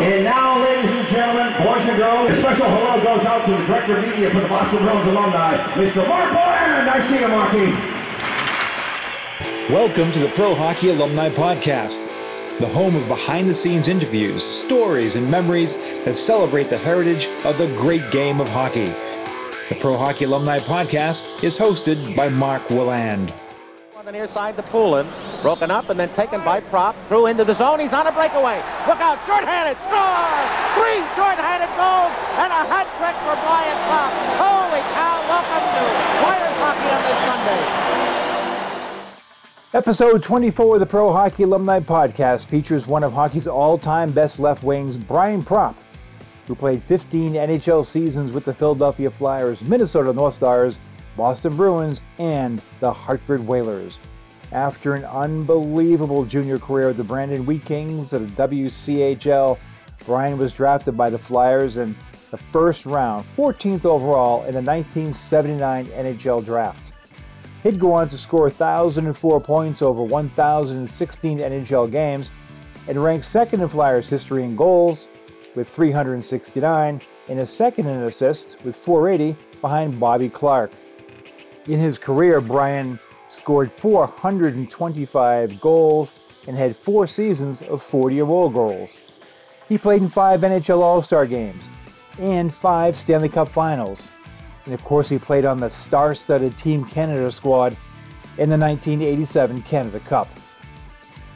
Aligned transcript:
And 0.00 0.24
now, 0.24 0.58
ladies 0.62 0.90
and 0.92 1.06
gentlemen, 1.08 1.52
boys 1.62 1.86
and 1.86 1.98
girls, 1.98 2.30
a 2.30 2.34
special 2.34 2.64
hello 2.64 3.02
goes 3.04 3.26
out 3.26 3.44
to 3.44 3.50
the 3.50 3.58
Director 3.66 3.98
of 3.98 4.08
Media 4.08 4.30
for 4.30 4.40
the 4.40 4.48
Boston 4.48 4.78
Bruins 4.78 5.06
alumni, 5.06 5.58
Mr. 5.74 6.08
Mark 6.08 6.32
Boland. 6.32 6.88
I 6.88 7.06
see 7.06 7.20
you, 7.20 7.28
Marky. 7.28 7.72
Welcome 9.70 10.10
to 10.12 10.20
the 10.20 10.30
Pro 10.30 10.54
Hockey 10.54 10.88
Alumni 10.88 11.28
Podcast, 11.28 12.06
the 12.60 12.66
home 12.66 12.96
of 12.96 13.08
behind 13.08 13.46
the 13.46 13.52
scenes 13.52 13.88
interviews, 13.88 14.42
stories, 14.42 15.16
and 15.16 15.30
memories 15.30 15.76
that 16.06 16.16
celebrate 16.16 16.70
the 16.70 16.78
heritage 16.78 17.26
of 17.44 17.58
the 17.58 17.66
great 17.76 18.10
game 18.10 18.40
of 18.40 18.48
hockey. 18.48 18.86
The 19.68 19.76
Pro 19.80 19.98
Hockey 19.98 20.24
Alumni 20.24 20.60
Podcast 20.60 21.44
is 21.44 21.58
hosted 21.58 22.16
by 22.16 22.30
Mark 22.30 22.68
Willand. 22.68 23.34
On 23.94 24.06
the 24.06 24.12
near 24.12 24.28
side 24.28 24.56
to 24.56 24.62
Poulin. 24.62 25.06
Broken 25.42 25.70
up 25.70 25.88
and 25.88 25.98
then 25.98 26.12
taken 26.12 26.44
by 26.44 26.60
Propp. 26.60 26.94
Threw 27.08 27.24
into 27.24 27.44
the 27.44 27.54
zone. 27.54 27.80
He's 27.80 27.94
on 27.94 28.06
a 28.06 28.12
breakaway. 28.12 28.56
Look 28.86 29.00
out. 29.00 29.16
Short-handed. 29.24 29.72
Score! 29.88 30.36
Three 30.76 31.00
short-handed 31.16 31.72
goals 31.80 32.12
and 32.36 32.52
a 32.52 32.62
hat 32.68 32.84
trick 33.00 33.16
for 33.24 33.32
Brian 33.40 33.78
Propp. 33.88 34.12
Holy 34.36 34.84
cow. 34.92 35.16
Welcome 35.32 35.64
to 35.64 35.82
Flyers 36.20 36.56
Hockey 36.60 36.92
on 36.92 37.00
this 37.08 37.18
Sunday. 37.24 37.80
Episode 39.72 40.22
24 40.22 40.74
of 40.74 40.80
the 40.80 40.86
Pro 40.86 41.10
Hockey 41.10 41.44
Alumni 41.44 41.80
Podcast 41.80 42.48
features 42.48 42.86
one 42.86 43.02
of 43.02 43.14
hockey's 43.14 43.46
all 43.46 43.78
time 43.78 44.10
best 44.10 44.40
left 44.40 44.62
wings, 44.62 44.98
Brian 44.98 45.42
Propp, 45.42 45.74
who 46.48 46.54
played 46.54 46.82
15 46.82 47.32
NHL 47.32 47.86
seasons 47.86 48.30
with 48.30 48.44
the 48.44 48.52
Philadelphia 48.52 49.10
Flyers, 49.10 49.64
Minnesota 49.64 50.12
North 50.12 50.34
Stars, 50.34 50.78
Boston 51.16 51.56
Bruins, 51.56 52.02
and 52.18 52.60
the 52.80 52.92
Hartford 52.92 53.46
Whalers. 53.46 53.98
After 54.52 54.94
an 54.94 55.04
unbelievable 55.04 56.24
junior 56.24 56.58
career 56.58 56.88
with 56.88 56.96
the 56.96 57.04
Brandon 57.04 57.46
Wheat 57.46 57.64
Kings 57.64 58.12
of 58.12 58.34
the 58.34 58.48
WCHL, 58.48 59.56
Brian 60.04 60.38
was 60.38 60.52
drafted 60.52 60.96
by 60.96 61.08
the 61.08 61.18
Flyers 61.18 61.76
in 61.76 61.94
the 62.32 62.36
first 62.36 62.84
round, 62.84 63.24
14th 63.36 63.84
overall 63.84 64.44
in 64.44 64.54
the 64.54 64.62
1979 64.62 65.86
NHL 65.86 66.44
Draft. 66.44 66.94
He'd 67.62 67.78
go 67.78 67.92
on 67.92 68.08
to 68.08 68.18
score 68.18 68.42
1,004 68.42 69.40
points 69.40 69.82
over 69.82 70.02
1,016 70.02 71.38
NHL 71.38 71.90
games 71.90 72.32
and 72.88 73.02
rank 73.02 73.22
second 73.22 73.60
in 73.60 73.68
Flyers 73.68 74.08
history 74.08 74.42
in 74.42 74.56
goals 74.56 75.08
with 75.54 75.68
369 75.68 77.00
and 77.28 77.38
a 77.38 77.46
second 77.46 77.86
in 77.86 78.02
assists 78.02 78.56
with 78.64 78.74
480 78.74 79.38
behind 79.60 80.00
Bobby 80.00 80.28
Clarke. 80.28 80.72
In 81.66 81.78
his 81.78 81.98
career, 81.98 82.40
Brian 82.40 82.98
scored 83.30 83.70
425 83.70 85.60
goals 85.60 86.14
and 86.46 86.56
had 86.56 86.76
four 86.76 87.06
seasons 87.06 87.62
of 87.62 87.82
40 87.82 88.22
or 88.22 88.26
more 88.26 88.52
goals. 88.52 89.02
He 89.68 89.78
played 89.78 90.02
in 90.02 90.08
five 90.08 90.40
NHL 90.40 90.80
All 90.80 91.00
Star 91.00 91.26
games 91.26 91.70
and 92.18 92.52
five 92.52 92.96
Stanley 92.96 93.28
Cup 93.28 93.48
finals. 93.48 94.10
And 94.64 94.74
of 94.74 94.82
course, 94.84 95.08
he 95.08 95.18
played 95.18 95.44
on 95.44 95.58
the 95.58 95.70
star 95.70 96.14
studded 96.14 96.56
Team 96.56 96.84
Canada 96.84 97.30
squad 97.30 97.76
in 98.38 98.48
the 98.48 98.58
1987 98.58 99.62
Canada 99.62 100.00
Cup. 100.00 100.28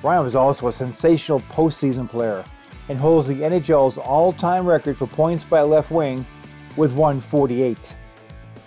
Brian 0.02 0.22
was 0.22 0.34
also 0.34 0.68
a 0.68 0.72
sensational 0.72 1.40
postseason 1.40 2.08
player 2.08 2.44
and 2.88 2.98
holds 2.98 3.28
the 3.28 3.36
NHL's 3.36 3.98
all 3.98 4.32
time 4.32 4.66
record 4.66 4.96
for 4.98 5.06
points 5.06 5.44
by 5.44 5.62
left 5.62 5.90
wing 5.90 6.26
with 6.76 6.92
148. 6.92 7.96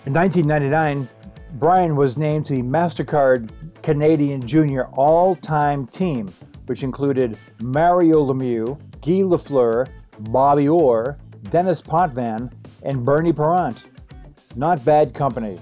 In 0.06 0.12
1999, 0.14 1.08
Brian 1.54 1.96
was 1.96 2.18
named 2.18 2.44
to 2.46 2.54
the 2.54 2.62
MasterCard 2.62 3.50
Canadian 3.82 4.46
Junior 4.46 4.86
All 4.92 5.34
Time 5.34 5.86
Team, 5.86 6.28
which 6.66 6.82
included 6.82 7.38
Mario 7.62 8.22
Lemieux, 8.24 8.78
Guy 9.00 9.22
Lafleur, 9.22 9.88
Bobby 10.30 10.68
Orr, 10.68 11.16
Denis 11.44 11.80
Potvin, 11.80 12.52
and 12.82 13.04
Bernie 13.04 13.32
Parent. 13.32 13.84
Not 14.56 14.84
bad 14.84 15.14
company. 15.14 15.58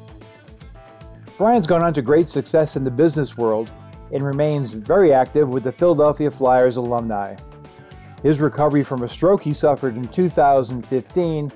Brian's 1.38 1.66
gone 1.66 1.82
on 1.82 1.94
to 1.94 2.02
great 2.02 2.28
success 2.28 2.76
in 2.76 2.82
the 2.82 2.90
business 2.90 3.36
world 3.36 3.70
and 4.12 4.24
remains 4.24 4.72
very 4.74 5.12
active 5.12 5.48
with 5.48 5.62
the 5.62 5.72
Philadelphia 5.72 6.30
Flyers 6.30 6.76
alumni. 6.76 7.36
His 8.22 8.40
recovery 8.40 8.82
from 8.82 9.02
a 9.02 9.08
stroke 9.08 9.42
he 9.42 9.52
suffered 9.52 9.96
in 9.96 10.08
2015 10.08 11.52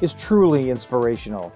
is 0.00 0.12
truly 0.12 0.70
inspirational. 0.70 1.52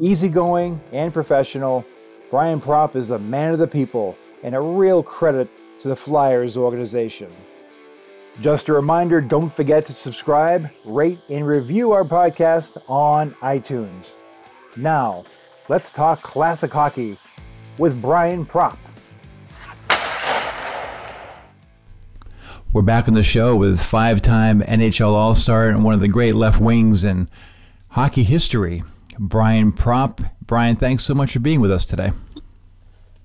Easygoing 0.00 0.78
and 0.92 1.12
professional, 1.12 1.84
Brian 2.30 2.60
Propp 2.60 2.94
is 2.94 3.08
the 3.08 3.18
man 3.18 3.52
of 3.52 3.58
the 3.58 3.66
people 3.66 4.16
and 4.44 4.54
a 4.54 4.60
real 4.60 5.02
credit 5.02 5.50
to 5.80 5.88
the 5.88 5.96
Flyers 5.96 6.56
organization. 6.56 7.32
Just 8.40 8.68
a 8.68 8.72
reminder 8.72 9.20
don't 9.20 9.52
forget 9.52 9.84
to 9.86 9.92
subscribe, 9.92 10.70
rate, 10.84 11.18
and 11.28 11.44
review 11.44 11.90
our 11.90 12.04
podcast 12.04 12.80
on 12.88 13.32
iTunes. 13.42 14.16
Now, 14.76 15.24
let's 15.68 15.90
talk 15.90 16.22
classic 16.22 16.72
hockey 16.72 17.16
with 17.76 18.00
Brian 18.00 18.46
Propp. 18.46 18.78
We're 22.72 22.82
back 22.82 23.08
on 23.08 23.14
the 23.14 23.24
show 23.24 23.56
with 23.56 23.80
five 23.80 24.22
time 24.22 24.60
NHL 24.60 25.12
All 25.12 25.34
Star 25.34 25.68
and 25.68 25.82
one 25.82 25.94
of 25.94 26.00
the 26.00 26.06
great 26.06 26.36
left 26.36 26.60
wings 26.60 27.02
in 27.02 27.28
hockey 27.88 28.22
history, 28.22 28.84
Brian 29.18 29.72
Propp. 29.72 30.30
Brian, 30.46 30.76
thanks 30.76 31.04
so 31.04 31.14
much 31.14 31.32
for 31.32 31.40
being 31.40 31.60
with 31.60 31.70
us 31.70 31.84
today. 31.84 32.12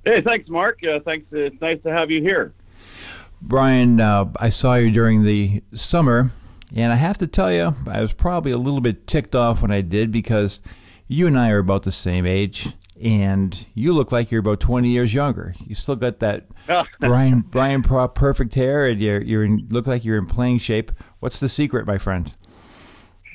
Hey, 0.05 0.21
thanks, 0.21 0.49
Mark. 0.49 0.79
Uh, 0.83 0.99
thanks. 1.05 1.27
It's 1.31 1.59
nice 1.61 1.81
to 1.83 1.91
have 1.91 2.11
you 2.11 2.21
here. 2.21 2.53
Brian, 3.41 3.99
uh, 3.99 4.31
I 4.37 4.49
saw 4.49 4.75
you 4.75 4.91
during 4.91 5.23
the 5.23 5.61
summer, 5.73 6.31
and 6.75 6.91
I 6.91 6.95
have 6.95 7.17
to 7.19 7.27
tell 7.27 7.51
you, 7.51 7.75
I 7.87 8.01
was 8.01 8.13
probably 8.13 8.51
a 8.51 8.57
little 8.57 8.81
bit 8.81 9.05
ticked 9.05 9.35
off 9.35 9.61
when 9.61 9.71
I 9.71 9.81
did 9.81 10.11
because 10.11 10.61
you 11.07 11.27
and 11.27 11.37
I 11.37 11.49
are 11.49 11.59
about 11.59 11.83
the 11.83 11.91
same 11.91 12.25
age, 12.25 12.69
and 13.01 13.65
you 13.73 13.93
look 13.93 14.11
like 14.11 14.31
you're 14.31 14.39
about 14.39 14.59
20 14.59 14.89
years 14.89 15.13
younger. 15.13 15.55
You 15.65 15.75
still 15.75 15.95
got 15.95 16.19
that 16.19 16.47
Brian 16.99 17.41
Brian 17.41 17.83
Propp 17.83 18.15
perfect 18.15 18.55
hair, 18.55 18.87
and 18.87 19.01
you 19.01 19.19
you 19.19 19.59
look 19.69 19.87
like 19.87 20.05
you're 20.05 20.17
in 20.17 20.25
playing 20.25 20.59
shape. 20.59 20.91
What's 21.19 21.39
the 21.39 21.49
secret, 21.49 21.85
my 21.85 21.97
friend? 21.97 22.31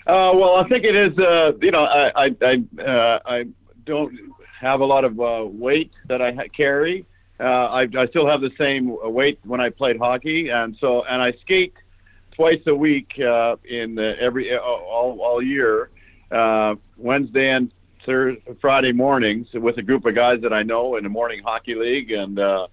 Uh, 0.09 0.33
well, 0.35 0.57
I 0.57 0.67
think 0.67 0.85
it 0.85 0.97
is. 0.97 1.19
Uh, 1.19 1.53
you 1.61 1.71
know, 1.71 1.85
I 1.85 2.25
I 2.25 2.37
I, 2.41 2.83
uh, 2.83 3.19
I 3.27 3.45
don't 3.85 4.19
have 4.59 4.81
a 4.81 4.85
lot 4.85 5.05
of 5.05 5.21
uh, 5.21 5.45
weight 5.47 5.93
that 6.07 6.23
I 6.23 6.33
ha- 6.33 6.49
carry. 6.57 7.05
Uh, 7.39 7.43
I, 7.45 7.83
I 7.97 8.07
still 8.09 8.27
have 8.27 8.41
the 8.41 8.51
same 8.59 8.97
weight 9.13 9.39
when 9.45 9.61
I 9.61 9.69
played 9.69 9.99
hockey, 9.99 10.49
and 10.49 10.77
so 10.81 11.05
and 11.05 11.21
I 11.21 11.33
skate 11.43 11.75
twice 12.33 12.63
a 12.67 12.75
week 12.75 13.13
uh, 13.21 13.57
in 13.69 13.97
the, 13.97 14.15
every 14.19 14.57
all 14.57 15.21
all 15.21 15.43
year, 15.43 15.91
uh, 16.33 16.75
Wednesday 16.97 17.51
and 17.51 17.71
Thursday, 18.07 18.43
Friday 18.63 18.93
mornings 18.93 19.49
with 19.53 19.77
a 19.77 19.83
group 19.83 20.07
of 20.07 20.15
guys 20.15 20.41
that 20.41 20.55
I 20.55 20.63
know 20.63 20.97
in 20.97 21.05
the 21.05 21.11
morning 21.11 21.43
hockey 21.45 21.75
league, 21.75 22.13
and 22.13 22.39
uh, 22.39 22.67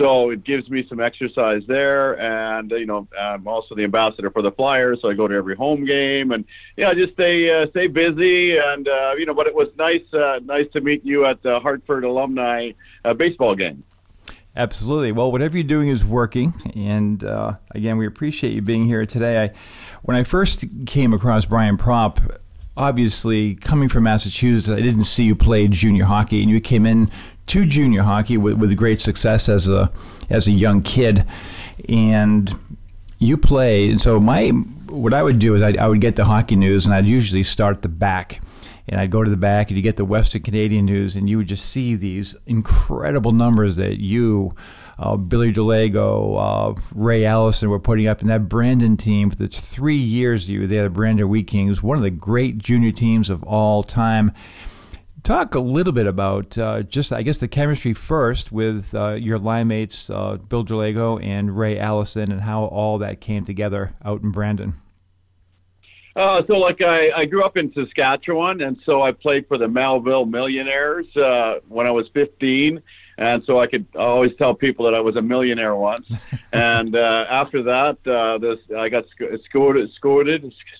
so 0.00 0.30
it 0.30 0.44
gives 0.44 0.70
me 0.70 0.86
some 0.88 0.98
exercise 0.98 1.62
there. 1.68 2.18
And 2.18 2.70
you 2.70 2.86
know, 2.86 3.06
I'm 3.18 3.46
also 3.46 3.74
the 3.74 3.84
ambassador 3.84 4.30
for 4.30 4.40
the 4.40 4.50
Flyers, 4.50 4.98
so 5.02 5.10
I 5.10 5.14
go 5.14 5.28
to 5.28 5.34
every 5.34 5.54
home 5.54 5.84
game, 5.84 6.32
and 6.32 6.44
yeah, 6.76 6.94
just 6.94 7.12
stay 7.12 7.50
uh, 7.50 7.68
stay 7.70 7.86
busy. 7.86 8.56
And 8.56 8.88
uh, 8.88 9.12
you 9.18 9.26
know, 9.26 9.34
but 9.34 9.46
it 9.46 9.54
was 9.54 9.68
nice 9.76 10.02
uh, 10.14 10.40
nice 10.42 10.66
to 10.72 10.80
meet 10.80 11.04
you 11.04 11.26
at 11.26 11.42
the 11.42 11.60
Hartford 11.60 12.04
alumni 12.04 12.70
uh, 13.04 13.12
baseball 13.12 13.54
game. 13.54 13.84
Absolutely. 14.56 15.12
Well, 15.12 15.30
whatever 15.30 15.58
you're 15.58 15.64
doing 15.64 15.90
is 15.90 16.04
working, 16.04 16.54
and 16.74 17.22
uh, 17.22 17.52
again, 17.72 17.98
we 17.98 18.06
appreciate 18.06 18.54
you 18.54 18.62
being 18.62 18.86
here 18.86 19.04
today. 19.04 19.44
I, 19.44 19.50
when 20.02 20.16
I 20.16 20.24
first 20.24 20.64
came 20.86 21.12
across 21.12 21.44
Brian 21.44 21.76
Propp, 21.76 22.38
obviously 22.76 23.54
coming 23.54 23.88
from 23.88 24.04
Massachusetts, 24.04 24.68
I 24.70 24.80
didn't 24.80 25.04
see 25.04 25.24
you 25.24 25.36
play 25.36 25.68
junior 25.68 26.04
hockey, 26.04 26.40
and 26.40 26.50
you 26.50 26.60
came 26.60 26.86
in 26.86 27.10
to 27.50 27.66
junior 27.66 28.02
hockey 28.02 28.36
with, 28.36 28.54
with 28.54 28.76
great 28.76 29.00
success 29.00 29.48
as 29.48 29.68
a 29.68 29.90
as 30.30 30.48
a 30.48 30.52
young 30.52 30.82
kid, 30.82 31.26
and 31.88 32.56
you 33.18 33.36
played. 33.36 34.00
So 34.00 34.20
my 34.20 34.50
what 34.88 35.14
I 35.14 35.22
would 35.22 35.38
do 35.38 35.54
is 35.54 35.62
I'd, 35.62 35.76
I 35.76 35.88
would 35.88 36.00
get 36.00 36.16
the 36.16 36.24
hockey 36.24 36.56
news, 36.56 36.86
and 36.86 36.94
I'd 36.94 37.06
usually 37.06 37.42
start 37.42 37.82
the 37.82 37.88
back 37.88 38.40
and 38.90 39.00
I'd 39.00 39.10
go 39.10 39.22
to 39.22 39.30
the 39.30 39.36
back 39.36 39.68
and 39.68 39.76
you 39.76 39.82
get 39.82 39.96
the 39.96 40.04
Western 40.04 40.42
Canadian 40.42 40.84
news, 40.84 41.14
and 41.14 41.30
you 41.30 41.38
would 41.38 41.46
just 41.46 41.66
see 41.66 41.94
these 41.94 42.36
incredible 42.46 43.30
numbers 43.30 43.76
that 43.76 44.00
you, 44.00 44.54
uh, 44.98 45.16
Billy 45.16 45.52
Derlago, 45.52 46.74
uh, 46.76 46.80
Ray 46.92 47.24
Allison 47.24 47.70
were 47.70 47.78
putting 47.78 48.08
up, 48.08 48.20
in 48.20 48.26
that 48.26 48.48
Brandon 48.48 48.96
team 48.96 49.30
for 49.30 49.36
the 49.36 49.46
three 49.46 49.94
years 49.94 50.48
you 50.48 50.62
were 50.62 50.66
there, 50.66 50.84
the 50.84 50.90
Brandon 50.90 51.28
Wheat 51.28 51.46
Kings, 51.46 51.84
one 51.84 51.96
of 51.96 52.02
the 52.02 52.10
great 52.10 52.58
junior 52.58 52.90
teams 52.90 53.30
of 53.30 53.44
all 53.44 53.84
time. 53.84 54.32
Talk 55.22 55.54
a 55.54 55.60
little 55.60 55.92
bit 55.92 56.06
about 56.06 56.56
uh, 56.56 56.82
just, 56.82 57.12
I 57.12 57.22
guess, 57.22 57.38
the 57.38 57.48
chemistry 57.48 57.92
first 57.92 58.52
with 58.52 58.94
uh, 58.94 59.12
your 59.12 59.38
line 59.38 59.68
mates, 59.68 60.08
uh, 60.08 60.38
Bill 60.48 60.64
Derlago 60.64 61.22
and 61.22 61.56
Ray 61.56 61.78
Allison, 61.78 62.32
and 62.32 62.40
how 62.40 62.64
all 62.64 62.98
that 62.98 63.20
came 63.20 63.44
together 63.44 63.94
out 64.04 64.22
in 64.22 64.30
Brandon. 64.30 64.74
Uh, 66.16 66.42
so, 66.46 66.54
like, 66.54 66.80
I, 66.80 67.10
I 67.10 67.24
grew 67.26 67.44
up 67.44 67.56
in 67.56 67.72
Saskatchewan, 67.72 68.62
and 68.62 68.78
so 68.84 69.02
I 69.02 69.12
played 69.12 69.46
for 69.46 69.58
the 69.58 69.68
Melville 69.68 70.26
Millionaires 70.26 71.06
uh, 71.16 71.56
when 71.68 71.86
I 71.86 71.90
was 71.90 72.06
15. 72.14 72.80
And 73.18 73.44
so 73.44 73.60
I 73.60 73.66
could 73.66 73.86
always 73.94 74.32
tell 74.36 74.54
people 74.54 74.86
that 74.86 74.94
I 74.94 75.00
was 75.00 75.16
a 75.16 75.22
millionaire 75.22 75.74
once. 75.74 76.06
and 76.52 76.96
uh, 76.96 77.26
after 77.30 77.62
that, 77.64 77.98
uh, 78.06 78.38
this 78.38 78.58
I 78.76 78.88
got 78.88 79.04
sc- 79.08 79.44
scored, 79.44 79.76
scored, 79.94 80.28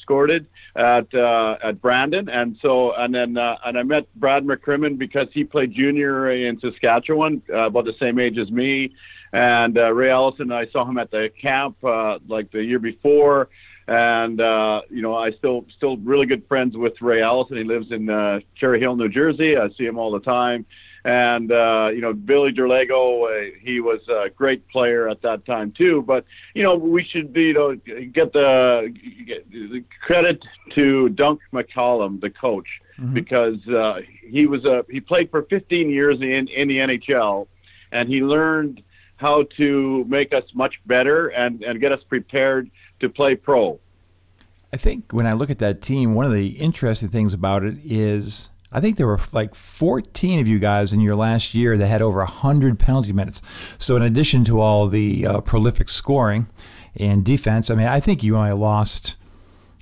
scored 0.01 0.47
at 0.77 1.15
uh, 1.15 1.57
at 1.63 1.81
Brandon, 1.81 2.29
and 2.29 2.57
so 2.63 2.93
and 2.95 3.15
then 3.15 3.37
uh, 3.37 3.57
and 3.65 3.79
I 3.79 3.83
met 3.83 4.07
Brad 4.17 4.45
McCrimmon 4.45 4.99
because 4.99 5.29
he 5.33 5.45
played 5.45 5.75
junior 5.75 6.31
in 6.31 6.59
Saskatchewan, 6.61 7.43
uh, 7.53 7.67
about 7.67 7.85
the 7.85 7.95
same 8.01 8.19
age 8.19 8.39
as 8.39 8.51
me, 8.51 8.95
and 9.33 9.77
uh, 9.77 9.93
Ray 9.93 10.11
Allison. 10.11 10.51
I 10.53 10.67
saw 10.71 10.85
him 10.85 10.99
at 10.99 11.11
the 11.11 11.31
camp 11.41 11.83
uh, 11.85 12.19
like 12.27 12.51
the 12.53 12.63
year 12.63 12.79
before. 12.79 13.49
And 13.89 14.41
uh, 14.41 14.83
you 14.89 15.03
know, 15.03 15.17
I 15.17 15.33
still 15.33 15.67
still 15.77 15.97
really 15.97 16.27
good 16.27 16.47
friends 16.47 16.77
with 16.77 17.03
Ray 17.03 17.23
Allison. 17.23 17.57
He 17.57 17.65
lives 17.65 17.91
in 17.91 18.09
uh, 18.09 18.39
Cherry 18.55 18.79
Hill, 18.79 18.95
New 18.95 19.09
Jersey. 19.09 19.57
I 19.57 19.69
see 19.77 19.85
him 19.85 19.99
all 19.99 20.13
the 20.13 20.21
time 20.21 20.65
and 21.05 21.51
uh, 21.51 21.89
you 21.93 22.01
know 22.01 22.13
Billy 22.13 22.53
Derlego, 22.53 23.25
uh, 23.25 23.57
he 23.61 23.81
was 23.81 24.01
a 24.09 24.29
great 24.31 24.67
player 24.69 25.09
at 25.09 25.23
that 25.23 25.47
time 25.47 25.73
too. 25.73 26.03
But 26.03 26.25
you 26.55 26.63
know 26.63 26.75
we 26.75 27.05
should 27.05 27.35
you 27.35 27.55
know 27.55 27.75
get 27.75 28.33
the, 28.33 28.95
get 29.27 29.51
the 29.51 29.85
credit 30.03 30.43
to 30.75 31.09
Dunc 31.13 31.39
McCallum, 31.53 32.21
the 32.21 32.31
coach, 32.31 32.69
mm-hmm. 32.99 33.15
because 33.15 33.67
uh, 33.69 34.01
he 34.29 34.47
was 34.47 34.65
a 34.65 34.85
he 34.91 35.01
played 35.01 35.31
for 35.31 35.43
15 35.43 35.91
years 35.91 36.21
in 36.21 36.49
in 36.49 36.69
the 36.69 36.79
NHL, 36.79 37.47
and 37.93 38.09
he 38.09 38.23
learned 38.23 38.83
how 39.17 39.45
to 39.57 40.05
make 40.09 40.33
us 40.33 40.45
much 40.55 40.75
better 40.87 41.29
and 41.29 41.63
and 41.63 41.81
get 41.81 41.93
us 41.93 42.01
prepared 42.09 42.71
to 43.01 43.09
play 43.09 43.35
pro. 43.35 43.79
I 44.73 44.77
think 44.77 45.13
when 45.13 45.27
I 45.27 45.33
look 45.33 45.51
at 45.51 45.59
that 45.59 45.83
team, 45.83 46.15
one 46.15 46.25
of 46.25 46.33
the 46.33 46.51
interesting 46.51 47.09
things 47.09 47.35
about 47.35 47.65
it 47.65 47.77
is 47.85 48.51
I 48.73 48.81
think 48.81 48.97
there 48.97 49.07
were 49.07 49.21
like 49.33 49.55
14 49.55 50.41
of 50.41 50.49
you 50.49 50.59
guys 50.59 50.93
in 50.93 51.01
your 51.01 51.17
last 51.17 51.55
year 51.55 51.77
that 51.77 51.87
had 51.87 52.03
over 52.03 52.19
100 52.19 52.79
penalty 52.79 53.13
minutes. 53.13 53.43
So, 53.79 53.97
in 53.97 54.03
addition 54.03 54.45
to 54.45 54.61
all 54.61 54.89
the 54.89 55.27
uh, 55.27 55.41
prolific 55.41 55.89
scoring 55.89 56.49
and 56.97 57.25
defense, 57.25 57.71
I 57.71 57.75
mean, 57.75 57.87
I 57.87 58.01
think 58.01 58.23
you 58.23 58.37
only 58.37 58.53
lost 58.53 59.17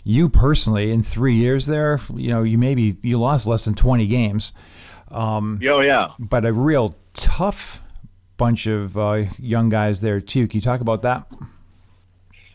you 0.04 0.28
personally 0.28 0.90
in 0.90 1.02
three 1.02 1.34
years 1.34 1.66
there. 1.66 2.00
You 2.14 2.30
know, 2.30 2.42
you 2.42 2.56
maybe 2.56 2.96
you 3.02 3.18
lost 3.18 3.46
less 3.46 3.64
than 3.64 3.74
20 3.74 4.06
games. 4.06 4.54
Um, 5.10 5.60
oh 5.68 5.80
yeah, 5.80 6.12
but 6.18 6.44
a 6.44 6.52
real 6.52 6.94
tough 7.14 7.82
bunch 8.36 8.66
of 8.66 8.96
uh, 8.96 9.24
young 9.38 9.68
guys 9.68 10.00
there 10.00 10.20
too. 10.20 10.48
Can 10.48 10.56
you 10.56 10.62
talk 10.62 10.80
about 10.80 11.02
that? 11.02 11.26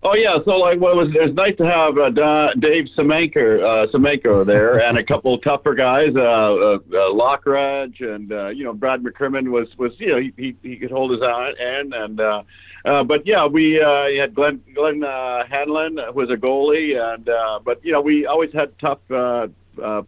Oh 0.05 0.15
yeah, 0.15 0.37
so 0.43 0.57
like 0.57 0.81
what 0.81 0.97
was 0.97 1.07
it's 1.13 1.33
nice 1.33 1.55
to 1.55 1.65
have 1.65 1.97
uh, 1.97 2.53
Dave 2.59 2.89
Semenko, 2.97 3.63
uh, 3.63 3.87
Semenko 3.89 4.45
there, 4.45 4.81
and 4.81 4.97
a 4.97 5.03
couple 5.03 5.37
tougher 5.37 5.73
guys, 5.73 6.09
uh, 6.13 6.19
uh, 6.19 6.75
uh, 6.75 7.13
Lockridge, 7.13 8.01
and 8.01 8.29
uh, 8.33 8.49
you 8.49 8.65
know 8.65 8.73
Brad 8.73 9.01
McCrimmon 9.01 9.49
was 9.49 9.69
was 9.77 9.93
you 9.99 10.09
know 10.09 10.19
he 10.19 10.33
he, 10.35 10.55
he 10.61 10.75
could 10.75 10.91
hold 10.91 11.11
his 11.11 11.21
own, 11.21 11.53
and 11.57 12.19
uh, 12.19 12.43
uh, 12.83 13.03
but 13.05 13.25
yeah, 13.25 13.45
we 13.45 13.81
uh, 13.81 14.07
had 14.19 14.35
Glenn 14.35 14.61
Glenn 14.75 15.05
uh, 15.05 15.45
Hanlon 15.49 15.97
who 15.97 16.11
was 16.11 16.29
a 16.29 16.35
goalie, 16.35 16.99
and 17.01 17.29
uh, 17.29 17.59
but 17.63 17.83
you 17.85 17.93
know 17.93 18.01
we 18.01 18.25
always 18.25 18.51
had 18.51 18.77
tough 18.79 18.99
uh, 19.09 19.47
uh, 19.81 20.01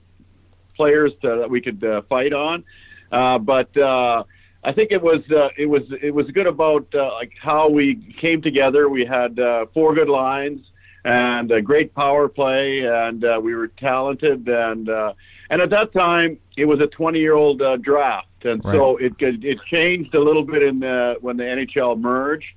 players 0.75 1.13
to, 1.21 1.37
that 1.37 1.49
we 1.49 1.61
could 1.61 1.81
uh, 1.85 2.01
fight 2.09 2.33
on, 2.33 2.65
uh, 3.13 3.37
but. 3.37 3.75
Uh, 3.77 4.23
I 4.65 4.73
think 4.73 4.91
it 4.91 5.01
was 5.01 5.21
uh, 5.31 5.49
it 5.57 5.67
was 5.67 5.83
it 6.01 6.13
was 6.13 6.25
good 6.31 6.47
about 6.47 6.87
uh, 6.95 7.13
like 7.13 7.31
how 7.39 7.69
we 7.69 8.15
came 8.19 8.41
together. 8.41 8.89
We 8.89 9.05
had 9.05 9.39
uh, 9.39 9.67
four 9.73 9.93
good 9.93 10.09
lines 10.09 10.59
and 11.05 11.51
a 11.51 11.61
great 11.61 11.93
power 11.93 12.27
play, 12.27 12.79
and 12.79 13.23
uh, 13.23 13.39
we 13.41 13.53
were 13.53 13.67
talented. 13.67 14.47
And 14.47 14.89
uh, 14.89 15.13
and 15.51 15.61
at 15.61 15.69
that 15.69 15.93
time, 15.93 16.39
it 16.57 16.65
was 16.65 16.79
a 16.79 16.87
20 16.87 17.19
year 17.19 17.35
old 17.35 17.61
uh, 17.61 17.77
draft, 17.77 18.27
and 18.43 18.65
right. 18.65 18.73
so 18.73 18.97
it 18.97 19.13
it 19.19 19.59
changed 19.69 20.15
a 20.15 20.19
little 20.19 20.43
bit 20.43 20.63
in 20.63 20.79
the, 20.79 21.17
when 21.21 21.37
the 21.37 21.43
NHL 21.43 21.99
merged 21.99 22.47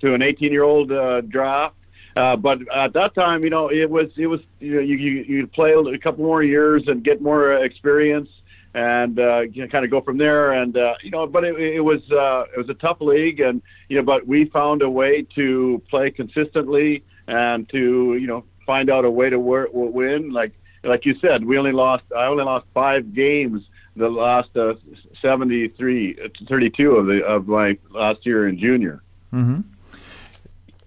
to 0.00 0.14
an 0.14 0.22
18 0.22 0.50
year 0.50 0.62
old 0.62 0.90
uh, 0.90 1.20
draft. 1.20 1.74
Uh, 2.16 2.34
but 2.34 2.58
at 2.74 2.94
that 2.94 3.14
time, 3.14 3.44
you 3.44 3.50
know, 3.50 3.68
it 3.68 3.90
was 3.90 4.08
it 4.16 4.26
was 4.26 4.40
you 4.58 4.76
know 4.76 4.80
you 4.80 4.96
you 4.96 5.46
play 5.46 5.72
a 5.72 5.98
couple 5.98 6.24
more 6.24 6.42
years 6.42 6.84
and 6.86 7.04
get 7.04 7.20
more 7.20 7.52
experience 7.62 8.30
and 8.78 9.18
uh, 9.18 9.40
you 9.40 9.62
know, 9.62 9.68
kind 9.68 9.84
of 9.84 9.90
go 9.90 10.00
from 10.00 10.18
there. 10.18 10.52
And 10.52 10.76
uh, 10.76 10.94
you 11.02 11.10
know, 11.10 11.26
but 11.26 11.42
it, 11.42 11.58
it 11.58 11.80
was 11.80 12.00
uh, 12.12 12.44
it 12.54 12.58
was 12.58 12.68
a 12.68 12.74
tough 12.74 12.98
league, 13.00 13.40
and 13.40 13.60
you 13.88 13.96
know, 13.96 14.04
but 14.04 14.26
we 14.26 14.44
found 14.46 14.82
a 14.82 14.90
way 14.90 15.26
to 15.34 15.82
play 15.90 16.12
consistently 16.12 17.02
and 17.26 17.68
to 17.70 18.16
you 18.20 18.26
know 18.26 18.44
find 18.66 18.88
out 18.88 19.04
a 19.04 19.10
way 19.10 19.30
to 19.30 19.38
work, 19.38 19.70
win. 19.72 20.32
Like 20.32 20.52
like 20.84 21.04
you 21.04 21.16
said, 21.20 21.44
we 21.44 21.58
only 21.58 21.72
lost 21.72 22.04
I 22.16 22.26
only 22.26 22.44
lost 22.44 22.66
five 22.72 23.14
games 23.14 23.62
the 23.96 24.08
last 24.08 24.56
uh, 24.56 24.74
73 25.20 26.30
32 26.48 26.90
of 26.92 27.06
the 27.06 27.24
of 27.24 27.48
my 27.48 27.76
last 27.90 28.24
year 28.24 28.46
in 28.46 28.58
junior. 28.60 29.02
Mm-hmm 29.32 29.60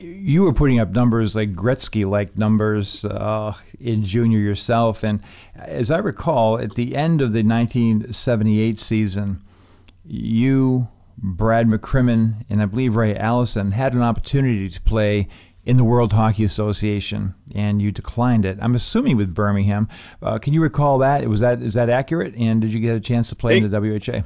you 0.01 0.44
were 0.44 0.53
putting 0.53 0.80
up 0.80 0.89
numbers 0.89 1.36
like 1.36 1.53
Gretzky 1.53 2.06
like 2.06 2.38
numbers 2.38 3.06
uh, 3.06 3.53
in 3.80 4.03
junior 4.03 4.39
yourself. 4.39 5.03
And 5.03 5.21
as 5.56 5.92
I 5.92 5.98
recall, 5.98 6.59
at 6.59 6.75
the 6.75 6.95
end 6.95 7.21
of 7.21 7.33
the 7.33 7.44
1978 7.44 8.80
season, 8.80 9.42
you, 10.03 10.88
Brad 11.18 11.68
McCrimmon, 11.68 12.45
and 12.50 12.62
I 12.62 12.65
believe 12.65 12.95
Ray 12.95 13.15
Allison 13.15 13.71
had 13.71 13.94
an 13.94 14.01
opportunity 14.01 14.69
to 14.69 14.81
play 14.81 15.27
in 15.63 15.77
the 15.77 15.83
World 15.83 16.13
Hockey 16.13 16.44
Association, 16.44 17.36
and 17.53 17.81
you 17.81 17.92
declined 17.92 18.45
it. 18.45 18.57
I'm 18.62 18.74
assuming 18.74 19.15
with 19.15 19.33
Birmingham. 19.33 19.88
Uh, 20.21 20.39
can 20.39 20.53
you 20.53 20.62
recall 20.62 20.98
that? 21.00 21.27
Was 21.27 21.39
that 21.42 21.62
is 21.62 21.75
that 21.75 21.89
accurate? 21.89 22.33
And 22.36 22.62
did 22.62 22.74
you 22.74 22.80
get 22.80 22.95
a 22.95 23.00
chance 23.00 23.30
to 23.30 23.36
play 23.36 23.57
in 23.57 23.69
the 23.69 23.80
WHA? 23.80 24.24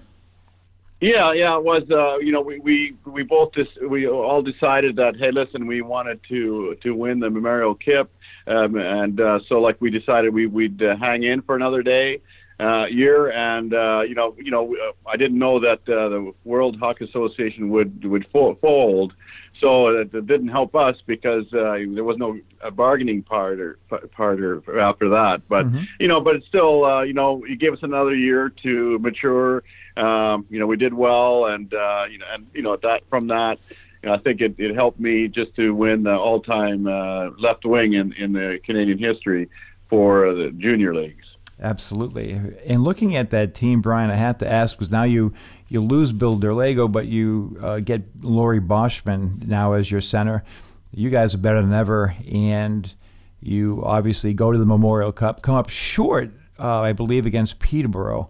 Yeah, 1.02 1.34
yeah, 1.34 1.58
it 1.58 1.64
was. 1.64 1.84
Uh, 1.92 2.18
you 2.20 2.32
know, 2.32 2.42
we 2.42 2.60
we 2.60 2.96
we 3.06 3.24
both 3.24 3.54
just 3.54 3.72
we 3.82 4.08
all 4.08 4.42
decided 4.42 4.96
that 4.96 5.18
hey, 5.18 5.32
listen, 5.32 5.68
we 5.68 5.82
wanted 5.82 6.22
to 6.30 6.78
to 6.84 6.92
win 6.96 7.20
the 7.20 7.30
Memorial 7.30 7.76
Cup, 7.76 8.10
um, 8.48 8.78
and 8.78 9.20
uh, 9.20 9.40
so 9.50 9.60
like 9.60 9.80
we 9.82 9.90
decided 9.90 10.34
we 10.34 10.48
we'd 10.48 10.82
uh, 10.82 10.96
hang 10.96 11.24
in 11.24 11.42
for 11.42 11.56
another 11.56 11.84
day. 11.84 12.22
Uh, 12.58 12.86
year, 12.86 13.30
and 13.32 13.74
uh, 13.74 14.00
you 14.08 14.16
know, 14.16 14.34
you 14.38 14.50
know, 14.50 14.74
uh, 14.76 14.94
I 15.06 15.18
didn't 15.18 15.38
know 15.38 15.60
that 15.60 15.80
uh, 15.90 16.08
the 16.08 16.34
World 16.46 16.78
Hockey 16.80 17.04
Association 17.04 17.70
would 17.72 18.06
would 18.06 18.26
fold, 18.32 19.12
so 19.60 19.88
it, 19.88 20.14
it 20.14 20.26
didn't 20.26 20.48
help 20.48 20.74
us 20.74 20.96
because 21.06 21.46
uh, 21.48 21.76
there 21.94 22.06
was 22.06 22.16
no 22.18 22.40
a 22.62 22.72
bargaining 22.72 23.24
part 23.24 23.60
or 23.60 23.78
part 24.14 24.40
or 24.40 24.80
after 24.80 25.10
that. 25.10 25.42
But 25.50 25.66
mm-hmm. 25.66 25.84
you 26.00 26.08
know, 26.08 26.22
but 26.22 26.38
it's 26.38 26.48
still, 26.48 26.86
uh, 26.86 27.02
you 27.02 27.14
know, 27.14 27.44
it 27.46 27.60
gave 27.60 27.74
us 27.74 27.80
another 27.82 28.16
year 28.16 28.54
to 28.64 29.00
mature 29.00 29.64
um, 29.98 30.46
you 30.50 30.60
know, 30.60 30.68
we 30.68 30.78
did 30.78 30.94
well, 30.94 31.46
and 31.46 31.74
uh, 31.74 32.06
you 32.10 32.18
know, 32.18 32.26
and 32.34 32.48
you 32.54 32.62
know, 32.62 32.78
that 32.78 33.04
from 33.10 33.28
that, 33.28 33.60
you 34.02 34.10
know, 34.10 34.16
I 34.16 34.20
think 34.20 34.42
it, 34.42 34.56
it 34.58 34.76
helped 34.76 35.00
me 35.00 35.28
just 35.28 35.56
to 35.56 35.74
win 35.74 36.04
the 36.04 36.16
all-time 36.16 36.88
uh, 36.88 37.30
left 37.40 37.66
wing 37.66 37.94
in 37.94 38.14
in 38.14 38.34
the 38.34 38.60
Canadian 38.66 38.98
history 38.98 39.50
for 39.90 40.34
the 40.34 40.52
junior 40.58 40.94
leagues. 40.94 41.26
Absolutely. 41.62 42.34
And 42.66 42.84
looking 42.84 43.16
at 43.16 43.30
that 43.30 43.54
team, 43.54 43.82
Brian, 43.82 44.12
I 44.12 44.16
have 44.16 44.40
to 44.40 44.52
ask 44.52 44.78
because 44.78 44.92
now 44.92 45.04
you 45.04 45.34
you 45.68 45.82
lose 45.82 46.12
Bill 46.12 46.38
Derlego, 46.38 46.92
but 46.92 47.08
you 47.08 47.58
uh, 47.62 47.80
get 47.80 48.04
Laurie 48.22 48.60
Boschman 48.60 49.48
now 49.48 49.74
as 49.74 49.90
your 49.90 50.02
center. 50.02 50.44
You 50.92 51.10
guys 51.10 51.34
are 51.34 51.40
better 51.40 51.62
than 51.62 51.74
ever, 51.74 52.16
and 52.32 52.94
you 53.42 53.82
obviously 53.84 54.34
go 54.34 54.52
to 54.52 54.58
the 54.58 54.66
Memorial 54.66 55.12
Cup, 55.12 55.42
come 55.42 55.56
up 55.56 55.70
short, 55.70 56.32
uh, 56.60 56.82
I 56.82 56.94
believe, 56.94 57.26
against 57.26 57.60
Peterborough. 57.60 58.30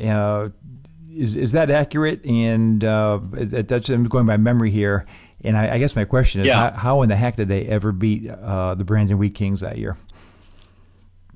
Uh, 0.00 0.50
is 1.16 1.34
is 1.34 1.52
that 1.52 1.70
accurate? 1.70 2.24
And 2.24 2.82
uh, 2.84 3.20
that's 3.32 3.88
I'm 3.88 4.04
going 4.04 4.26
by 4.26 4.36
memory 4.36 4.70
here. 4.70 5.06
And 5.44 5.56
I, 5.56 5.74
I 5.74 5.78
guess 5.78 5.96
my 5.96 6.04
question 6.04 6.42
is, 6.42 6.48
yeah. 6.48 6.70
how, 6.70 6.78
how, 6.78 7.02
in 7.02 7.08
the 7.08 7.16
heck 7.16 7.34
did 7.34 7.48
they 7.48 7.66
ever 7.66 7.90
beat 7.90 8.30
uh, 8.30 8.76
the 8.76 8.84
Brandon 8.84 9.18
Wheat 9.18 9.34
Kings 9.34 9.60
that 9.60 9.76
year? 9.76 9.96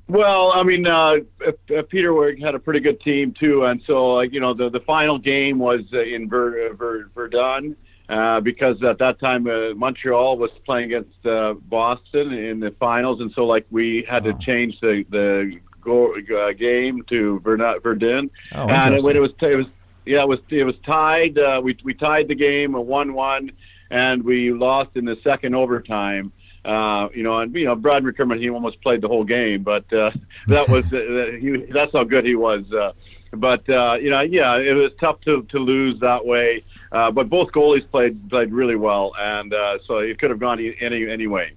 Well, 0.07 0.53
I 0.53 0.63
mean, 0.63 0.87
uh, 0.87 1.15
uh 1.45 1.81
Peter 1.89 2.33
had 2.41 2.55
a 2.55 2.59
pretty 2.59 2.79
good 2.79 3.01
team 3.01 3.33
too, 3.37 3.65
and 3.65 3.81
so 3.85 4.13
like 4.13 4.31
you 4.31 4.39
know 4.39 4.53
the 4.53 4.69
the 4.69 4.79
final 4.81 5.17
game 5.17 5.59
was 5.59 5.81
uh, 5.93 6.01
in 6.01 6.29
Ver, 6.29 6.73
Ver, 6.73 7.09
Verdun. 7.13 7.75
Uh, 8.09 8.39
because 8.39 8.81
at 8.83 8.97
that 8.99 9.19
time 9.19 9.47
uh, 9.47 9.73
Montreal 9.75 10.37
was 10.37 10.49
playing 10.65 10.85
against 10.85 11.25
uh, 11.25 11.53
Boston 11.53 12.31
in 12.31 12.61
the 12.61 12.71
finals, 12.79 13.19
and 13.19 13.29
so 13.33 13.45
like 13.45 13.65
we 13.69 14.05
had 14.07 14.23
to 14.23 14.33
change 14.39 14.79
the 14.79 15.03
the 15.09 15.59
go, 15.87 16.13
uh, 16.15 16.51
game 16.53 17.03
to 17.09 17.39
Verdun, 17.39 18.29
oh, 18.55 18.67
and 18.67 19.01
when 19.03 19.15
it 19.15 19.19
was 19.19 19.31
it 19.41 19.55
was 19.55 19.65
yeah 20.05 20.21
it 20.21 20.27
was 20.27 20.39
it 20.49 20.63
was 20.63 20.75
tied. 20.85 21.37
Uh, 21.37 21.61
we 21.63 21.77
we 21.83 21.93
tied 21.93 22.27
the 22.27 22.35
game 22.35 22.75
a 22.75 22.81
one-one, 22.81 23.51
and 23.89 24.23
we 24.23 24.51
lost 24.51 24.91
in 24.95 25.05
the 25.05 25.17
second 25.23 25.55
overtime. 25.55 26.31
Uh, 26.65 27.07
you 27.13 27.23
know, 27.23 27.39
and 27.39 27.55
you 27.55 27.65
know, 27.65 27.75
Brad 27.75 28.03
McCrimmon, 28.03 28.39
he 28.39 28.49
almost 28.49 28.81
played 28.81 28.99
the 29.01 29.07
whole 29.07 29.23
game, 29.23 29.63
but 29.63 29.91
uh, 29.93 30.11
that 30.47 30.67
was 30.67 30.83
uh, 30.91 31.37
he, 31.39 31.65
that's 31.71 31.93
how 31.93 32.03
good 32.03 32.25
he 32.25 32.35
was. 32.35 32.65
Uh, 32.71 32.91
but 33.33 33.67
uh, 33.69 33.95
you 33.95 34.09
know, 34.09 34.21
yeah, 34.21 34.57
it 34.57 34.73
was 34.73 34.91
tough 34.99 35.21
to 35.21 35.43
to 35.43 35.59
lose 35.59 35.99
that 36.01 36.25
way. 36.25 36.63
Uh, 36.91 37.11
but 37.11 37.29
both 37.29 37.51
goalies 37.51 37.89
played 37.89 38.29
played 38.29 38.51
really 38.51 38.75
well, 38.75 39.13
and 39.17 39.53
uh, 39.53 39.77
so 39.87 39.99
it 39.99 40.19
could 40.19 40.29
have 40.29 40.39
gone 40.39 40.59
any 40.59 41.09
any 41.09 41.27
way. 41.27 41.53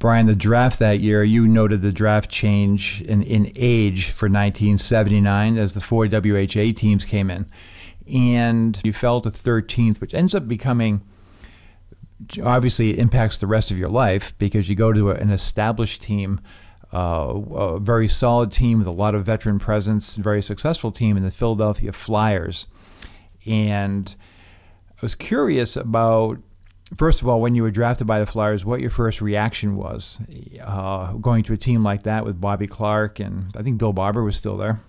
Brian, 0.00 0.26
the 0.26 0.34
draft 0.34 0.78
that 0.78 1.00
year, 1.00 1.22
you 1.22 1.46
noted 1.46 1.82
the 1.82 1.92
draft 1.92 2.30
change 2.30 3.02
in, 3.02 3.22
in 3.22 3.52
age 3.54 4.06
for 4.06 4.26
1979 4.26 5.58
as 5.58 5.74
the 5.74 5.80
four 5.80 6.06
WHA 6.06 6.72
teams 6.74 7.04
came 7.04 7.30
in. 7.30 7.46
and 8.12 8.80
you 8.82 8.92
fell 8.92 9.20
to 9.20 9.30
13th, 9.30 10.00
which 10.00 10.14
ends 10.14 10.34
up 10.34 10.48
becoming 10.48 11.02
obviously 12.42 12.90
it 12.90 12.98
impacts 12.98 13.38
the 13.38 13.46
rest 13.46 13.70
of 13.70 13.78
your 13.78 13.88
life 13.88 14.34
because 14.38 14.68
you 14.68 14.74
go 14.74 14.92
to 14.92 15.10
an 15.10 15.30
established 15.30 16.02
team, 16.02 16.40
uh, 16.92 17.34
a 17.54 17.78
very 17.78 18.08
solid 18.08 18.50
team 18.50 18.78
with 18.78 18.86
a 18.86 18.92
lot 18.92 19.14
of 19.14 19.24
veteran 19.24 19.58
presence, 19.58 20.16
very 20.16 20.42
successful 20.42 20.92
team 20.92 21.16
in 21.16 21.22
the 21.22 21.30
Philadelphia 21.30 21.92
Flyers. 21.92 22.66
And 23.46 24.14
I 24.90 24.98
was 25.00 25.14
curious 25.14 25.76
about, 25.76 26.38
first 26.96 27.22
of 27.22 27.28
all, 27.28 27.40
when 27.40 27.54
you 27.54 27.62
were 27.62 27.70
drafted 27.70 28.06
by 28.06 28.20
the 28.20 28.26
Flyers, 28.26 28.64
what 28.64 28.80
your 28.80 28.90
first 28.90 29.20
reaction 29.20 29.76
was 29.76 30.18
uh, 30.62 31.12
going 31.14 31.44
to 31.44 31.52
a 31.52 31.56
team 31.56 31.82
like 31.82 32.04
that 32.04 32.24
with 32.24 32.40
Bobby 32.40 32.66
Clarke 32.66 33.20
and 33.20 33.54
I 33.56 33.62
think 33.62 33.78
Bill 33.78 33.92
Barber 33.92 34.22
was 34.22 34.36
still 34.36 34.56
there. 34.56 34.80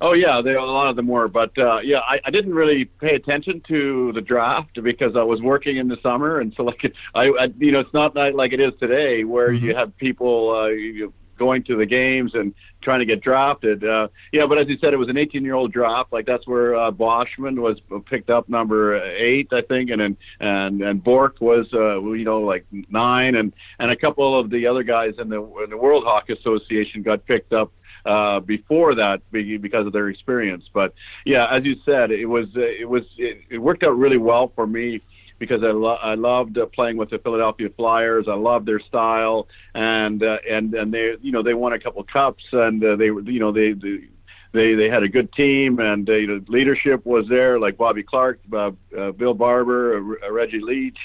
Oh 0.00 0.12
yeah, 0.12 0.40
there 0.42 0.56
a 0.56 0.64
lot 0.64 0.88
of 0.88 0.96
them 0.96 1.06
were, 1.08 1.28
but 1.28 1.56
uh, 1.58 1.80
yeah, 1.80 1.98
I, 1.98 2.20
I 2.24 2.30
didn't 2.30 2.54
really 2.54 2.84
pay 2.84 3.14
attention 3.14 3.62
to 3.68 4.12
the 4.12 4.20
draft 4.20 4.80
because 4.82 5.16
I 5.16 5.22
was 5.22 5.40
working 5.42 5.76
in 5.76 5.88
the 5.88 5.96
summer, 6.02 6.40
and 6.40 6.54
so 6.56 6.62
like 6.64 6.92
I, 7.14 7.26
I 7.26 7.48
you 7.58 7.72
know, 7.72 7.80
it's 7.80 7.92
not 7.92 8.14
like 8.14 8.52
it 8.52 8.60
is 8.60 8.72
today 8.80 9.24
where 9.24 9.50
mm-hmm. 9.50 9.66
you 9.66 9.74
have 9.74 9.96
people 9.96 10.50
uh, 10.56 10.68
you 10.68 11.12
going 11.38 11.64
to 11.64 11.76
the 11.76 11.86
games 11.86 12.34
and 12.34 12.54
trying 12.82 13.00
to 13.00 13.06
get 13.06 13.20
drafted. 13.20 13.84
Uh, 13.84 14.08
yeah, 14.32 14.46
but 14.46 14.58
as 14.58 14.68
you 14.68 14.76
said, 14.78 14.92
it 14.92 14.96
was 14.96 15.08
an 15.08 15.16
18-year-old 15.16 15.72
draft. 15.72 16.12
Like 16.12 16.26
that's 16.26 16.46
where 16.46 16.76
uh, 16.76 16.90
Boschman 16.90 17.60
was 17.60 17.78
picked 18.06 18.30
up 18.30 18.48
number 18.48 19.02
eight, 19.16 19.48
I 19.52 19.62
think, 19.62 19.90
and 19.90 20.02
and 20.02 20.16
and, 20.40 20.82
and 20.82 21.02
Bourque 21.02 21.40
was 21.40 21.66
uh, 21.72 22.00
you 22.00 22.24
know 22.24 22.40
like 22.40 22.66
nine, 22.90 23.34
and 23.34 23.52
and 23.78 23.90
a 23.90 23.96
couple 23.96 24.38
of 24.38 24.50
the 24.50 24.66
other 24.66 24.82
guys 24.82 25.14
in 25.18 25.28
the 25.28 25.42
in 25.62 25.70
the 25.70 25.76
World 25.76 26.04
Hockey 26.04 26.34
Association 26.34 27.02
got 27.02 27.24
picked 27.26 27.52
up 27.52 27.72
uh, 28.04 28.40
before 28.40 28.94
that 28.96 29.22
because 29.30 29.86
of 29.86 29.92
their 29.92 30.08
experience. 30.08 30.64
But 30.72 30.94
yeah, 31.24 31.46
as 31.50 31.64
you 31.64 31.76
said, 31.84 32.10
it 32.10 32.26
was 32.26 32.48
it 32.54 32.88
was 32.88 33.04
it, 33.16 33.42
it 33.50 33.58
worked 33.58 33.82
out 33.82 33.96
really 33.96 34.18
well 34.18 34.52
for 34.54 34.66
me 34.66 35.00
because 35.42 35.64
I, 35.64 35.72
lo- 35.72 35.98
I 36.00 36.14
loved 36.14 36.56
uh, 36.56 36.66
playing 36.66 36.98
with 36.98 37.10
the 37.10 37.18
Philadelphia 37.18 37.68
Flyers. 37.76 38.26
I 38.30 38.34
loved 38.34 38.64
their 38.64 38.78
style, 38.78 39.48
and 39.74 40.22
uh, 40.22 40.36
and 40.48 40.72
and 40.72 40.94
they 40.94 41.14
you 41.20 41.32
know 41.32 41.42
they 41.42 41.52
won 41.52 41.72
a 41.72 41.80
couple 41.80 42.04
cups, 42.04 42.44
and 42.52 42.82
uh, 42.84 42.94
they 42.94 43.06
you 43.06 43.40
know 43.40 43.50
they. 43.52 43.72
they 43.72 44.08
they 44.54 44.74
they 44.74 44.90
had 44.90 45.02
a 45.02 45.08
good 45.08 45.32
team 45.32 45.78
and 45.78 46.06
uh, 46.10 46.12
you 46.12 46.26
know, 46.26 46.38
leadership 46.46 47.06
was 47.06 47.24
there 47.30 47.58
like 47.58 47.78
Bobby 47.78 48.02
Clarke, 48.02 48.38
uh, 48.52 48.72
uh, 48.94 49.10
Bill 49.12 49.32
Barber, 49.32 49.96
uh, 49.96 50.30
Reggie 50.30 50.60
Leach, 50.60 50.98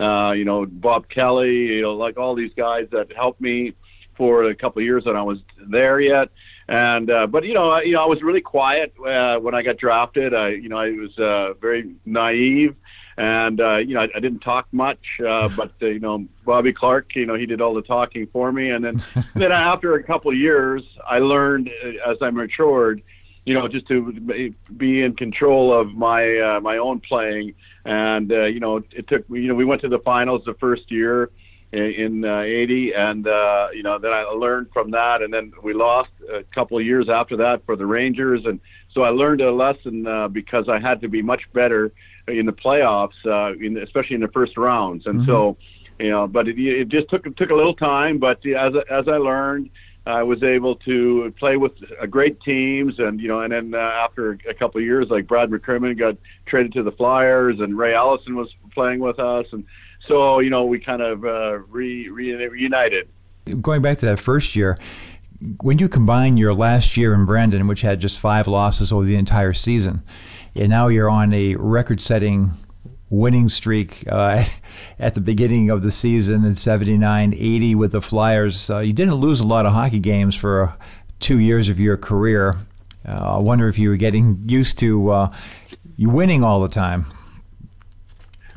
uh, 0.00 0.32
you 0.32 0.46
know 0.46 0.64
Bob 0.64 1.06
Kelly, 1.10 1.54
you 1.76 1.82
know 1.82 1.92
like 1.92 2.16
all 2.16 2.34
these 2.34 2.54
guys 2.56 2.86
that 2.92 3.12
helped 3.14 3.42
me 3.42 3.74
for 4.16 4.48
a 4.48 4.54
couple 4.54 4.80
of 4.80 4.86
years 4.86 5.04
that 5.04 5.16
I 5.16 5.22
was 5.22 5.36
there 5.70 6.00
yet. 6.00 6.30
And 6.66 7.10
uh, 7.10 7.26
but 7.26 7.44
you 7.44 7.52
know, 7.52 7.70
I, 7.70 7.82
you 7.82 7.92
know, 7.92 8.02
I 8.02 8.06
was 8.06 8.22
really 8.22 8.40
quiet 8.40 8.94
uh, 9.06 9.36
when 9.36 9.54
I 9.54 9.62
got 9.62 9.76
drafted. 9.76 10.32
I, 10.32 10.48
you 10.50 10.70
know, 10.70 10.78
I 10.78 10.90
was 10.92 11.18
uh, 11.18 11.54
very 11.60 11.94
naive, 12.06 12.74
and 13.16 13.60
uh, 13.60 13.76
you 13.76 13.94
know, 13.94 14.00
I, 14.00 14.08
I 14.16 14.20
didn't 14.20 14.40
talk 14.40 14.66
much. 14.72 14.98
Uh, 15.20 15.48
but 15.56 15.72
uh, 15.82 15.86
you 15.86 16.00
know, 16.00 16.26
Bobby 16.44 16.72
Clarke, 16.72 17.14
you 17.14 17.26
know, 17.26 17.34
he 17.34 17.46
did 17.46 17.60
all 17.60 17.74
the 17.74 17.82
talking 17.82 18.26
for 18.32 18.50
me. 18.52 18.70
And 18.70 18.84
then, 18.84 19.02
then 19.34 19.52
after 19.52 19.94
a 19.94 20.02
couple 20.02 20.30
of 20.30 20.36
years, 20.36 20.82
I 21.08 21.18
learned 21.18 21.70
uh, 21.84 22.10
as 22.10 22.18
I 22.20 22.30
matured, 22.30 23.02
you 23.44 23.54
know, 23.54 23.68
just 23.68 23.86
to 23.88 24.54
be 24.76 25.02
in 25.02 25.14
control 25.14 25.78
of 25.78 25.94
my 25.94 26.38
uh, 26.38 26.60
my 26.60 26.78
own 26.78 27.00
playing. 27.00 27.54
And 27.84 28.32
uh, 28.32 28.46
you 28.46 28.60
know, 28.60 28.82
it 28.90 29.06
took 29.08 29.24
you 29.28 29.48
know, 29.48 29.54
we 29.54 29.64
went 29.64 29.82
to 29.82 29.88
the 29.88 30.00
finals 30.00 30.42
the 30.44 30.54
first 30.54 30.90
year 30.90 31.30
in, 31.74 32.24
uh, 32.24 32.40
80 32.40 32.92
and 32.94 33.26
uh, 33.26 33.68
you 33.72 33.82
know 33.82 33.98
then 33.98 34.12
I 34.12 34.22
learned 34.22 34.68
from 34.72 34.92
that 34.92 35.22
and 35.22 35.32
then 35.32 35.52
we 35.62 35.74
lost 35.74 36.10
a 36.32 36.44
couple 36.54 36.78
of 36.78 36.84
years 36.84 37.08
after 37.08 37.36
that 37.38 37.64
for 37.66 37.74
the 37.74 37.84
Rangers 37.84 38.42
and 38.44 38.60
so 38.92 39.02
I 39.02 39.08
learned 39.08 39.40
a 39.40 39.52
lesson 39.52 40.06
uh, 40.06 40.28
because 40.28 40.68
I 40.68 40.78
had 40.78 41.00
to 41.00 41.08
be 41.08 41.20
much 41.20 41.42
better 41.52 41.92
in 42.28 42.46
the 42.46 42.52
playoffs 42.52 43.12
uh, 43.26 43.54
in, 43.58 43.76
especially 43.78 44.14
in 44.14 44.20
the 44.20 44.28
first 44.28 44.56
rounds 44.56 45.06
and 45.06 45.20
mm-hmm. 45.20 45.30
so 45.30 45.56
you 45.98 46.10
know 46.10 46.26
but 46.26 46.48
it, 46.48 46.58
it 46.58 46.88
just 46.88 47.08
took 47.08 47.24
took 47.36 47.50
a 47.50 47.54
little 47.54 47.74
time 47.74 48.18
but 48.18 48.44
as 48.46 48.74
as 48.90 49.08
I 49.08 49.16
learned 49.16 49.70
I 50.06 50.22
was 50.22 50.42
able 50.42 50.76
to 50.76 51.32
play 51.38 51.56
with 51.56 51.72
uh, 52.00 52.04
great 52.06 52.40
teams, 52.42 52.98
and 52.98 53.18
you 53.20 53.28
know, 53.28 53.40
and 53.40 53.52
then 53.52 53.74
uh, 53.74 53.78
after 53.78 54.38
a 54.48 54.52
couple 54.52 54.78
of 54.78 54.84
years, 54.84 55.08
like 55.08 55.26
Brad 55.26 55.48
McCrimmon 55.48 55.98
got 55.98 56.16
traded 56.44 56.74
to 56.74 56.82
the 56.82 56.92
Flyers, 56.92 57.58
and 57.60 57.78
Ray 57.78 57.94
Allison 57.94 58.36
was 58.36 58.54
playing 58.72 59.00
with 59.00 59.18
us, 59.18 59.46
and 59.52 59.64
so 60.06 60.40
you 60.40 60.50
know 60.50 60.66
we 60.66 60.78
kind 60.78 61.00
of 61.00 61.24
uh, 61.24 61.58
re, 61.68 62.08
re, 62.10 62.34
reunited. 62.48 63.08
Going 63.62 63.80
back 63.80 63.98
to 63.98 64.06
that 64.06 64.18
first 64.18 64.54
year, 64.54 64.78
when 65.60 65.78
you 65.78 65.88
combine 65.88 66.36
your 66.36 66.54
last 66.54 66.96
year 66.96 67.14
in 67.14 67.26
Brandon, 67.26 67.66
which 67.66 67.82
had 67.82 68.00
just 68.00 68.18
five 68.18 68.46
losses 68.46 68.92
over 68.92 69.04
the 69.04 69.16
entire 69.16 69.52
season, 69.52 70.02
and 70.54 70.68
now 70.68 70.88
you're 70.88 71.10
on 71.10 71.32
a 71.32 71.56
record-setting 71.56 72.52
winning 73.10 73.48
streak 73.48 74.04
uh, 74.08 74.44
at 74.98 75.14
the 75.14 75.20
beginning 75.20 75.70
of 75.70 75.82
the 75.82 75.90
season 75.90 76.44
in 76.44 76.54
79 76.54 77.34
80 77.34 77.74
with 77.74 77.92
the 77.92 78.00
Flyers. 78.00 78.70
Uh, 78.70 78.78
you 78.78 78.92
didn't 78.92 79.14
lose 79.14 79.40
a 79.40 79.46
lot 79.46 79.66
of 79.66 79.72
hockey 79.72 80.00
games 80.00 80.34
for 80.34 80.64
uh, 80.64 80.72
two 81.20 81.38
years 81.38 81.68
of 81.68 81.80
your 81.80 81.96
career. 81.96 82.56
Uh, 83.06 83.36
I 83.36 83.38
wonder 83.38 83.68
if 83.68 83.78
you 83.78 83.90
were 83.90 83.96
getting 83.96 84.42
used 84.46 84.78
to 84.80 85.10
uh, 85.10 85.32
winning 85.98 86.42
all 86.42 86.60
the 86.62 86.68
time. 86.68 87.06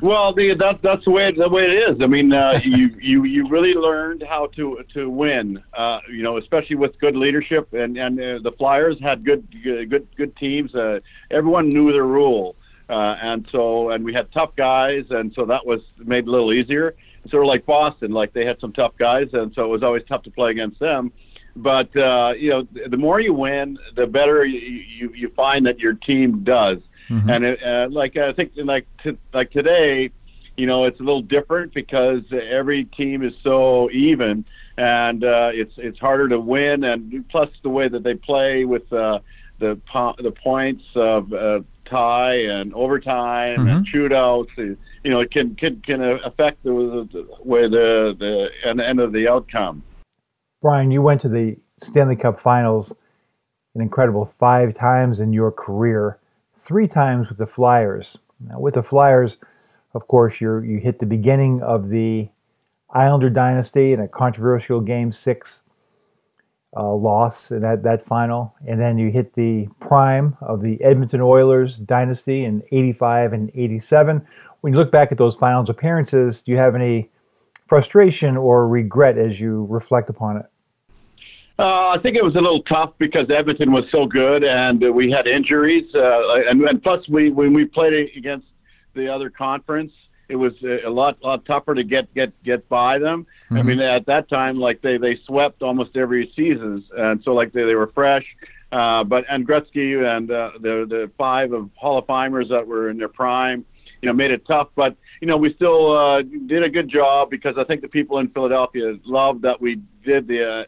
Well, 0.00 0.32
the, 0.32 0.54
that's 0.54 0.80
that's 0.80 1.04
the 1.04 1.10
way 1.10 1.32
the 1.32 1.48
way 1.48 1.64
it 1.64 1.90
is. 1.90 2.00
I 2.00 2.06
mean, 2.06 2.32
uh, 2.32 2.60
you 2.64 2.90
you 3.00 3.24
you 3.24 3.48
really 3.48 3.74
learned 3.74 4.22
how 4.28 4.46
to 4.56 4.84
to 4.94 5.10
win. 5.10 5.62
Uh, 5.76 6.00
you 6.10 6.22
know, 6.22 6.36
especially 6.36 6.76
with 6.76 6.98
good 7.00 7.16
leadership, 7.16 7.72
and 7.72 7.96
and 7.96 8.18
uh, 8.20 8.38
the 8.42 8.52
Flyers 8.52 8.96
had 9.00 9.24
good 9.24 9.46
good 9.62 10.06
good 10.16 10.36
teams. 10.36 10.74
Uh, 10.74 11.00
everyone 11.30 11.68
knew 11.68 11.92
their 11.92 12.06
role, 12.06 12.54
uh, 12.88 13.16
and 13.20 13.48
so 13.48 13.90
and 13.90 14.04
we 14.04 14.14
had 14.14 14.30
tough 14.32 14.54
guys, 14.56 15.04
and 15.10 15.32
so 15.34 15.44
that 15.46 15.66
was 15.66 15.80
made 15.98 16.26
a 16.26 16.30
little 16.30 16.52
easier. 16.52 16.94
Sort 17.28 17.42
of 17.42 17.48
like 17.48 17.66
Boston, 17.66 18.12
like 18.12 18.32
they 18.32 18.44
had 18.44 18.60
some 18.60 18.72
tough 18.72 18.96
guys, 18.98 19.28
and 19.32 19.52
so 19.54 19.64
it 19.64 19.68
was 19.68 19.82
always 19.82 20.04
tough 20.08 20.22
to 20.22 20.30
play 20.30 20.52
against 20.52 20.78
them. 20.78 21.12
But 21.56 21.94
uh, 21.96 22.34
you 22.38 22.50
know, 22.50 22.68
the 22.88 22.96
more 22.96 23.18
you 23.18 23.34
win, 23.34 23.78
the 23.96 24.06
better 24.06 24.44
you, 24.44 24.60
you 24.60 25.12
you 25.12 25.28
find 25.30 25.66
that 25.66 25.80
your 25.80 25.94
team 25.94 26.44
does. 26.44 26.78
Mm-hmm. 27.10 27.30
And 27.30 27.44
it, 27.44 27.62
uh, 27.62 27.88
like 27.90 28.16
I 28.16 28.32
think 28.32 28.52
like 28.56 28.86
t- 29.02 29.18
like 29.32 29.50
today, 29.50 30.10
you 30.56 30.66
know, 30.66 30.84
it's 30.84 31.00
a 31.00 31.02
little 31.02 31.22
different 31.22 31.72
because 31.72 32.22
every 32.32 32.84
team 32.84 33.22
is 33.22 33.32
so 33.42 33.90
even, 33.90 34.44
and 34.76 35.24
uh, 35.24 35.50
it's 35.52 35.72
it's 35.76 35.98
harder 35.98 36.28
to 36.28 36.40
win. 36.40 36.84
And 36.84 37.28
plus 37.28 37.48
the 37.62 37.70
way 37.70 37.88
that 37.88 38.02
they 38.02 38.14
play 38.14 38.64
with 38.64 38.92
uh, 38.92 39.20
the 39.58 39.80
po- 39.90 40.16
the 40.18 40.32
points 40.32 40.84
of 40.94 41.32
uh, 41.32 41.60
tie 41.86 42.34
and 42.34 42.74
overtime 42.74 43.58
mm-hmm. 43.58 43.68
and 43.68 43.86
shootouts, 43.86 44.56
you 44.56 45.10
know, 45.10 45.20
it 45.20 45.30
can 45.30 45.54
can 45.54 45.80
can 45.80 46.02
affect 46.02 46.62
the, 46.64 47.08
the 47.12 47.26
way 47.42 47.62
the 47.62 48.14
the 48.18 48.84
end 48.84 49.00
of 49.00 49.12
the 49.12 49.28
outcome. 49.28 49.82
Brian, 50.60 50.90
you 50.90 51.00
went 51.00 51.20
to 51.20 51.28
the 51.28 51.56
Stanley 51.76 52.16
Cup 52.16 52.40
Finals 52.40 52.92
an 53.74 53.80
incredible 53.80 54.24
five 54.24 54.74
times 54.74 55.20
in 55.20 55.32
your 55.32 55.52
career 55.52 56.18
three 56.68 56.86
times 56.86 57.30
with 57.30 57.38
the 57.38 57.46
Flyers. 57.46 58.18
Now, 58.38 58.60
with 58.60 58.74
the 58.74 58.82
Flyers, 58.82 59.38
of 59.94 60.06
course, 60.06 60.38
you 60.40 60.58
you 60.60 60.78
hit 60.78 60.98
the 60.98 61.06
beginning 61.06 61.62
of 61.62 61.88
the 61.88 62.28
Islander 62.90 63.30
dynasty 63.30 63.94
in 63.94 64.00
a 64.00 64.06
controversial 64.06 64.82
Game 64.82 65.10
Six 65.10 65.62
uh, 66.76 66.92
loss 66.92 67.50
in 67.50 67.62
that, 67.62 67.82
that 67.84 68.02
final, 68.02 68.54
and 68.66 68.78
then 68.78 68.98
you 68.98 69.10
hit 69.10 69.32
the 69.32 69.68
prime 69.80 70.36
of 70.42 70.60
the 70.60 70.82
Edmonton 70.84 71.22
Oilers 71.22 71.78
dynasty 71.78 72.44
in 72.44 72.62
'85 72.70 73.32
and 73.32 73.50
'87. 73.54 74.26
When 74.60 74.74
you 74.74 74.78
look 74.78 74.92
back 74.92 75.10
at 75.10 75.16
those 75.16 75.36
finals 75.36 75.70
appearances, 75.70 76.42
do 76.42 76.52
you 76.52 76.58
have 76.58 76.74
any 76.74 77.08
frustration 77.66 78.36
or 78.36 78.68
regret 78.68 79.16
as 79.16 79.40
you 79.40 79.66
reflect 79.70 80.10
upon 80.10 80.36
it? 80.36 80.46
Uh, 81.58 81.88
I 81.88 81.98
think 82.00 82.16
it 82.16 82.22
was 82.22 82.36
a 82.36 82.40
little 82.40 82.62
tough 82.62 82.92
because 82.98 83.28
Edmonton 83.30 83.72
was 83.72 83.84
so 83.90 84.06
good 84.06 84.44
and 84.44 84.80
we 84.94 85.10
had 85.10 85.26
injuries, 85.26 85.92
uh, 85.92 86.34
and, 86.48 86.62
and 86.62 86.80
plus 86.80 87.08
we 87.08 87.30
when 87.30 87.52
we 87.52 87.64
played 87.64 88.10
against 88.16 88.46
the 88.94 89.12
other 89.12 89.28
conference, 89.28 89.92
it 90.28 90.36
was 90.36 90.52
a 90.62 90.88
lot 90.88 91.18
a 91.24 91.26
lot 91.26 91.44
tougher 91.46 91.74
to 91.74 91.82
get 91.82 92.12
get 92.14 92.32
get 92.44 92.68
by 92.68 92.98
them. 92.98 93.26
Mm-hmm. 93.46 93.56
I 93.56 93.62
mean, 93.62 93.80
at 93.80 94.06
that 94.06 94.28
time, 94.28 94.58
like 94.60 94.82
they 94.82 94.98
they 94.98 95.18
swept 95.26 95.62
almost 95.62 95.96
every 95.96 96.32
season, 96.36 96.84
and 96.96 97.22
so 97.24 97.32
like 97.32 97.52
they 97.52 97.64
they 97.64 97.74
were 97.74 97.88
fresh. 97.88 98.24
Uh, 98.70 99.02
but 99.02 99.24
and 99.30 99.48
Gretzky 99.48 100.04
and 100.04 100.30
uh, 100.30 100.50
the 100.60 100.86
the 100.88 101.10
five 101.18 101.52
of 101.52 101.70
Hall 101.74 101.98
of 101.98 102.06
Famers 102.06 102.50
that 102.50 102.66
were 102.66 102.90
in 102.90 102.98
their 102.98 103.08
prime, 103.08 103.64
you 104.02 104.06
know, 104.06 104.12
made 104.12 104.30
it 104.30 104.46
tough. 104.46 104.68
But 104.76 104.94
you 105.20 105.26
know, 105.26 105.38
we 105.38 105.54
still 105.54 105.96
uh, 105.96 106.22
did 106.22 106.62
a 106.62 106.68
good 106.68 106.88
job 106.88 107.30
because 107.30 107.56
I 107.58 107.64
think 107.64 107.80
the 107.80 107.88
people 107.88 108.18
in 108.18 108.28
Philadelphia 108.28 108.96
loved 109.06 109.42
that 109.42 109.60
we 109.60 109.80
did 110.04 110.28
the 110.28 110.44
uh, 110.44 110.64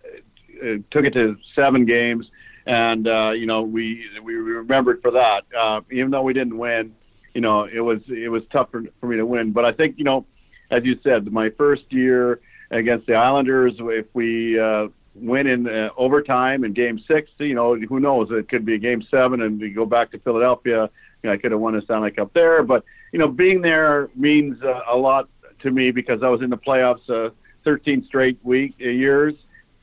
took 0.91 1.05
it 1.05 1.13
to 1.15 1.37
seven 1.55 1.85
games, 1.85 2.27
and 2.67 3.07
uh, 3.07 3.31
you 3.31 3.47
know 3.47 3.63
we 3.63 4.07
we 4.23 4.35
remembered 4.35 5.03
for 5.03 5.13
that. 5.13 5.43
Uh, 5.57 5.81
even 5.91 6.11
though 6.11 6.23
we 6.23 6.33
didn't 6.33 6.57
win, 6.59 6.95
you 7.35 7.41
know 7.41 7.65
it 7.65 7.81
was 7.81 8.01
it 8.09 8.31
was 8.31 8.43
tough 8.53 8.71
for, 8.71 8.83
for 9.01 9.07
me 9.07 9.17
to 9.17 9.27
win. 9.27 9.53
But 9.53 9.65
I 9.65 9.73
think 9.73 9.99
you 9.99 10.05
know, 10.05 10.27
as 10.71 10.85
you 10.85 10.99
said, 11.03 11.31
my 11.33 11.51
first 11.51 11.85
year 11.91 12.41
against 12.71 13.07
the 13.07 13.15
Islanders, 13.15 13.75
if 13.79 14.07
we 14.13 14.59
uh, 14.59 14.89
win 15.15 15.47
in 15.47 15.67
uh, 15.67 15.91
overtime 15.97 16.65
in 16.65 16.73
Game 16.73 17.01
Six, 17.09 17.31
you 17.39 17.55
know 17.55 17.77
who 17.77 18.01
knows? 18.01 18.29
It 18.31 18.49
could 18.49 18.65
be 18.65 18.79
Game 18.79 19.03
Seven, 19.11 19.43
and 19.43 19.61
we 19.61 19.71
go 19.71 19.87
back 19.87 20.11
to 20.13 20.19
Philadelphia 20.19 20.91
you 21.23 21.29
know, 21.29 21.35
I 21.35 21.37
could 21.37 21.53
have 21.53 21.61
won 21.61 21.75
a 21.75 21.83
Stanley 21.83 22.11
Cup 22.11 22.33
there, 22.33 22.63
but 22.63 22.85
you 23.13 23.19
know, 23.19 23.29
being 23.29 23.61
there 23.61 24.09
means 24.15 24.63
uh, 24.63 24.81
a 24.89 24.97
lot 24.97 25.29
to 25.61 25.71
me 25.71 25.91
because 25.91 26.23
I 26.23 26.29
was 26.29 26.43
in 26.43 26.51
the 26.51 26.57
playoffs 26.57 27.09
uh, 27.11 27.31
13 27.65 28.05
straight 28.07 28.39
week 28.43 28.75
uh, 28.81 28.85
years 28.85 29.35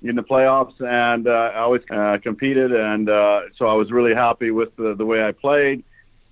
in 0.01 0.15
the 0.15 0.23
playoffs, 0.23 0.79
and 0.79 1.27
uh, 1.27 1.31
I 1.31 1.59
always 1.59 1.81
uh, 1.89 2.17
competed, 2.21 2.71
and 2.71 3.09
uh, 3.09 3.41
so 3.57 3.65
I 3.65 3.73
was 3.73 3.91
really 3.91 4.13
happy 4.13 4.51
with 4.51 4.75
the, 4.75 4.95
the 4.95 5.05
way 5.05 5.23
I 5.23 5.31
played. 5.31 5.83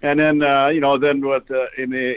And 0.01 0.19
then 0.19 0.43
uh, 0.43 0.67
you 0.67 0.81
know, 0.81 0.99
then 0.99 1.25
with 1.25 1.49
uh, 1.49 1.65
in 1.77 1.89
the 1.89 2.15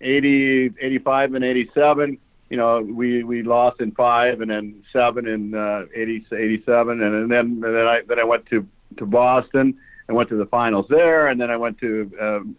80, 0.00 0.74
85, 0.80 1.34
and 1.34 1.44
87, 1.44 2.18
you 2.50 2.56
know, 2.56 2.80
we 2.80 3.24
we 3.24 3.42
lost 3.42 3.80
in 3.80 3.92
five, 3.92 4.40
and 4.40 4.50
then 4.50 4.82
seven 4.92 5.26
in 5.26 5.54
uh, 5.54 5.84
80, 5.94 6.26
87, 6.32 7.00
and, 7.02 7.30
then 7.30 7.40
and 7.40 7.62
then 7.62 7.76
I 7.76 8.00
then 8.06 8.18
I 8.18 8.24
went 8.24 8.46
to 8.46 8.66
to 8.98 9.06
Boston 9.06 9.78
and 10.06 10.16
went 10.16 10.28
to 10.28 10.36
the 10.36 10.46
finals 10.46 10.86
there, 10.90 11.28
and 11.28 11.40
then 11.40 11.50
I 11.50 11.56
went 11.56 11.78
to 11.78 12.10
um, 12.20 12.56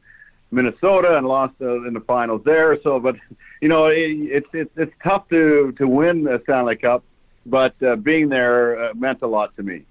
Minnesota 0.52 1.16
and 1.18 1.28
lost 1.28 1.54
uh, 1.62 1.86
in 1.88 1.94
the 1.94 2.00
finals 2.02 2.42
there. 2.44 2.78
So, 2.82 3.00
but 3.00 3.16
you 3.62 3.70
know, 3.70 3.86
it, 3.86 4.10
it's 4.10 4.48
it's 4.54 4.72
it's 4.76 4.94
tough 5.04 5.30
to 5.30 5.74
to 5.78 5.88
win 5.88 6.24
the 6.24 6.42
Stanley 6.44 6.76
Cup, 6.76 7.04
but 7.46 7.76
uh, 7.84 7.96
being 7.96 8.30
there 8.30 8.86
uh, 8.86 8.94
meant 8.94 9.22
a 9.22 9.28
lot 9.28 9.56
to 9.56 9.64
me. 9.64 9.86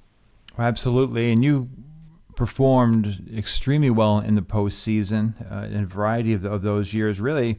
Absolutely, 0.59 1.33
and 1.33 1.45
you 1.45 1.69
performed 2.37 3.29
extremely 3.35 3.91
well 3.91 4.19
in 4.19 4.35
the 4.35 4.43
postseason 4.43 5.35
uh, 5.51 5.67
in 5.67 5.85
a 5.85 5.87
variety 5.87 6.33
of, 6.33 6.45
of 6.45 6.63
those 6.63 6.93
years. 6.95 7.21
Really, 7.21 7.59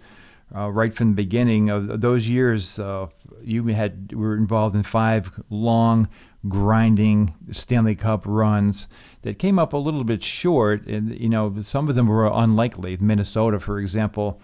uh, 0.56 0.70
right 0.70 0.94
from 0.94 1.10
the 1.10 1.16
beginning 1.16 1.70
of 1.70 2.02
those 2.02 2.28
years, 2.28 2.80
uh, 2.80 3.08
you 3.42 3.66
had 3.68 4.14
were 4.14 4.36
involved 4.36 4.76
in 4.76 4.84
five 4.84 5.32
long, 5.50 6.08
grinding 6.48 7.34
Stanley 7.52 7.96
Cup 7.96 8.24
runs 8.26 8.88
that 9.24 9.40
came 9.40 9.58
up 9.58 9.74
a 9.74 9.78
little 9.78 10.04
bit 10.04 10.24
short. 10.24 10.86
And 10.88 11.18
you 11.20 11.30
know, 11.30 11.56
some 11.62 11.90
of 11.90 11.96
them 11.96 12.08
were 12.08 12.28
unlikely. 12.28 12.98
Minnesota, 12.98 13.60
for 13.60 13.80
example. 13.80 14.40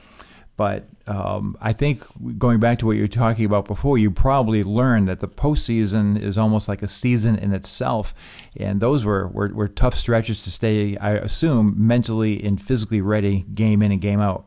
But 0.61 0.85
um, 1.07 1.57
I 1.59 1.73
think 1.73 2.03
going 2.37 2.59
back 2.59 2.77
to 2.79 2.85
what 2.85 2.95
you 2.95 3.01
were 3.01 3.07
talking 3.07 3.45
about 3.45 3.65
before, 3.65 3.97
you 3.97 4.11
probably 4.11 4.63
learned 4.63 5.07
that 5.07 5.19
the 5.19 5.27
postseason 5.27 6.21
is 6.21 6.37
almost 6.37 6.69
like 6.69 6.83
a 6.83 6.87
season 6.87 7.35
in 7.35 7.51
itself, 7.51 8.13
and 8.55 8.79
those 8.79 9.03
were, 9.03 9.27
were, 9.29 9.47
were 9.47 9.67
tough 9.67 9.95
stretches 9.95 10.43
to 10.43 10.51
stay, 10.51 10.97
I 10.97 11.13
assume, 11.13 11.73
mentally 11.75 12.43
and 12.43 12.61
physically 12.61 13.01
ready, 13.01 13.43
game 13.55 13.81
in 13.81 13.91
and 13.91 13.99
game 13.99 14.19
out. 14.19 14.45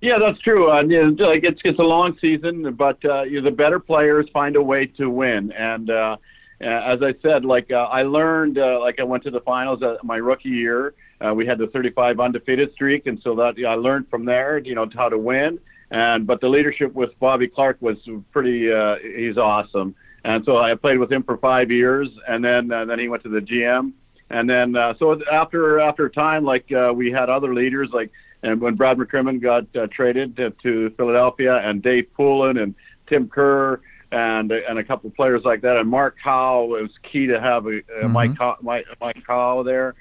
Yeah, 0.00 0.20
that's 0.20 0.38
true. 0.42 0.70
Uh, 0.70 0.82
you 0.82 1.10
know, 1.10 1.26
like 1.26 1.42
it's 1.42 1.60
it's 1.64 1.80
a 1.80 1.82
long 1.82 2.16
season, 2.20 2.72
but 2.74 3.04
uh, 3.04 3.22
you 3.22 3.40
know, 3.40 3.50
the 3.50 3.56
better 3.56 3.80
players 3.80 4.26
find 4.32 4.54
a 4.54 4.62
way 4.62 4.86
to 4.86 5.10
win. 5.10 5.50
And 5.50 5.90
uh, 5.90 6.18
as 6.60 7.02
I 7.02 7.14
said, 7.20 7.44
like 7.44 7.72
uh, 7.72 7.88
I 7.90 8.02
learned, 8.04 8.58
uh, 8.58 8.78
like 8.78 9.00
I 9.00 9.02
went 9.02 9.24
to 9.24 9.32
the 9.32 9.40
finals 9.40 9.82
uh, 9.82 9.96
my 10.04 10.18
rookie 10.18 10.50
year. 10.50 10.94
Uh, 11.20 11.34
we 11.34 11.46
had 11.46 11.58
the 11.58 11.66
35 11.68 12.20
undefeated 12.20 12.72
streak, 12.72 13.06
and 13.06 13.20
so 13.22 13.34
that 13.36 13.54
I 13.66 13.74
learned 13.74 14.08
from 14.08 14.24
there, 14.24 14.58
you 14.58 14.74
know, 14.74 14.88
how 14.94 15.08
to 15.08 15.18
win. 15.18 15.58
And 15.90 16.26
but 16.26 16.40
the 16.40 16.48
leadership 16.48 16.92
with 16.94 17.10
Bobby 17.20 17.48
Clarke 17.48 17.80
was 17.80 17.96
pretty. 18.32 18.72
Uh, 18.72 18.96
he's 18.96 19.36
awesome. 19.36 19.94
And 20.24 20.44
so 20.44 20.56
I 20.56 20.74
played 20.74 20.98
with 20.98 21.12
him 21.12 21.22
for 21.22 21.36
five 21.36 21.70
years, 21.70 22.08
and 22.26 22.44
then 22.44 22.72
uh, 22.72 22.84
then 22.86 22.98
he 22.98 23.08
went 23.08 23.22
to 23.24 23.28
the 23.28 23.40
GM. 23.40 23.92
And 24.30 24.48
then 24.48 24.74
uh, 24.74 24.94
so 24.98 25.20
after 25.30 25.80
after 25.80 26.06
a 26.06 26.10
time, 26.10 26.44
like 26.44 26.70
uh, 26.72 26.92
we 26.92 27.12
had 27.12 27.28
other 27.28 27.54
leaders 27.54 27.90
like 27.92 28.10
and 28.42 28.60
when 28.60 28.74
Brad 28.74 28.98
McCrimmon 28.98 29.40
got 29.40 29.64
uh, 29.74 29.86
traded 29.90 30.36
to, 30.36 30.50
to 30.62 30.90
Philadelphia, 30.96 31.56
and 31.56 31.82
Dave 31.82 32.12
Poulin 32.14 32.58
and 32.58 32.74
Tim 33.08 33.28
Kerr 33.28 33.80
and 34.12 34.52
and 34.52 34.78
a 34.78 34.84
couple 34.84 35.08
of 35.08 35.16
players 35.16 35.42
like 35.44 35.62
that, 35.62 35.76
and 35.76 35.88
Mark 35.88 36.16
Howe 36.22 36.64
was 36.64 36.90
key 37.10 37.26
to 37.26 37.40
have 37.40 37.66
a, 37.66 37.70
a 37.70 37.82
mm-hmm. 37.82 38.12
Mike, 38.12 38.62
Mike 38.62 38.86
Mike 39.00 39.22
Howe 39.26 39.62
there. 39.62 39.94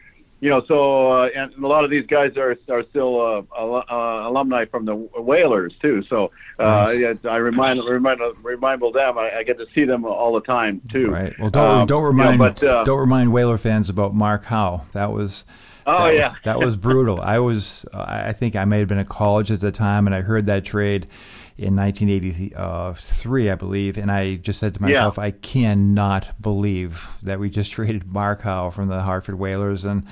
You 0.43 0.49
know, 0.49 0.61
so 0.67 1.09
uh, 1.09 1.29
and 1.33 1.53
a 1.63 1.67
lot 1.67 1.85
of 1.85 1.89
these 1.89 2.05
guys 2.05 2.35
are 2.35 2.57
are 2.69 2.83
still 2.89 3.21
uh, 3.21 3.55
uh, 3.57 4.27
alumni 4.27 4.65
from 4.65 4.83
the 4.83 4.93
Whalers 4.93 5.71
too. 5.81 6.03
So 6.09 6.31
uh, 6.59 6.91
nice. 6.91 7.15
I 7.23 7.37
remind 7.37 7.79
remind 7.87 8.19
remind 8.43 8.81
them. 8.81 9.17
I, 9.17 9.37
I, 9.37 9.43
get 9.43 9.57
to 9.57 9.65
see 9.73 9.85
them 9.85 10.03
all 10.03 10.33
the 10.33 10.41
time 10.41 10.81
too. 10.91 11.11
Right. 11.11 11.33
Well, 11.39 11.49
don't 11.49 11.79
um, 11.79 11.87
don't 11.87 12.03
remind 12.03 12.33
you 12.33 12.37
know, 12.39 12.49
but, 12.49 12.61
uh, 12.61 12.83
don't 12.83 12.99
remind 12.99 13.31
Whaler 13.31 13.57
fans 13.57 13.87
about 13.87 14.13
Mark 14.13 14.43
Howe. 14.43 14.81
That 14.91 15.13
was 15.13 15.45
Oh 15.87 16.05
that, 16.05 16.13
yeah, 16.13 16.35
that 16.43 16.59
was 16.59 16.75
brutal. 16.75 17.21
I 17.21 17.39
was, 17.39 17.85
I 17.93 18.33
think 18.33 18.57
I 18.57 18.65
may 18.65 18.79
have 18.79 18.89
been 18.89 18.99
at 18.99 19.07
college 19.07 19.49
at 19.49 19.61
the 19.61 19.71
time, 19.71 20.07
and 20.07 20.15
I 20.15 20.19
heard 20.19 20.47
that 20.47 20.65
trade 20.65 21.07
in 21.57 21.75
1983, 21.75 23.49
I 23.49 23.55
believe, 23.55 23.97
and 23.97 24.11
I 24.11 24.35
just 24.35 24.59
said 24.59 24.73
to 24.73 24.81
myself, 24.81 25.15
yeah. 25.17 25.25
I 25.25 25.31
cannot 25.31 26.41
believe 26.41 27.07
that 27.21 27.39
we 27.39 27.49
just 27.49 27.71
traded 27.73 28.07
Mark 28.07 28.41
Howe 28.41 28.71
from 28.71 28.87
the 28.87 29.01
Hartford 29.01 29.35
Whalers, 29.35 29.85
and 29.85 30.05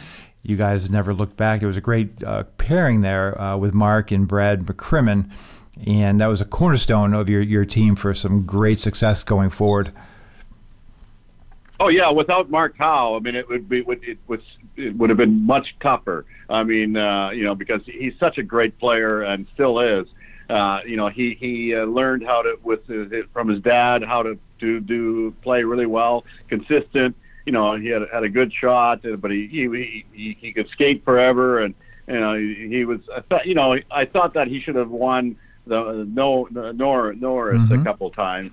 you 0.43 0.55
guys 0.55 0.89
never 0.89 1.13
looked 1.13 1.37
back. 1.37 1.61
It 1.61 1.67
was 1.67 1.77
a 1.77 1.81
great 1.81 2.23
uh, 2.23 2.43
pairing 2.57 3.01
there 3.01 3.39
uh, 3.39 3.57
with 3.57 3.73
Mark 3.73 4.11
and 4.11 4.27
Brad 4.27 4.61
McCrimmon, 4.61 5.31
and 5.85 6.21
that 6.21 6.27
was 6.27 6.41
a 6.41 6.45
cornerstone 6.45 7.13
of 7.13 7.29
your, 7.29 7.41
your 7.41 7.65
team 7.65 7.95
for 7.95 8.13
some 8.13 8.45
great 8.45 8.79
success 8.79 9.23
going 9.23 9.49
forward. 9.49 9.91
Oh 11.79 11.87
yeah, 11.87 12.11
without 12.11 12.51
Mark 12.51 12.77
Howe, 12.77 13.15
I 13.15 13.19
mean, 13.19 13.33
it 13.33 13.49
would 13.49 13.67
be 13.67 13.79
it 13.79 14.19
was 14.27 14.41
it 14.75 14.95
would 14.95 15.09
have 15.09 15.17
been 15.17 15.47
much 15.47 15.75
tougher. 15.79 16.25
I 16.47 16.63
mean, 16.63 16.95
uh, 16.95 17.31
you 17.31 17.43
know, 17.43 17.55
because 17.55 17.81
he's 17.85 18.13
such 18.19 18.37
a 18.37 18.43
great 18.43 18.77
player 18.77 19.23
and 19.23 19.47
still 19.55 19.79
is. 19.79 20.05
Uh, 20.51 20.81
you 20.85 20.97
know, 20.97 21.07
he 21.07 21.35
he 21.39 21.73
uh, 21.73 21.85
learned 21.85 22.23
how 22.23 22.41
to 22.41 22.57
with 22.61 22.85
his, 22.87 23.25
from 23.31 23.47
his 23.47 23.61
dad 23.61 24.03
how 24.03 24.23
to 24.23 24.37
do 24.59 24.79
do 24.79 25.31
play 25.41 25.63
really 25.63 25.85
well, 25.85 26.25
consistent. 26.49 27.15
You 27.45 27.53
know, 27.53 27.75
he 27.75 27.87
had 27.87 28.01
had 28.11 28.23
a 28.23 28.29
good 28.29 28.51
shot, 28.53 29.01
but 29.19 29.31
he 29.31 29.47
he 29.47 30.05
he, 30.11 30.37
he 30.39 30.51
could 30.51 30.67
skate 30.69 31.05
forever, 31.05 31.59
and 31.59 31.73
you 32.07 32.19
know 32.19 32.35
he, 32.35 32.67
he 32.67 32.85
was. 32.85 32.99
I 33.15 33.21
thought, 33.21 33.45
you 33.45 33.55
know, 33.55 33.77
I 33.89 34.05
thought 34.05 34.33
that 34.33 34.47
he 34.47 34.59
should 34.59 34.75
have 34.75 34.91
won 34.91 35.37
the 35.65 36.05
no 36.07 36.47
Nor 36.51 37.13
Norris 37.13 37.61
mm-hmm. 37.61 37.81
a 37.81 37.83
couple 37.83 38.09
times 38.09 38.51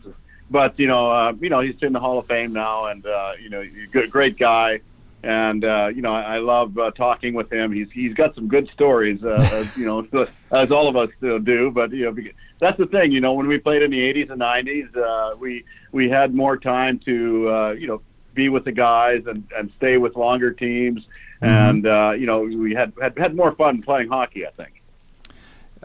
but 0.51 0.79
you 0.79 0.87
know, 0.87 1.11
uh, 1.11 1.33
you 1.41 1.51
know, 1.51 1.61
he's 1.61 1.77
in 1.83 1.93
the 1.93 2.01
Hall 2.01 2.19
of 2.19 2.27
Fame 2.27 2.53
now, 2.53 2.87
and 2.87 3.05
uh, 3.07 3.33
you 3.41 3.51
know, 3.51 3.63
good, 3.93 4.11
great 4.11 4.39
guy, 4.39 4.81
and 5.23 5.65
uh, 5.65 5.89
you 5.89 6.03
know, 6.03 6.15
I, 6.15 6.37
I 6.37 6.39
love 6.39 6.77
uh, 6.79 6.91
talking 6.93 7.35
with 7.35 7.53
him. 7.53 7.73
He's 7.73 7.89
he's 7.93 8.15
got 8.15 8.35
some 8.35 8.49
good 8.49 8.69
stories, 8.73 9.23
uh, 9.25 9.37
as, 9.53 9.77
you 9.77 9.85
know, 9.85 10.07
as 10.57 10.71
all 10.71 10.89
of 10.89 10.97
us 10.97 11.11
do. 11.21 11.71
But 11.71 11.93
you 11.93 12.05
know, 12.11 12.17
that's 12.59 12.79
the 12.79 12.87
thing. 12.87 13.13
You 13.13 13.21
know, 13.21 13.33
when 13.33 13.47
we 13.47 13.59
played 13.59 13.83
in 13.83 13.91
the 13.91 13.99
'80s 13.99 14.31
and 14.31 14.41
'90s, 14.41 14.97
uh, 14.97 15.37
we 15.37 15.65
we 15.93 16.09
had 16.09 16.35
more 16.35 16.57
time 16.57 16.99
to 17.01 17.51
uh, 17.51 17.71
you 17.73 17.87
know 17.87 18.01
be 18.35 18.49
with 18.49 18.65
the 18.65 18.73
guys 18.73 19.23
and 19.27 19.47
and 19.57 19.71
stay 19.77 19.97
with 19.97 20.17
longer 20.17 20.53
teams, 20.53 21.05
mm-hmm. 21.43 21.47
and 21.47 21.87
uh, 21.87 22.13
you 22.17 22.27
know, 22.27 22.41
we 22.41 22.75
had, 22.75 22.93
had 23.01 23.19
had 23.19 23.35
more 23.35 23.53
fun 23.57 23.83
playing 23.83 24.09
hockey. 24.09 24.47
I 24.47 24.51
think. 24.51 24.83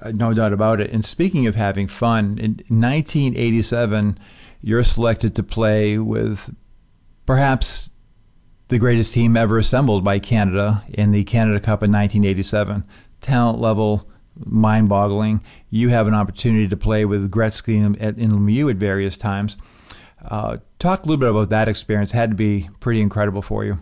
Uh, 0.02 0.12
no 0.12 0.34
doubt 0.34 0.54
about 0.54 0.82
it. 0.82 0.89
And 0.91 1.06
speaking 1.06 1.46
of 1.46 1.54
having 1.56 1.88
fun, 1.88 2.39
in 2.39 2.52
1987 2.67 4.17
you're 4.63 4.84
selected 4.84 5.36
to 5.36 5.43
play 5.43 5.98
with 5.98 6.56
perhaps 7.26 7.89
the 8.73 8.79
greatest 8.79 9.13
team 9.13 9.38
ever 9.38 9.57
assembled 9.57 10.03
by 10.03 10.19
Canada 10.19 10.83
in 10.89 11.12
the 11.12 11.23
Canada 11.23 11.59
Cup 11.59 11.83
in 11.83 11.91
1987. 11.91 12.83
Talent 13.21 13.59
level, 13.59 14.09
mind 14.36 14.89
boggling. 14.89 15.41
You 15.69 15.89
have 15.89 16.07
an 16.07 16.13
opportunity 16.13 16.67
to 16.67 16.75
play 16.75 17.05
with 17.05 17.29
Gretzky 17.31 17.86
and, 17.86 17.95
and 17.95 18.31
Lemieux 18.31 18.71
at 18.71 18.77
various 18.77 19.17
times. 19.17 19.57
Uh, 20.25 20.57
talk 20.79 21.03
a 21.03 21.05
little 21.05 21.19
bit 21.19 21.29
about 21.29 21.49
that 21.49 21.67
experience. 21.67 22.13
It 22.13 22.17
had 22.17 22.31
to 22.31 22.36
be 22.36 22.69
pretty 22.79 22.99
incredible 22.99 23.41
for 23.41 23.63
you. 23.63 23.79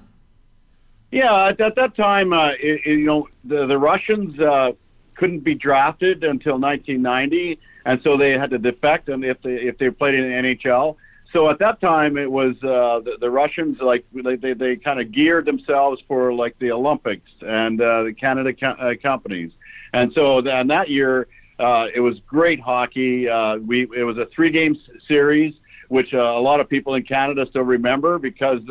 Yeah, 1.11 1.47
at, 1.47 1.61
at 1.61 1.75
that 1.75 1.95
time, 1.95 2.33
uh, 2.33 2.49
it, 2.49 2.81
it, 2.85 2.99
you 2.99 3.05
know, 3.05 3.29
the, 3.45 3.65
the 3.67 3.77
Russians 3.77 4.39
uh, 4.39 4.71
couldn't 5.15 5.39
be 5.39 5.55
drafted 5.55 6.23
until 6.23 6.59
1990 6.59 7.59
and 7.85 8.01
so 8.03 8.17
they 8.17 8.31
had 8.31 8.51
to 8.51 8.57
defect, 8.57 9.09
and 9.09 9.23
if 9.23 9.41
they 9.41 9.55
if 9.55 9.77
they 9.77 9.89
played 9.89 10.15
in 10.15 10.23
the 10.23 10.49
NHL. 10.49 10.97
So 11.33 11.49
at 11.49 11.59
that 11.59 11.79
time, 11.79 12.17
it 12.17 12.29
was 12.29 12.55
uh, 12.57 12.99
the, 12.99 13.17
the 13.19 13.29
Russians 13.29 13.81
like 13.81 14.05
they 14.13 14.53
they, 14.53 14.75
kind 14.75 14.99
of 14.99 15.11
geared 15.11 15.45
themselves 15.45 16.01
for 16.07 16.33
like 16.33 16.57
the 16.59 16.71
Olympics 16.71 17.29
and 17.41 17.79
uh, 17.79 18.03
the 18.03 18.13
Canada 18.13 18.53
co- 18.53 18.67
uh, 18.67 18.95
companies, 19.01 19.51
and 19.93 20.11
so 20.13 20.41
then 20.41 20.67
that 20.67 20.89
year 20.89 21.27
uh, 21.57 21.85
it 21.93 22.01
was 22.01 22.19
great 22.27 22.59
hockey. 22.59 23.29
Uh, 23.29 23.57
we 23.57 23.87
it 23.95 24.03
was 24.03 24.17
a 24.17 24.25
three 24.27 24.51
game 24.51 24.77
series 25.07 25.53
which 25.87 26.13
uh, 26.13 26.19
a 26.19 26.39
lot 26.39 26.61
of 26.61 26.69
people 26.69 26.95
in 26.95 27.03
Canada 27.03 27.45
still 27.49 27.63
remember 27.63 28.17
because 28.17 28.61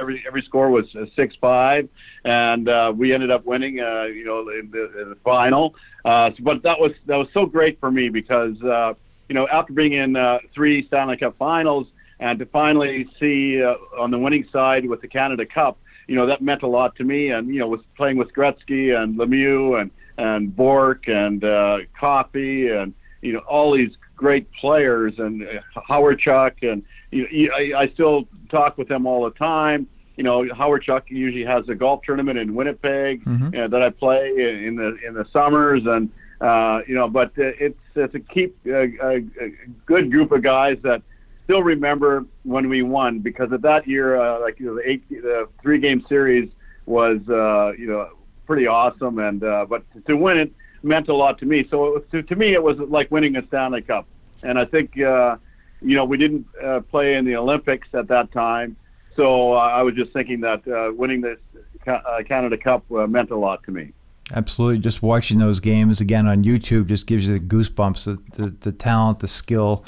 every 0.00 0.24
every 0.26 0.42
score 0.42 0.70
was 0.70 0.84
six 1.14 1.34
five, 1.40 1.88
and 2.24 2.98
we 2.98 3.12
ended 3.12 3.30
up 3.30 3.44
winning, 3.44 3.76
you 3.76 4.24
know, 4.24 4.48
in 4.48 4.70
the, 4.72 5.02
in 5.02 5.10
the 5.10 5.18
final. 5.24 5.76
But 6.02 6.62
that 6.64 6.80
was 6.80 6.90
that 7.06 7.16
was 7.16 7.28
so 7.32 7.46
great 7.46 7.78
for 7.78 7.92
me 7.92 8.08
because 8.08 8.56
you 8.60 9.34
know 9.34 9.46
after 9.52 9.72
being 9.72 9.92
in 9.92 10.16
three 10.52 10.84
Stanley 10.88 11.16
Cup 11.16 11.36
Finals 11.38 11.86
and 12.20 12.38
to 12.38 12.46
finally 12.46 13.06
see 13.20 13.62
uh, 13.62 13.74
on 14.00 14.10
the 14.10 14.18
winning 14.18 14.46
side 14.52 14.86
with 14.86 15.00
the 15.00 15.08
Canada 15.08 15.44
Cup, 15.46 15.78
you 16.08 16.14
know 16.16 16.26
that 16.26 16.40
meant 16.42 16.62
a 16.62 16.66
lot 16.66 16.94
to 16.96 17.04
me. 17.04 17.30
And 17.30 17.48
you 17.48 17.60
know, 17.60 17.68
with 17.68 17.80
playing 17.96 18.16
with 18.16 18.32
Gretzky 18.34 18.94
and 18.96 19.18
Lemieux 19.18 19.80
and 19.80 19.90
and 20.18 20.54
Bourque 20.54 21.08
and 21.08 21.42
uh, 21.44 21.78
Coffey 21.98 22.68
and 22.68 22.94
you 23.22 23.32
know 23.32 23.40
all 23.40 23.74
these 23.76 23.90
great 24.16 24.46
players 24.52 25.14
and 25.18 25.42
uh, 25.42 25.80
Hawerchuk 25.88 26.52
and 26.62 26.82
you 27.10 27.48
know, 27.48 27.54
I, 27.54 27.82
I 27.82 27.88
still 27.88 28.28
talk 28.50 28.76
with 28.78 28.88
them 28.88 29.06
all 29.06 29.24
the 29.24 29.30
time. 29.32 29.86
you 30.16 30.22
know, 30.22 30.44
Hawerchuk 30.44 31.02
usually 31.08 31.44
has 31.44 31.68
a 31.68 31.74
golf 31.74 32.02
tournament 32.06 32.38
in 32.38 32.54
Winnipeg 32.54 33.24
Mhm. 33.24 33.48
uh, 33.64 33.66
that 33.68 33.82
I 33.82 33.90
play 33.90 34.28
in 34.66 34.76
the 34.76 34.96
in 35.06 35.14
the 35.14 35.24
summers, 35.32 35.82
and 35.86 36.10
uh, 36.40 36.80
you 36.86 36.94
know, 36.94 37.08
but 37.08 37.30
uh, 37.38 37.50
it's 37.66 37.78
it's 37.96 38.14
a 38.14 38.20
keep 38.20 38.56
a, 38.66 38.84
a, 39.02 39.16
a 39.40 39.48
good 39.86 40.10
group 40.12 40.30
of 40.32 40.42
guys 40.42 40.76
that 40.82 41.02
still 41.44 41.62
remember 41.62 42.24
when 42.42 42.68
we 42.68 42.82
won 42.82 43.20
because 43.20 43.52
at 43.52 43.62
that 43.62 43.86
year, 43.86 44.20
uh, 44.20 44.40
like 44.40 44.58
you 44.58 44.66
know, 44.66 44.74
the 44.76 44.88
eight 44.88 45.08
the 45.08 45.48
three 45.62 45.78
game 45.78 46.04
series 46.08 46.50
was 46.86 47.20
uh, 47.28 47.72
you 47.78 47.86
know 47.86 48.10
pretty 48.46 48.66
awesome, 48.66 49.18
and 49.18 49.44
uh, 49.44 49.66
but 49.68 49.84
to 50.06 50.16
win 50.16 50.38
it 50.38 50.52
meant 50.82 51.08
a 51.08 51.14
lot 51.14 51.38
to 51.38 51.46
me. 51.46 51.66
So 51.68 51.96
it 51.96 52.10
to, 52.10 52.22
to 52.22 52.36
me, 52.36 52.54
it 52.54 52.62
was 52.62 52.78
like 52.78 53.10
winning 53.10 53.36
a 53.36 53.46
Stanley 53.46 53.82
Cup, 53.82 54.06
and 54.42 54.58
I 54.58 54.64
think 54.64 55.00
uh, 55.00 55.36
you 55.80 55.96
know 55.96 56.04
we 56.04 56.16
didn't 56.16 56.46
uh, 56.62 56.80
play 56.80 57.14
in 57.14 57.24
the 57.24 57.36
Olympics 57.36 57.88
at 57.94 58.08
that 58.08 58.32
time. 58.32 58.76
So 59.16 59.54
uh, 59.54 59.58
I 59.58 59.82
was 59.82 59.94
just 59.94 60.12
thinking 60.12 60.40
that 60.40 60.66
uh, 60.66 60.92
winning 60.92 61.20
this 61.20 61.38
uh, 61.86 62.22
Canada 62.26 62.56
Cup 62.56 62.84
uh, 62.90 63.06
meant 63.06 63.30
a 63.30 63.36
lot 63.36 63.62
to 63.64 63.70
me. 63.70 63.92
Absolutely. 64.32 64.78
Just 64.78 65.02
watching 65.02 65.38
those 65.38 65.60
games 65.60 66.00
again 66.00 66.26
on 66.26 66.44
YouTube 66.44 66.86
just 66.86 67.06
gives 67.06 67.28
you 67.28 67.38
the 67.38 67.44
goosebumps, 67.44 68.04
the, 68.04 68.42
the, 68.42 68.50
the 68.50 68.72
talent, 68.72 69.18
the 69.18 69.28
skill, 69.28 69.84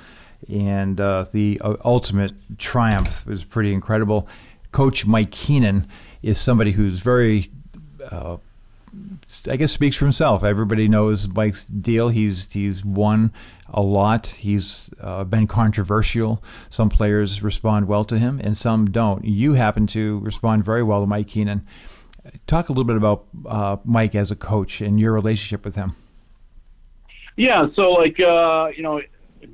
and 0.49 1.01
uh, 1.01 1.27
the 1.33 1.61
uh, 1.63 1.77
ultimate 1.85 2.33
triumph 2.59 3.27
was 3.27 3.45
pretty 3.45 3.73
incredible. 3.73 4.29
Coach 4.73 5.07
Mike 5.07 5.31
Keenan 5.31 5.89
is 6.23 6.39
somebody 6.39 6.73
who's 6.73 7.01
very, 7.01 7.51
uh, 8.11 8.37
I 9.51 9.57
guess, 9.57 9.73
speaks 9.73 9.97
for 9.97 10.05
himself. 10.05 10.45
Everybody 10.45 10.89
knows 10.89 11.29
Mike's 11.29 11.65
deal. 11.65 12.09
He's 12.09 12.53
he's 12.53 12.85
won 12.85 13.33
a 13.69 13.83
lot. 13.83 14.27
He's 14.27 14.91
uh, 15.01 15.25
been 15.25 15.47
controversial. 15.47 16.43
Some 16.69 16.89
players 16.89 17.43
respond 17.43 17.89
well 17.89 18.05
to 18.05 18.19
him, 18.19 18.41
and 18.43 18.57
some 18.57 18.91
don't. 18.91 19.25
You 19.25 19.55
happen 19.55 19.87
to 19.89 20.19
respond 20.21 20.65
very 20.65 20.83
well 20.83 21.01
to 21.01 21.07
Mike 21.07 21.29
Keenan. 21.29 21.67
Talk 22.47 22.69
a 22.69 22.73
little 22.73 22.85
bit 22.85 22.97
about 22.97 23.25
uh, 23.47 23.77
Mike 23.85 24.15
as 24.15 24.31
a 24.31 24.37
coach 24.37 24.81
and 24.81 24.99
your 24.99 25.13
relationship 25.13 25.65
with 25.65 25.77
him. 25.77 25.95
Yeah, 27.37 27.67
so 27.75 27.93
like 27.93 28.19
uh, 28.19 28.71
you 28.75 28.83
know, 28.83 29.01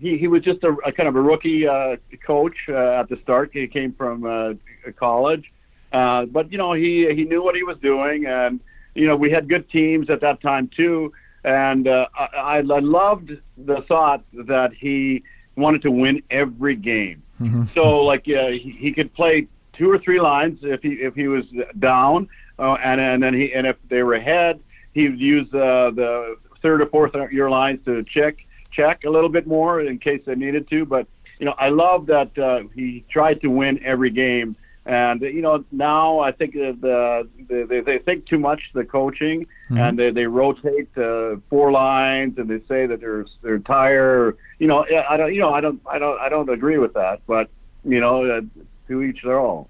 he, 0.00 0.18
he 0.18 0.28
was 0.28 0.42
just 0.42 0.62
a, 0.64 0.74
a 0.84 0.92
kind 0.92 1.08
of 1.08 1.16
a 1.16 1.20
rookie 1.20 1.66
uh, 1.66 1.96
coach 2.24 2.56
uh, 2.68 3.00
at 3.00 3.08
the 3.08 3.18
start. 3.22 3.50
He 3.52 3.66
came 3.66 3.92
from 3.92 4.24
uh, 4.24 4.54
college, 4.96 5.52
uh, 5.92 6.26
but 6.26 6.50
you 6.52 6.58
know 6.58 6.72
he 6.72 7.12
he 7.14 7.24
knew 7.24 7.42
what 7.42 7.54
he 7.54 7.62
was 7.62 7.78
doing, 7.78 8.26
and 8.26 8.60
you 8.94 9.06
know 9.06 9.16
we 9.16 9.30
had 9.30 9.48
good 9.48 9.68
teams 9.70 10.10
at 10.10 10.20
that 10.20 10.40
time 10.40 10.68
too. 10.74 11.12
And 11.44 11.88
uh, 11.88 12.06
I, 12.16 12.58
I 12.58 12.80
loved 12.80 13.32
the 13.58 13.82
thought 13.88 14.22
that 14.32 14.72
he 14.78 15.24
wanted 15.56 15.82
to 15.82 15.90
win 15.90 16.22
every 16.30 16.76
game. 16.76 17.22
So 17.66 18.04
like 18.04 18.20
uh, 18.28 18.48
he, 18.48 18.76
he 18.78 18.92
could 18.92 19.12
play 19.14 19.48
two 19.72 19.90
or 19.90 19.98
three 19.98 20.20
lines 20.20 20.60
if 20.62 20.82
he 20.82 20.90
if 20.90 21.14
he 21.14 21.28
was 21.28 21.44
down, 21.78 22.28
uh, 22.58 22.74
and 22.74 23.00
and 23.00 23.22
then 23.22 23.34
he 23.34 23.52
and 23.52 23.66
if 23.66 23.76
they 23.88 24.02
were 24.02 24.14
ahead, 24.14 24.60
he 24.94 25.08
would 25.08 25.20
use 25.20 25.48
uh, 25.52 25.90
the 25.94 26.36
third 26.62 26.80
or 26.80 26.86
fourth 26.86 27.12
year 27.32 27.50
lines 27.50 27.80
to 27.84 28.04
check 28.04 28.36
check 28.72 29.04
a 29.04 29.10
little 29.10 29.28
bit 29.28 29.46
more 29.46 29.80
in 29.80 29.98
case 29.98 30.22
they 30.26 30.34
needed 30.34 30.68
to. 30.70 30.84
But 30.84 31.06
you 31.38 31.46
know, 31.46 31.54
I 31.58 31.68
love 31.70 32.06
that 32.06 32.36
uh, 32.38 32.68
he 32.74 33.04
tried 33.10 33.40
to 33.42 33.48
win 33.48 33.82
every 33.84 34.10
game. 34.10 34.56
And 34.84 35.20
you 35.20 35.42
know, 35.42 35.64
now 35.70 36.18
I 36.18 36.32
think 36.32 36.54
that 36.54 36.78
the, 36.80 37.28
the 37.48 37.66
they, 37.68 37.80
they 37.80 37.98
think 37.98 38.26
too 38.26 38.38
much 38.38 38.60
the 38.74 38.84
coaching, 38.84 39.46
and 39.70 39.96
they, 39.96 40.10
they 40.10 40.26
rotate 40.26 40.88
uh, 40.98 41.36
four 41.48 41.70
lines, 41.70 42.36
and 42.36 42.50
they 42.50 42.60
say 42.66 42.86
that 42.86 43.00
they're 43.00 43.26
they're 43.42 43.60
tired. 43.60 44.38
You 44.58 44.66
know, 44.66 44.84
I 45.08 45.16
don't 45.16 45.32
you 45.32 45.40
know 45.40 45.54
I 45.54 45.60
don't 45.60 45.80
I 45.86 45.98
don't 45.98 46.20
I 46.20 46.28
don't 46.28 46.48
agree 46.48 46.78
with 46.78 46.94
that. 46.94 47.20
But 47.28 47.48
you 47.84 48.00
know, 48.00 48.24
uh, 48.24 48.40
to 48.88 49.02
each 49.02 49.22
their 49.22 49.38
own. 49.38 49.66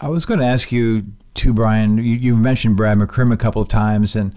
I 0.00 0.08
was 0.08 0.24
going 0.24 0.40
to 0.40 0.46
ask 0.46 0.72
you 0.72 1.06
too, 1.42 1.52
Brian. 1.52 1.98
You, 1.98 2.14
you've 2.14 2.38
mentioned 2.38 2.76
Brad 2.76 2.96
McCrim 2.98 3.32
a 3.32 3.36
couple 3.36 3.60
of 3.60 3.66
times, 3.66 4.14
and 4.14 4.32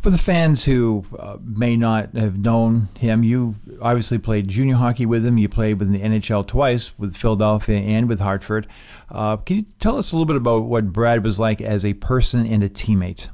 for 0.00 0.10
the 0.10 0.18
fans 0.18 0.64
who 0.64 1.04
uh, 1.18 1.36
may 1.42 1.76
not 1.76 2.14
have 2.14 2.38
known 2.38 2.88
him, 2.96 3.24
you 3.24 3.56
obviously 3.82 4.18
played 4.18 4.46
junior 4.46 4.76
hockey 4.76 5.04
with 5.04 5.26
him. 5.26 5.36
You 5.36 5.48
played 5.48 5.80
with 5.80 5.90
the 5.90 5.98
NHL 5.98 6.46
twice 6.46 6.96
with 6.96 7.16
Philadelphia 7.16 7.80
and 7.80 8.08
with 8.08 8.20
Hartford. 8.20 8.68
Uh, 9.10 9.36
can 9.38 9.56
you 9.56 9.64
tell 9.80 9.98
us 9.98 10.12
a 10.12 10.14
little 10.14 10.26
bit 10.26 10.36
about 10.36 10.66
what 10.66 10.92
Brad 10.92 11.24
was 11.24 11.40
like 11.40 11.60
as 11.60 11.84
a 11.84 11.94
person 11.94 12.46
and 12.46 12.62
a 12.62 12.68
teammate? 12.68 13.28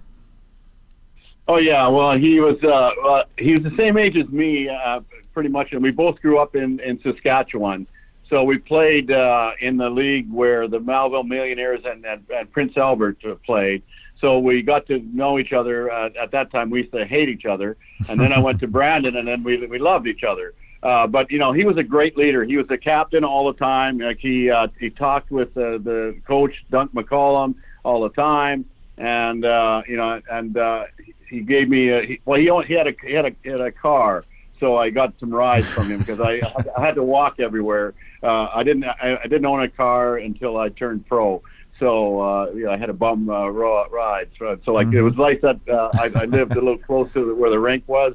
Oh 1.47 1.59
yeah, 1.59 1.87
well 1.89 2.17
he 2.17 2.41
was 2.41 2.57
uh, 2.63 2.69
uh, 3.07 3.25
he 3.37 3.51
was 3.51 3.61
the 3.61 3.77
same 3.77 3.99
age 3.99 4.17
as 4.17 4.29
me, 4.31 4.67
uh, 4.71 5.01
pretty 5.35 5.51
much, 5.51 5.73
and 5.73 5.83
we 5.83 5.91
both 5.91 6.23
grew 6.23 6.39
up 6.39 6.57
in 6.57 6.81
in 6.81 6.99
Saskatchewan. 7.03 7.87
So 8.31 8.45
we 8.45 8.59
played 8.59 9.11
uh, 9.11 9.51
in 9.61 9.77
the 9.77 9.91
league 9.91 10.31
where 10.31 10.69
the 10.69 10.79
Melville 10.79 11.25
Millionaires 11.25 11.81
and, 11.85 12.07
and, 12.07 12.25
and 12.31 12.51
Prince 12.53 12.77
Albert 12.77 13.19
played. 13.45 13.83
So 14.21 14.39
we 14.39 14.63
got 14.63 14.87
to 14.87 15.01
know 15.13 15.39
each 15.41 15.53
other. 15.53 15.91
Uh, 15.91 16.11
at 16.21 16.31
that 16.31 16.53
time, 16.53 16.71
we 16.71 16.83
used 16.83 16.93
to 16.93 17.05
hate 17.05 17.29
each 17.29 17.45
other, 17.45 17.77
and 18.09 18.21
then 18.21 18.33
I 18.33 18.39
went 18.39 18.61
to 18.61 18.69
Brandon, 18.79 19.17
and 19.17 19.27
then 19.27 19.43
we 19.43 19.67
we 19.67 19.79
loved 19.79 20.07
each 20.07 20.23
other. 20.23 20.55
Uh, 20.83 21.07
but 21.07 21.31
you 21.31 21.39
know, 21.39 21.53
he 21.53 21.65
was 21.65 21.77
a 21.77 21.83
great 21.83 22.17
leader. 22.17 22.45
He 22.45 22.57
was 22.57 22.67
the 22.69 22.79
captain 22.79 23.25
all 23.25 23.53
the 23.53 23.59
time. 23.59 23.99
Like 23.99 24.19
he 24.19 24.51
uh, 24.51 24.69
he 24.79 24.91
talked 24.91 25.31
with 25.31 25.49
uh, 25.57 25.79
the 25.79 26.21
coach 26.27 26.53
Dunc 26.71 26.91
McCallum 26.93 27.55
all 27.83 28.03
the 28.03 28.11
time, 28.11 28.65
and 28.99 29.45
uh, 29.45 29.83
you 29.89 29.97
know, 29.97 30.21
and 30.31 30.57
uh, 30.57 30.85
he 31.29 31.41
gave 31.41 31.69
me 31.69 31.89
a, 31.89 32.03
he, 32.03 32.21
well, 32.25 32.39
he 32.39 32.51
only, 32.51 32.67
he 32.67 32.75
had 32.75 32.87
a 32.87 32.95
he 33.03 33.13
had 33.13 33.27
a 33.27 33.33
he 33.43 33.49
had 33.49 33.61
a 33.61 33.73
car, 33.73 34.25
so 34.61 34.77
I 34.77 34.91
got 34.91 35.15
some 35.19 35.31
rides 35.31 35.69
from 35.69 35.89
him 35.89 35.99
because 35.99 36.21
I 36.21 36.41
I 36.77 36.85
had 36.87 36.95
to 36.95 37.03
walk 37.03 37.41
everywhere. 37.41 37.95
Uh, 38.23 38.49
I 38.55 38.63
didn't 38.63 38.85
I, 38.85 39.19
I 39.25 39.27
didn't 39.27 39.47
own 39.47 39.63
a 39.63 39.69
car 39.69 40.19
until 40.19 40.59
I 40.59 40.69
turned 40.69 41.07
pro. 41.07 41.43
So 41.81 42.21
uh, 42.21 42.51
yeah, 42.55 42.69
I 42.69 42.77
had 42.77 42.91
a 42.91 42.93
bum 42.93 43.29
uh, 43.31 43.49
raw 43.49 43.87
rides. 43.91 44.31
So, 44.39 44.59
so 44.65 44.73
like 44.73 44.93
it 44.93 45.03
was 45.03 45.17
nice 45.17 45.41
that 45.41 45.59
uh, 45.69 45.91
I, 45.95 46.13
I 46.15 46.25
lived 46.27 46.53
a 46.53 46.61
little 46.61 46.79
close 46.79 47.11
to 47.15 47.35
where 47.35 47.51
the 47.51 47.59
rink 47.59 47.85
was. 47.89 48.15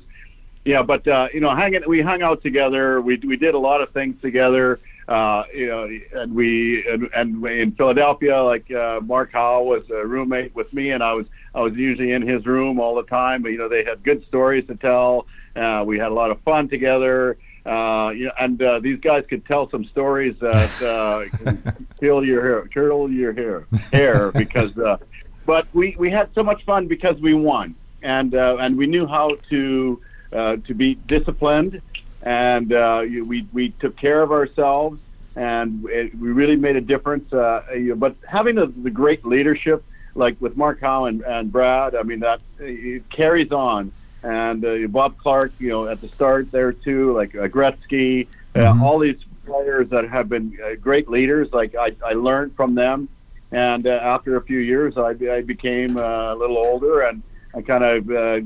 Yeah, 0.63 0.83
but 0.83 1.07
uh, 1.07 1.27
you 1.33 1.41
know, 1.41 1.53
hanging 1.55 1.81
we 1.87 2.01
hung 2.01 2.21
out 2.21 2.43
together. 2.43 3.01
We 3.01 3.17
we 3.17 3.37
did 3.37 3.55
a 3.55 3.59
lot 3.59 3.81
of 3.81 3.89
things 3.89 4.21
together. 4.21 4.79
Uh, 5.07 5.43
you 5.53 5.67
know, 5.67 5.87
and 6.13 6.33
we 6.33 6.87
and, 6.87 7.09
and 7.15 7.49
in 7.49 7.71
Philadelphia, 7.73 8.41
like 8.41 8.71
uh, 8.71 8.99
Mark 9.03 9.31
Howell 9.33 9.65
was 9.65 9.89
a 9.89 10.05
roommate 10.05 10.55
with 10.55 10.71
me, 10.73 10.91
and 10.91 11.03
I 11.03 11.13
was 11.13 11.25
I 11.53 11.61
was 11.61 11.73
usually 11.73 12.11
in 12.11 12.21
his 12.21 12.45
room 12.45 12.79
all 12.79 12.95
the 12.95 13.03
time. 13.03 13.41
But 13.41 13.49
you 13.49 13.57
know, 13.57 13.69
they 13.69 13.83
had 13.83 14.03
good 14.03 14.25
stories 14.27 14.65
to 14.67 14.75
tell. 14.75 15.27
Uh, 15.55 15.83
we 15.85 15.97
had 15.97 16.11
a 16.11 16.13
lot 16.13 16.31
of 16.31 16.41
fun 16.41 16.67
together. 16.69 17.37
Uh, 17.65 18.09
you 18.09 18.25
know, 18.25 18.31
and 18.39 18.61
uh, 18.61 18.79
these 18.79 18.99
guys 18.99 19.23
could 19.27 19.43
tell 19.45 19.69
some 19.71 19.85
stories 19.85 20.35
that 20.39 20.81
uh, 20.81 21.71
your 22.01 22.41
hair, 22.41 22.67
curl 22.71 23.09
your 23.09 23.33
hair, 23.33 23.67
hair 23.91 24.31
because. 24.35 24.77
Uh, 24.77 24.97
but 25.45 25.67
we 25.73 25.95
we 25.97 26.09
had 26.11 26.29
so 26.33 26.43
much 26.43 26.63
fun 26.65 26.87
because 26.87 27.19
we 27.19 27.33
won, 27.33 27.75
and 28.01 28.35
uh, 28.35 28.57
and 28.59 28.77
we 28.77 28.87
knew 28.87 29.07
how 29.07 29.37
to 29.49 30.01
uh, 30.31 30.57
to 30.67 30.73
be 30.73 30.95
disciplined, 30.95 31.81
and 32.21 32.73
uh, 32.73 33.01
we 33.03 33.47
we 33.53 33.69
took 33.79 33.97
care 33.97 34.21
of 34.21 34.31
ourselves, 34.31 34.99
and 35.35 35.85
it, 35.85 36.17
we 36.17 36.31
really 36.31 36.55
made 36.55 36.75
a 36.75 36.81
difference. 36.81 37.31
Uh, 37.31 37.61
but 37.95 38.15
having 38.27 38.55
the, 38.55 38.67
the 38.67 38.89
great 38.89 39.25
leadership, 39.25 39.83
like 40.15 40.39
with 40.41 40.57
Mark 40.57 40.81
Howe 40.81 41.05
and, 41.05 41.21
and 41.21 41.51
Brad, 41.51 41.95
I 41.95 42.03
mean 42.03 42.19
that 42.21 42.41
it 42.59 43.09
carries 43.09 43.51
on. 43.51 43.91
And 44.25 44.65
uh, 44.65 44.87
Bob 44.89 45.17
Clarke, 45.19 45.53
you 45.59 45.69
know, 45.69 45.87
at 45.87 46.01
the 46.01 46.09
start 46.09 46.51
there 46.51 46.71
too, 46.73 47.13
like 47.15 47.35
uh, 47.35 47.47
Gretzky, 47.47 48.27
uh, 48.55 48.59
all 48.83 48.97
these 48.97 49.17
players 49.45 49.87
that 49.89 50.09
have 50.09 50.27
been 50.29 50.57
uh, 50.65 50.75
great 50.81 51.07
leaders. 51.07 51.47
Like 51.53 51.75
I, 51.75 51.95
I 52.03 52.13
learned 52.13 52.55
from 52.55 52.73
them, 52.73 53.07
and 53.51 53.85
uh, 53.85 53.91
after 54.15 54.35
a 54.37 54.41
few 54.41 54.57
years, 54.59 54.95
I, 54.97 55.13
I 55.31 55.41
became 55.41 55.97
uh, 55.97 56.33
a 56.33 56.35
little 56.35 56.57
older, 56.57 57.01
and 57.01 57.21
I 57.53 57.61
kind 57.61 57.83
of 57.83 58.09
uh, 58.09 58.39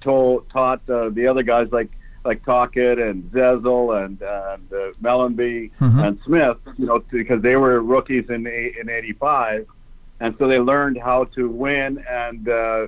told, 0.00 0.48
taught 0.50 0.80
uh, 0.88 1.10
the 1.10 1.26
other 1.26 1.42
guys 1.42 1.68
like 1.72 1.90
like 2.24 2.44
Tocchet 2.44 2.98
and 2.98 3.24
Zezel 3.32 4.04
and 4.04 4.20
and 4.22 4.72
uh, 4.72 4.92
Mellanby 5.02 5.70
and 6.04 6.18
Smith, 6.24 6.56
you 6.78 6.86
know, 6.86 7.02
because 7.10 7.42
they 7.42 7.56
were 7.56 7.82
rookies 7.82 8.30
in 8.30 8.46
eight- 8.46 8.76
in 8.80 8.88
'85, 8.88 9.66
and 10.20 10.34
so 10.38 10.46
they 10.48 10.58
learned 10.58 10.98
how 11.02 11.24
to 11.36 11.48
win 11.50 12.02
and 12.08 12.48
uh, 12.48 12.86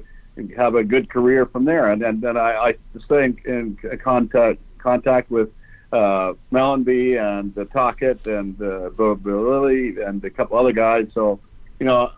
have 0.56 0.74
a 0.74 0.84
good 0.84 1.08
career 1.08 1.46
from 1.46 1.64
there. 1.64 1.90
And 1.90 2.02
and 2.02 2.20
then 2.20 2.36
I, 2.36 2.56
I 2.56 2.74
stay 3.04 3.24
in, 3.24 3.38
in 3.44 3.98
contact 3.98 4.60
contact 4.78 5.30
with 5.30 5.50
uh, 5.94 6.34
Mellanby 6.52 7.20
and 7.20 7.56
uh, 7.56 7.64
Tocchet 7.72 8.26
and 8.26 8.60
uh, 8.60 8.90
Bo 8.90 9.18
Lilly 9.22 10.02
and 10.02 10.24
a 10.24 10.30
couple 10.30 10.58
other 10.58 10.72
guys. 10.72 11.08
So, 11.14 11.38
you 11.78 11.86
know, 11.86 12.10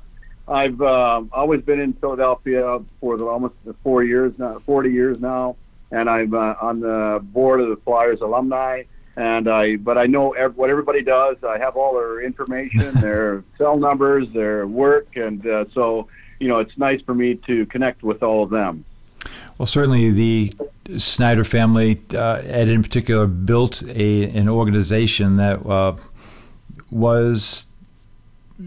I've 0.49 0.81
um, 0.81 1.31
always 1.33 1.63
been 1.63 1.81
in 1.81 1.93
Philadelphia 1.93 2.79
for 3.01 3.19
the 3.19 3.27
almost 3.27 3.55
four 3.83 4.03
years 4.03 4.33
now, 4.39 4.61
40 4.61 4.91
years 4.91 5.21
now, 5.21 5.57
and 5.91 6.09
I'm 6.09 6.33
uh, 6.33 6.55
on 6.61 6.81
the 6.81 7.21
board 7.23 7.61
of 7.61 7.69
the 7.69 7.77
Flyers 7.77 8.21
alumni. 8.21 8.85
And 9.17 9.49
I, 9.49 9.77
but 9.77 9.97
I 9.97 10.07
know 10.07 10.33
ev- 10.33 10.57
what 10.57 10.69
everybody 10.69 11.03
does. 11.03 11.37
I 11.43 11.59
have 11.59 11.77
all 11.77 11.95
their 11.95 12.21
information, 12.23 12.93
their 13.01 13.45
cell 13.59 13.79
numbers, 13.79 14.29
their 14.33 14.67
work, 14.67 15.17
and 15.17 15.47
uh, 15.47 15.65
so 15.73 16.09
you 16.39 16.49
know, 16.49 16.59
it's 16.59 16.77
nice 16.77 17.01
for 17.03 17.15
me 17.15 17.37
to 17.47 17.67
connect 17.67 18.03
with 18.03 18.23
all 18.23 18.43
of 18.43 18.51
them. 18.51 18.85
Well, 19.59 19.67
certainly 19.67 20.11
the 20.11 20.53
Snider 20.97 21.45
family, 21.45 22.01
uh, 22.15 22.43
Ed 22.45 22.69
in 22.69 22.83
particular, 22.83 23.27
built 23.27 23.83
a 23.89 24.25
an 24.25 24.49
organization 24.49 25.37
that 25.37 25.65
uh, 25.67 25.97
was 26.91 27.67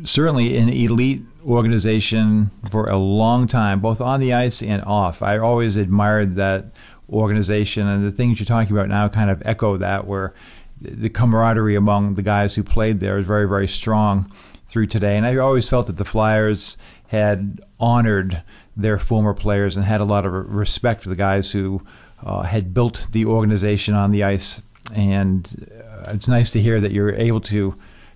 certainly 0.03 0.57
an 0.57 0.69
elite 0.69 1.21
organization 1.45 2.51
for 2.69 2.85
a 2.85 2.97
long 2.97 3.47
time, 3.47 3.79
both 3.79 4.01
on 4.01 4.19
the 4.19 4.33
ice 4.33 4.61
and 4.61 4.83
off. 4.83 5.21
I 5.21 5.37
always 5.37 5.77
admired 5.77 6.35
that 6.35 6.65
organization, 7.09 7.87
and 7.87 8.05
the 8.05 8.11
things 8.11 8.39
you're 8.39 8.45
talking 8.45 8.75
about 8.75 8.89
now 8.89 9.07
kind 9.07 9.29
of 9.29 9.41
echo 9.45 9.77
that, 9.77 10.05
where 10.05 10.33
the 10.81 11.09
camaraderie 11.09 11.75
among 11.75 12.15
the 12.15 12.21
guys 12.21 12.55
who 12.55 12.63
played 12.63 12.99
there 12.99 13.17
is 13.17 13.27
very, 13.27 13.47
very 13.47 13.67
strong 13.67 14.31
through 14.67 14.87
today. 14.87 15.17
And 15.17 15.25
I 15.25 15.37
always 15.37 15.67
felt 15.67 15.87
that 15.87 15.97
the 15.97 16.05
Flyers 16.05 16.77
had 17.09 17.59
honored 17.79 18.43
their 18.77 18.99
former 18.99 19.33
players 19.33 19.75
and 19.75 19.83
had 19.83 19.99
a 19.99 20.05
lot 20.05 20.27
of 20.27 20.31
respect 20.31 21.01
for 21.01 21.09
the 21.09 21.15
guys 21.15 21.51
who 21.51 21.81
uh, 22.23 22.43
had 22.43 22.71
built 22.71 23.07
the 23.13 23.25
organization 23.25 23.95
on 23.95 24.11
the 24.11 24.23
ice. 24.23 24.61
And 24.93 25.67
uh, 25.83 26.11
it's 26.11 26.27
nice 26.27 26.51
to 26.51 26.61
hear 26.61 26.79
that 26.79 26.91
you're 26.91 27.15
able 27.15 27.41
to 27.41 27.73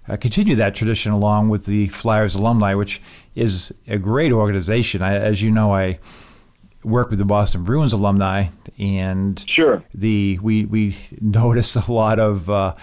uh, 0.08 0.18
continue 0.18 0.56
that 0.58 0.76
tradition 0.76 1.12
along 1.12 1.50
with 1.50 1.66
the 1.66 1.88
Flyers 1.88 2.36
alumni, 2.36 2.76
which 2.76 3.02
is 3.34 3.74
a 3.88 3.98
great 3.98 4.32
organization. 4.32 5.02
I, 5.02 5.16
as 5.16 5.42
you 5.42 5.50
know, 5.50 5.74
I 5.74 5.98
work 6.84 7.10
with 7.10 7.18
the 7.18 7.26
Boston 7.26 7.64
Bruins 7.64 7.94
alumni, 7.94 8.50
and 8.78 9.44
sure, 9.48 9.84
the 9.96 10.38
we 10.44 10.66
we 10.66 10.96
notice 11.20 11.76
a 11.76 11.92
lot 11.92 12.20
of. 12.20 12.48
Uh, 12.48 12.76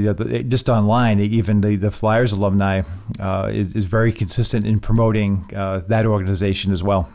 the, 0.00 0.14
the, 0.14 0.42
just 0.42 0.68
online, 0.68 1.20
even 1.20 1.60
the, 1.60 1.76
the 1.76 1.90
Flyers 1.90 2.32
alumni 2.32 2.82
uh, 3.20 3.50
is, 3.52 3.74
is 3.74 3.84
very 3.84 4.12
consistent 4.12 4.66
in 4.66 4.80
promoting 4.80 5.50
uh, 5.54 5.80
that 5.88 6.06
organization 6.06 6.72
as 6.72 6.82
well. 6.82 7.08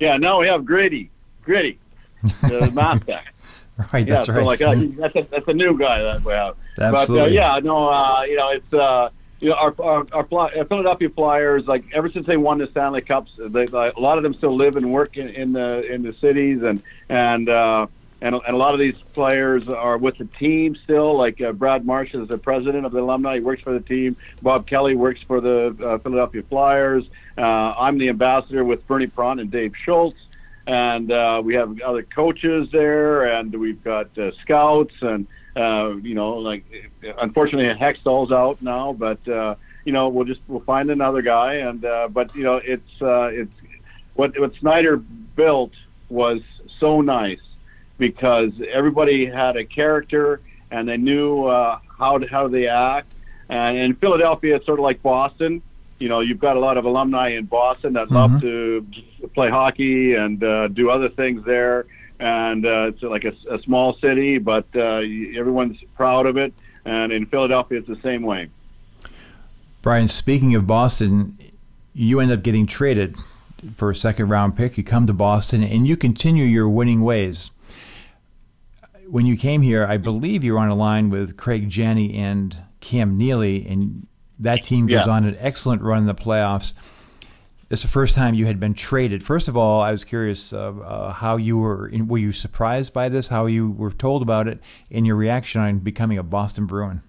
Yeah, 0.00 0.16
now 0.16 0.40
we 0.40 0.48
have 0.48 0.64
Gritty, 0.64 1.10
Gritty, 1.44 1.78
the 2.22 2.70
mascot. 2.74 3.24
Right, 3.92 4.06
yeah, 4.06 4.14
that's 4.14 4.26
so 4.26 4.34
right. 4.34 4.44
Like, 4.44 4.62
uh, 4.62 4.74
that's 4.96 5.16
a 5.16 5.26
that's 5.30 5.48
a 5.48 5.54
new 5.54 5.78
guy 5.78 6.02
that 6.02 6.22
we 6.22 6.32
have. 6.32 6.56
Absolutely. 6.78 7.16
But 7.16 7.24
uh, 7.24 7.56
yeah, 7.56 7.58
no, 7.62 7.88
uh, 7.88 8.22
you 8.24 8.36
know, 8.36 8.48
it's 8.50 8.72
uh, 8.72 9.08
you 9.40 9.48
know, 9.48 9.56
our 9.56 9.74
our, 9.80 10.06
our 10.12 10.50
uh, 10.56 10.64
Philadelphia 10.64 11.08
Flyers, 11.08 11.66
like 11.66 11.84
ever 11.92 12.10
since 12.10 12.26
they 12.26 12.36
won 12.36 12.58
the 12.58 12.68
Stanley 12.68 13.00
Cups, 13.00 13.32
they, 13.38 13.66
like, 13.66 13.94
a 13.96 14.00
lot 14.00 14.18
of 14.18 14.22
them 14.22 14.34
still 14.34 14.56
live 14.56 14.76
and 14.76 14.92
work 14.92 15.16
in, 15.16 15.28
in 15.30 15.52
the 15.52 15.90
in 15.90 16.02
the 16.02 16.12
cities, 16.20 16.62
and 16.62 16.82
and 17.08 17.48
uh, 17.48 17.86
and 18.22 18.36
and 18.36 18.54
a 18.54 18.56
lot 18.56 18.72
of 18.72 18.80
these 18.80 18.94
players 19.12 19.68
are 19.68 19.98
with 19.98 20.16
the 20.16 20.24
team 20.24 20.76
still. 20.84 21.18
Like 21.18 21.40
uh, 21.40 21.52
Brad 21.52 21.84
Marsh 21.84 22.14
is 22.14 22.28
the 22.28 22.38
president 22.38 22.86
of 22.86 22.92
the 22.92 23.00
alumni; 23.00 23.34
he 23.34 23.40
works 23.40 23.62
for 23.62 23.72
the 23.72 23.80
team. 23.80 24.16
Bob 24.40 24.66
Kelly 24.66 24.94
works 24.94 25.20
for 25.26 25.40
the 25.40 25.76
uh, 25.84 25.98
Philadelphia 25.98 26.42
Flyers. 26.44 27.04
Uh, 27.36 27.40
I'm 27.40 27.98
the 27.98 28.08
ambassador 28.08 28.64
with 28.64 28.86
Bernie 28.86 29.08
Parent 29.08 29.40
and 29.40 29.50
Dave 29.50 29.74
Schultz 29.84 30.18
and 30.66 31.10
uh, 31.10 31.42
we 31.44 31.54
have 31.54 31.80
other 31.80 32.02
coaches 32.02 32.68
there, 32.70 33.24
and 33.24 33.52
we've 33.52 33.82
got 33.82 34.16
uh, 34.16 34.30
scouts, 34.42 34.94
and 35.00 35.26
uh, 35.56 35.96
you 35.96 36.14
know, 36.14 36.34
like 36.34 36.64
unfortunately 37.18 37.66
Hextall's 37.74 38.30
out 38.30 38.62
now, 38.62 38.92
but 38.92 39.18
you 39.84 39.92
know, 39.92 40.08
we'll 40.08 40.24
just 40.24 40.40
we'll 40.46 40.60
find 40.60 40.90
another 40.90 41.22
guy, 41.22 41.54
and 41.54 41.80
but 42.12 42.34
you 42.36 42.44
know, 42.44 42.60
it's 42.62 42.92
it's 43.00 43.52
what 44.14 44.38
what 44.38 44.54
Snider 44.60 44.98
built 44.98 45.72
was 46.08 46.42
so 46.78 47.00
nice 47.00 47.40
because 48.10 48.50
everybody 48.70 49.26
had 49.26 49.56
a 49.56 49.64
character 49.64 50.40
and 50.70 50.88
they 50.88 50.96
knew 50.96 51.44
uh, 51.46 51.78
how 51.98 52.18
to, 52.18 52.26
how 52.26 52.48
they 52.48 52.66
act, 52.66 53.12
and 53.48 53.76
in 53.76 53.94
Philadelphia, 53.94 54.56
it's 54.56 54.66
sort 54.66 54.78
of 54.78 54.82
like 54.82 55.02
Boston 55.02 55.62
you 56.02 56.08
know, 56.08 56.20
you've 56.20 56.40
got 56.40 56.56
a 56.56 56.60
lot 56.60 56.76
of 56.76 56.84
alumni 56.84 57.28
in 57.28 57.44
Boston 57.46 57.92
that 57.92 58.10
love 58.10 58.40
to 58.40 58.84
play 59.34 59.48
hockey 59.48 60.14
and 60.14 60.42
uh, 60.42 60.66
do 60.66 60.90
other 60.90 61.08
things 61.08 61.44
there. 61.44 61.86
And 62.18 62.66
uh, 62.66 62.88
it's 62.88 63.02
like 63.02 63.24
a, 63.24 63.32
a 63.48 63.62
small 63.62 63.96
city, 63.98 64.38
but 64.38 64.66
uh, 64.74 65.00
everyone's 65.38 65.78
proud 65.96 66.26
of 66.26 66.36
it. 66.36 66.52
And 66.84 67.12
in 67.12 67.26
Philadelphia, 67.26 67.78
it's 67.78 67.88
the 67.88 68.00
same 68.02 68.22
way. 68.22 68.48
Brian, 69.80 70.08
speaking 70.08 70.56
of 70.56 70.66
Boston, 70.66 71.38
you 71.94 72.18
end 72.18 72.32
up 72.32 72.42
getting 72.42 72.66
traded 72.66 73.16
for 73.76 73.90
a 73.90 73.96
second 73.96 74.28
round 74.28 74.56
pick. 74.56 74.76
You 74.76 74.82
come 74.82 75.06
to 75.06 75.12
Boston 75.12 75.62
and 75.62 75.86
you 75.86 75.96
continue 75.96 76.44
your 76.44 76.68
winning 76.68 77.02
ways. 77.02 77.52
When 79.12 79.26
you 79.26 79.36
came 79.36 79.60
here, 79.60 79.84
I 79.84 79.98
believe 79.98 80.42
you 80.42 80.54
were 80.54 80.58
on 80.58 80.70
a 80.70 80.74
line 80.74 81.10
with 81.10 81.36
Craig 81.36 81.68
Janney 81.68 82.14
and 82.14 82.56
Cam 82.80 83.18
Neely, 83.18 83.66
and 83.68 84.06
that 84.38 84.62
team 84.62 84.86
goes 84.86 85.06
Yeah. 85.06 85.12
on 85.12 85.26
an 85.26 85.36
excellent 85.38 85.82
run 85.82 85.98
in 85.98 86.06
the 86.06 86.14
playoffs. 86.14 86.72
It's 87.68 87.82
the 87.82 87.88
first 87.88 88.14
time 88.14 88.32
you 88.32 88.46
had 88.46 88.58
been 88.58 88.72
traded. 88.72 89.22
First 89.22 89.48
of 89.48 89.56
all, 89.56 89.82
I 89.82 89.92
was 89.92 90.02
curious 90.02 90.54
uh, 90.54 90.70
uh, 90.78 91.12
how 91.12 91.36
you 91.36 91.58
were. 91.58 91.92
Were 92.06 92.16
you 92.16 92.32
surprised 92.32 92.94
by 92.94 93.10
this? 93.10 93.28
How 93.28 93.44
you 93.44 93.72
were 93.72 93.90
told 93.90 94.22
about 94.22 94.48
it, 94.48 94.60
and 94.90 95.06
your 95.06 95.16
reaction 95.16 95.60
on 95.60 95.80
becoming 95.80 96.16
a 96.16 96.22
Boston 96.22 96.64
Bruin? 96.64 97.02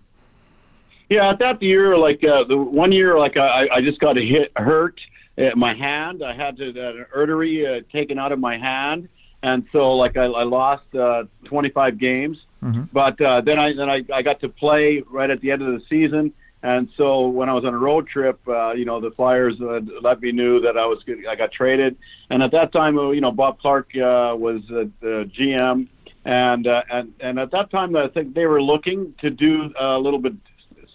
Yeah, 1.10 1.30
at 1.30 1.40
that 1.40 1.64
year, 1.64 1.98
like 1.98 2.22
uh, 2.22 2.44
the 2.44 2.58
one 2.58 2.92
year, 2.92 3.18
like 3.18 3.38
I, 3.38 3.70
I 3.76 3.80
just 3.80 4.02
got 4.02 4.18
a 4.18 4.22
hit 4.26 4.52
hurt 4.58 5.00
at 5.38 5.56
my 5.56 5.74
hand. 5.74 6.22
I 6.22 6.34
had 6.36 6.58
to, 6.58 6.68
uh, 6.68 6.96
an 6.96 7.06
artery 7.16 7.66
uh, 7.66 7.80
taken 7.94 8.20
out 8.20 8.34
of 8.34 8.40
my 8.40 8.58
hand, 8.58 9.08
and 9.44 9.68
so 9.72 9.92
like 9.92 10.18
I, 10.18 10.24
I 10.24 10.44
lost 10.44 10.96
uh, 10.96 11.26
25 11.46 12.00
games. 12.00 12.38
But 12.94 13.20
uh, 13.22 13.42
then 13.42 13.60
I 13.60 13.74
then 13.74 13.90
I, 13.90 14.04
I 14.12 14.22
got 14.22 14.40
to 14.40 14.50
play 14.50 15.04
right 15.10 15.30
at 15.30 15.42
the 15.42 15.52
end 15.52 15.62
of 15.62 15.74
the 15.74 15.86
season, 15.90 16.34
and 16.64 16.88
so 16.96 17.28
when 17.28 17.50
I 17.50 17.54
was 17.54 17.66
on 17.66 17.74
a 17.74 17.78
road 17.78 18.08
trip, 18.08 18.40
uh, 18.48 18.72
you 18.72 18.86
know, 18.86 19.02
the 19.02 19.12
Flyers 19.12 19.60
uh, 19.62 19.82
let 20.02 20.22
me 20.22 20.32
knew 20.32 20.62
that 20.62 20.78
I 20.78 20.86
was 20.86 21.04
good, 21.06 21.28
I 21.28 21.36
got 21.36 21.52
traded, 21.52 21.98
and 22.30 22.42
at 22.42 22.52
that 22.52 22.72
time, 22.72 22.98
uh, 22.98 23.12
you 23.12 23.20
know, 23.20 23.34
Bob 23.34 23.60
Clarke 23.60 23.90
uh, 23.98 24.34
was 24.38 24.62
uh, 24.72 24.86
the 25.02 25.30
GM, 25.38 25.90
and 26.24 26.66
uh, 26.66 26.84
and 26.90 27.14
and 27.20 27.38
at 27.38 27.52
that 27.52 27.70
time, 27.70 27.98
I 27.98 28.08
think 28.08 28.34
they 28.34 28.46
were 28.46 28.62
looking 28.62 29.14
to 29.20 29.30
do 29.30 29.74
a 29.78 30.00
little 30.00 30.20
bit 30.20 30.34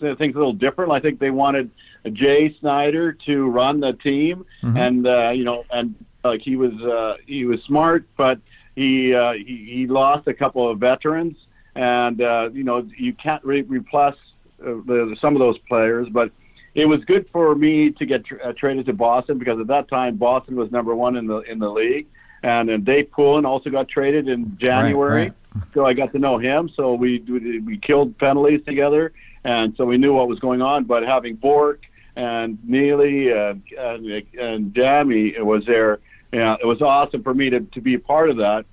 things 0.01 0.35
a 0.35 0.39
little 0.39 0.53
different. 0.55 0.91
I 0.93 1.01
think 1.01 1.19
they 1.19 1.31
wanted 1.31 1.71
Jay 2.13 2.57
Snider 2.61 3.13
to 3.27 3.47
run 3.49 3.81
the 3.81 3.93
team, 3.93 4.47
and 4.79 5.07
uh, 5.07 5.31
you 5.31 5.45
know, 5.45 5.65
and 5.71 5.95
like 6.25 6.41
he 6.43 6.57
was 6.57 6.75
uh, 6.83 7.17
he 7.27 7.45
was 7.45 7.61
smart, 7.63 8.07
but 8.17 8.41
he, 8.75 9.15
uh, 9.15 9.33
he 9.33 9.69
he 9.71 9.87
lost 9.87 10.27
a 10.29 10.35
couple 10.35 10.69
of 10.69 10.79
veterans, 10.79 11.37
and 11.75 12.21
uh, 12.21 12.51
you 12.53 12.65
know, 12.65 12.89
you 12.97 13.13
can't 13.13 13.45
re- 13.45 13.63
replace 13.63 14.15
uh, 14.61 14.67
the, 14.87 15.17
some 15.21 15.35
of 15.35 15.41
those 15.41 15.59
players, 15.59 16.09
but 16.11 16.31
it 16.75 16.87
was 16.87 17.05
good 17.05 17.29
for 17.31 17.55
me 17.55 17.91
to 17.91 18.07
get 18.07 18.25
tra- 18.25 18.39
uh, 18.39 18.53
traded 18.53 18.87
to 18.87 18.93
Boston 18.93 19.39
because 19.39 19.59
at 19.61 19.67
that 19.69 19.89
time 19.89 20.17
Boston 20.17 20.57
was 20.57 20.71
number 20.71 20.95
one 20.95 21.17
in 21.17 21.27
the 21.27 21.39
in 21.41 21.59
the 21.59 21.69
league, 21.69 22.07
and 22.43 22.69
then 22.69 22.85
Dave 22.85 23.11
Poulin 23.11 23.45
also 23.45 23.71
got 23.71 23.89
traded 23.89 24.29
in 24.29 24.57
January, 24.59 25.23
right. 25.23 25.65
so 25.75 25.87
I 25.87 25.93
got 25.93 26.13
to 26.13 26.19
know 26.19 26.39
him. 26.39 26.71
So 26.77 26.95
we 26.95 27.21
we 27.21 27.61
we 27.61 27.79
killed 27.79 28.19
penalties 28.19 28.65
together, 28.65 29.13
and 29.45 29.75
so 29.77 29.87
we 29.87 29.99
knew 29.99 30.15
what 30.15 30.29
was 30.29 30.39
going 30.39 30.63
on. 30.63 30.85
But 30.85 31.05
having 31.05 31.37
Bourque 31.37 31.85
and 32.17 32.59
Neely 32.65 33.31
and 33.31 33.63
and, 33.77 34.23
and 34.39 34.75
Janney 34.75 35.35
was 35.41 35.65
there, 35.67 36.01
yeah, 36.33 36.57
it 36.61 36.67
was 36.67 36.83
awesome 36.83 37.23
for 37.23 37.35
me 37.35 37.51
to 37.51 37.61
to 37.61 37.81
be 37.81 37.95
a 37.95 37.99
part 37.99 38.31
of 38.31 38.39
that, 38.39 38.65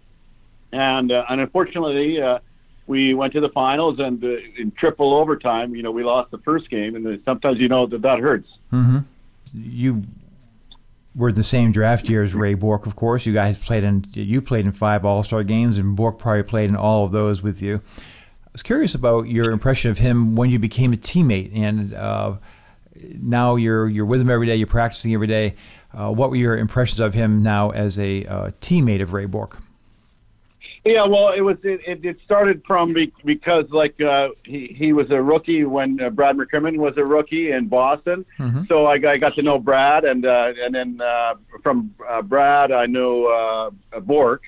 and 0.72 1.12
uh, 1.12 1.26
and 1.30 1.42
unfortunately. 1.42 2.22
Uh, 2.22 2.40
we 2.88 3.16
went 3.16 3.34
to 3.34 3.42
the 3.42 3.50
finals 3.50 3.98
and 3.98 4.24
uh, 4.24 4.28
in 4.60 4.70
triple 4.70 5.16
overtime, 5.16 5.76
you 5.76 5.82
know, 5.82 5.90
we 5.90 6.04
lost 6.04 6.30
the 6.30 6.38
first 6.38 6.70
game, 6.70 6.96
and 6.96 7.20
sometimes 7.26 7.58
you 7.60 7.68
know 7.68 7.88
that 7.88 8.04
that 8.04 8.20
hurts. 8.20 8.48
you 9.54 10.04
were 11.16 11.32
the 11.32 11.44
same 11.44 11.72
draft 11.72 12.10
year 12.10 12.22
as 12.22 12.36
Ray 12.36 12.54
Bourque, 12.54 12.86
of 12.86 12.96
course. 12.96 13.26
You 13.26 13.34
guys 13.34 13.58
played 13.58 13.84
in 13.84 14.06
you 14.14 14.42
played 14.42 14.66
in 14.66 14.72
five 14.72 15.06
All 15.06 15.24
Star 15.24 15.44
games, 15.44 15.78
and 15.78 15.96
Bourque 15.96 16.20
probably 16.20 16.44
played 16.44 16.70
in 16.70 16.76
all 16.76 17.06
of 17.06 17.12
those 17.12 17.42
with 17.42 17.62
you. 17.62 17.82
I 17.98 18.50
was 18.52 18.64
curious 18.64 18.96
about 18.96 19.28
your 19.28 19.52
impression 19.52 19.92
of 19.92 19.98
him 19.98 20.36
when 20.36 20.50
you 20.50 20.60
became 20.60 20.94
a 20.94 20.98
teammate, 20.98 21.56
and 21.56 21.94
uh, 21.94 22.36
now 23.22 23.56
you're 23.56 23.88
you're 23.88 24.06
with 24.06 24.22
him 24.22 24.30
every 24.30 24.48
day, 24.48 24.56
you're 24.56 24.68
practicing 24.68 25.14
every 25.14 25.28
day. 25.28 25.56
Uh, 25.96 26.12
what 26.12 26.30
were 26.30 26.36
your 26.36 26.58
impressions 26.58 27.00
of 27.00 27.14
him 27.14 27.42
now 27.42 27.70
as 27.72 27.98
a 27.98 28.26
uh, 28.26 28.52
teammate 28.62 29.02
of 29.02 29.14
Ray 29.14 29.26
Bourque? 29.26 29.58
Yeah, 30.84 31.04
well, 31.08 31.32
it 31.32 31.42
was 31.42 31.58
it, 31.64 32.06
it, 32.06 32.18
started 32.24 32.62
from 32.68 32.94
be, 32.94 33.12
because 33.24 33.66
like 33.72 34.00
uh, 34.00 34.30
he 34.44 34.68
he 34.78 34.94
was 34.94 35.10
a 35.10 35.20
rookie 35.20 35.64
when 35.64 36.00
uh, 36.00 36.12
Brad 36.12 36.38
McCrimmon 36.38 36.78
was 36.78 36.94
a 36.98 37.04
rookie 37.04 37.50
in 37.52 37.68
Boston, 37.68 38.24
so 38.68 38.86
I, 38.86 39.00
got- 39.00 39.14
I 39.14 39.18
got 39.18 39.34
to 39.36 39.42
know 39.42 39.58
Brad, 39.58 40.06
and 40.06 40.24
uh, 40.28 40.54
and 40.64 40.76
then 40.76 41.02
uh, 41.02 41.36
from 41.64 41.96
uh, 42.08 42.22
Brad 42.22 42.72
I 42.72 42.86
knew 42.86 43.26
uh, 43.26 43.72
Bourque, 44.02 44.44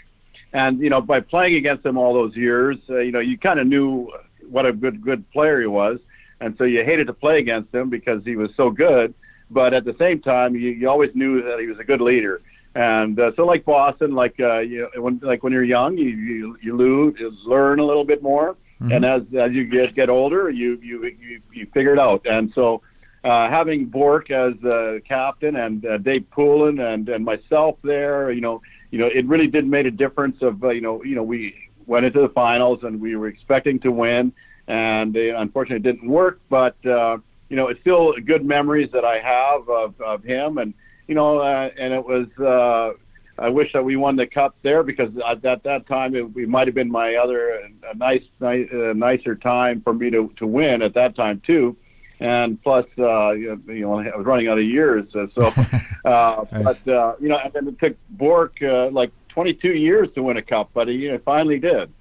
and 0.53 0.79
you 0.79 0.91
know 0.91 1.01
by 1.01 1.21
playing 1.21 1.55
against 1.55 1.83
him 1.83 1.97
all 1.97 2.13
those 2.13 2.36
years, 2.36 2.77
uh, 2.88 2.99
you 2.99 3.12
know 3.12 3.19
you 3.19 3.39
kind 3.39 3.60
of 3.60 3.65
knew 3.65 4.12
what 4.47 4.67
a 4.67 4.73
good 4.73 5.01
good 5.01 5.27
player 5.31 5.60
he 5.62 5.65
was, 5.67 5.97
and 6.39 6.55
so 6.60 6.65
you 6.65 6.83
hated 6.83 7.07
to 7.07 7.13
play 7.13 7.39
against 7.39 7.73
him 7.73 7.89
because 7.89 8.23
he 8.25 8.36
was 8.36 8.51
so 8.55 8.69
good, 8.69 9.15
but 9.49 9.73
at 9.73 9.86
the 9.86 9.95
same 9.97 10.19
time 10.21 10.55
you, 10.55 10.69
you 10.69 10.89
always 10.89 11.12
knew 11.15 11.41
that 11.43 11.60
he 11.60 11.67
was 11.67 11.79
a 11.79 11.83
good 11.83 12.01
leader. 12.01 12.41
And 12.75 13.19
uh, 13.19 13.31
so, 13.36 13.43
like 13.43 13.65
Boston, 13.65 14.12
like 14.13 14.36
uh, 14.39 14.60
you 14.60 14.88
know, 14.95 15.01
when 15.01 15.19
like 15.23 15.41
when 15.41 15.51
you're 15.51 15.63
young, 15.63 15.97
you 15.97 16.10
you, 16.10 16.57
you 16.62 16.77
lose, 16.77 17.15
you 17.17 17.31
learn 17.45 17.79
a 17.79 17.86
little 17.86 18.05
bit 18.05 18.21
more, 18.21 18.55
and 18.91 19.03
as 19.03 19.23
as 19.39 19.51
you 19.51 19.65
get 19.65 19.95
get 19.95 20.10
older, 20.10 20.51
you 20.51 20.79
you 20.83 21.03
you, 21.19 21.41
you 21.51 21.65
figure 21.73 21.93
it 21.93 21.99
out. 21.99 22.27
And 22.27 22.51
so, 22.53 22.83
uh, 23.23 23.49
having 23.49 23.86
Bourque 23.86 24.29
as 24.29 24.53
uh, 24.63 24.99
captain 25.07 25.55
and 25.55 25.83
uh, 25.86 25.97
Dave 25.97 26.29
Poulin 26.29 26.79
and 26.79 27.10
and 27.10 27.25
myself 27.25 27.77
there, 27.83 28.31
you 28.31 28.41
know, 28.41 28.62
you 28.91 28.99
know, 28.99 29.07
it 29.07 29.25
really 29.25 29.47
did 29.47 29.67
make 29.67 29.88
a 29.88 29.91
difference. 29.91 30.38
Of 30.43 30.63
uh, 30.63 30.69
you 30.69 30.81
know, 30.81 31.03
you 31.03 31.15
know, 31.15 31.23
we 31.23 31.55
went 31.88 32.05
into 32.05 32.21
the 32.21 32.29
finals 32.29 32.83
and 32.83 33.01
we 33.01 33.15
were 33.15 33.27
expecting 33.27 33.79
to 33.79 33.91
win, 33.91 34.31
and 34.67 35.17
uh, 35.17 35.38
unfortunately, 35.38 35.89
it 35.89 35.93
didn't 35.93 36.10
work. 36.10 36.41
But 36.47 36.75
uh, 36.86 37.17
you 37.49 37.55
know, 37.55 37.67
it's 37.67 37.79
still 37.81 38.13
good 38.25 38.45
memories 38.45 38.89
that 38.93 39.05
I 39.05 39.19
have 39.19 39.69
of, 39.69 39.99
of 40.01 40.23
him, 40.23 40.57
and 40.57 40.73
you 41.07 41.15
know, 41.15 41.39
uh, 41.39 41.69
and 41.77 41.93
it 41.93 42.05
was. 42.05 42.27
Uh, 42.39 42.97
I 43.39 43.49
wish 43.49 43.71
that 43.73 43.86
we 43.86 43.97
won 43.97 44.15
the 44.15 44.25
cup 44.25 44.55
there 44.63 44.81
because 44.81 45.12
at 45.29 45.43
that, 45.43 45.62
that 45.62 45.86
time 45.86 46.15
it, 46.15 46.25
it 46.36 46.49
might 46.49 46.67
have 46.67 46.73
been 46.73 46.89
my 46.89 47.17
other 47.17 47.69
a 47.83 47.95
nice, 47.95 48.23
nice 48.39 48.67
uh, 48.73 48.93
nicer 48.93 49.36
time 49.36 49.81
for 49.81 49.93
me 49.93 50.10
to 50.10 50.33
to 50.38 50.47
win 50.47 50.81
at 50.81 50.95
that 50.95 51.15
time 51.15 51.39
too 51.45 51.77
and 52.19 52.62
plus, 52.63 52.86
uh, 52.97 53.31
you 53.31 53.60
know, 53.67 53.99
I 53.99 54.15
was 54.15 54.25
running 54.25 54.47
out 54.47 54.57
of 54.57 54.63
years. 54.63 55.05
Uh, 55.15 55.27
so, 55.36 55.47
uh, 56.05 56.45
nice. 56.51 56.63
but 56.63 56.88
uh, 56.91 57.15
you 57.19 57.29
know, 57.29 57.38
and 57.38 57.53
then 57.53 57.67
it 57.67 57.79
took 57.79 57.95
Bourque 58.10 58.62
uh, 58.62 58.89
like 58.89 59.12
22 59.29 59.69
years 59.69 60.10
to 60.15 60.23
win 60.23 60.38
a 60.38 60.41
cup, 60.41 60.71
but 60.73 60.88
he 60.88 60.95
you 60.95 61.12
know, 61.12 61.19
finally 61.23 61.60
did. 61.60 61.91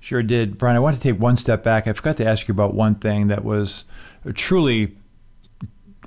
Sure 0.00 0.22
did, 0.22 0.58
Brian. 0.58 0.76
I 0.76 0.80
want 0.80 0.96
to 0.96 1.02
take 1.02 1.20
one 1.20 1.36
step 1.36 1.62
back. 1.62 1.86
I 1.86 1.92
forgot 1.92 2.16
to 2.18 2.26
ask 2.26 2.46
you 2.48 2.52
about 2.52 2.74
one 2.74 2.94
thing 2.94 3.28
that 3.28 3.44
was 3.44 3.86
truly 4.32 4.96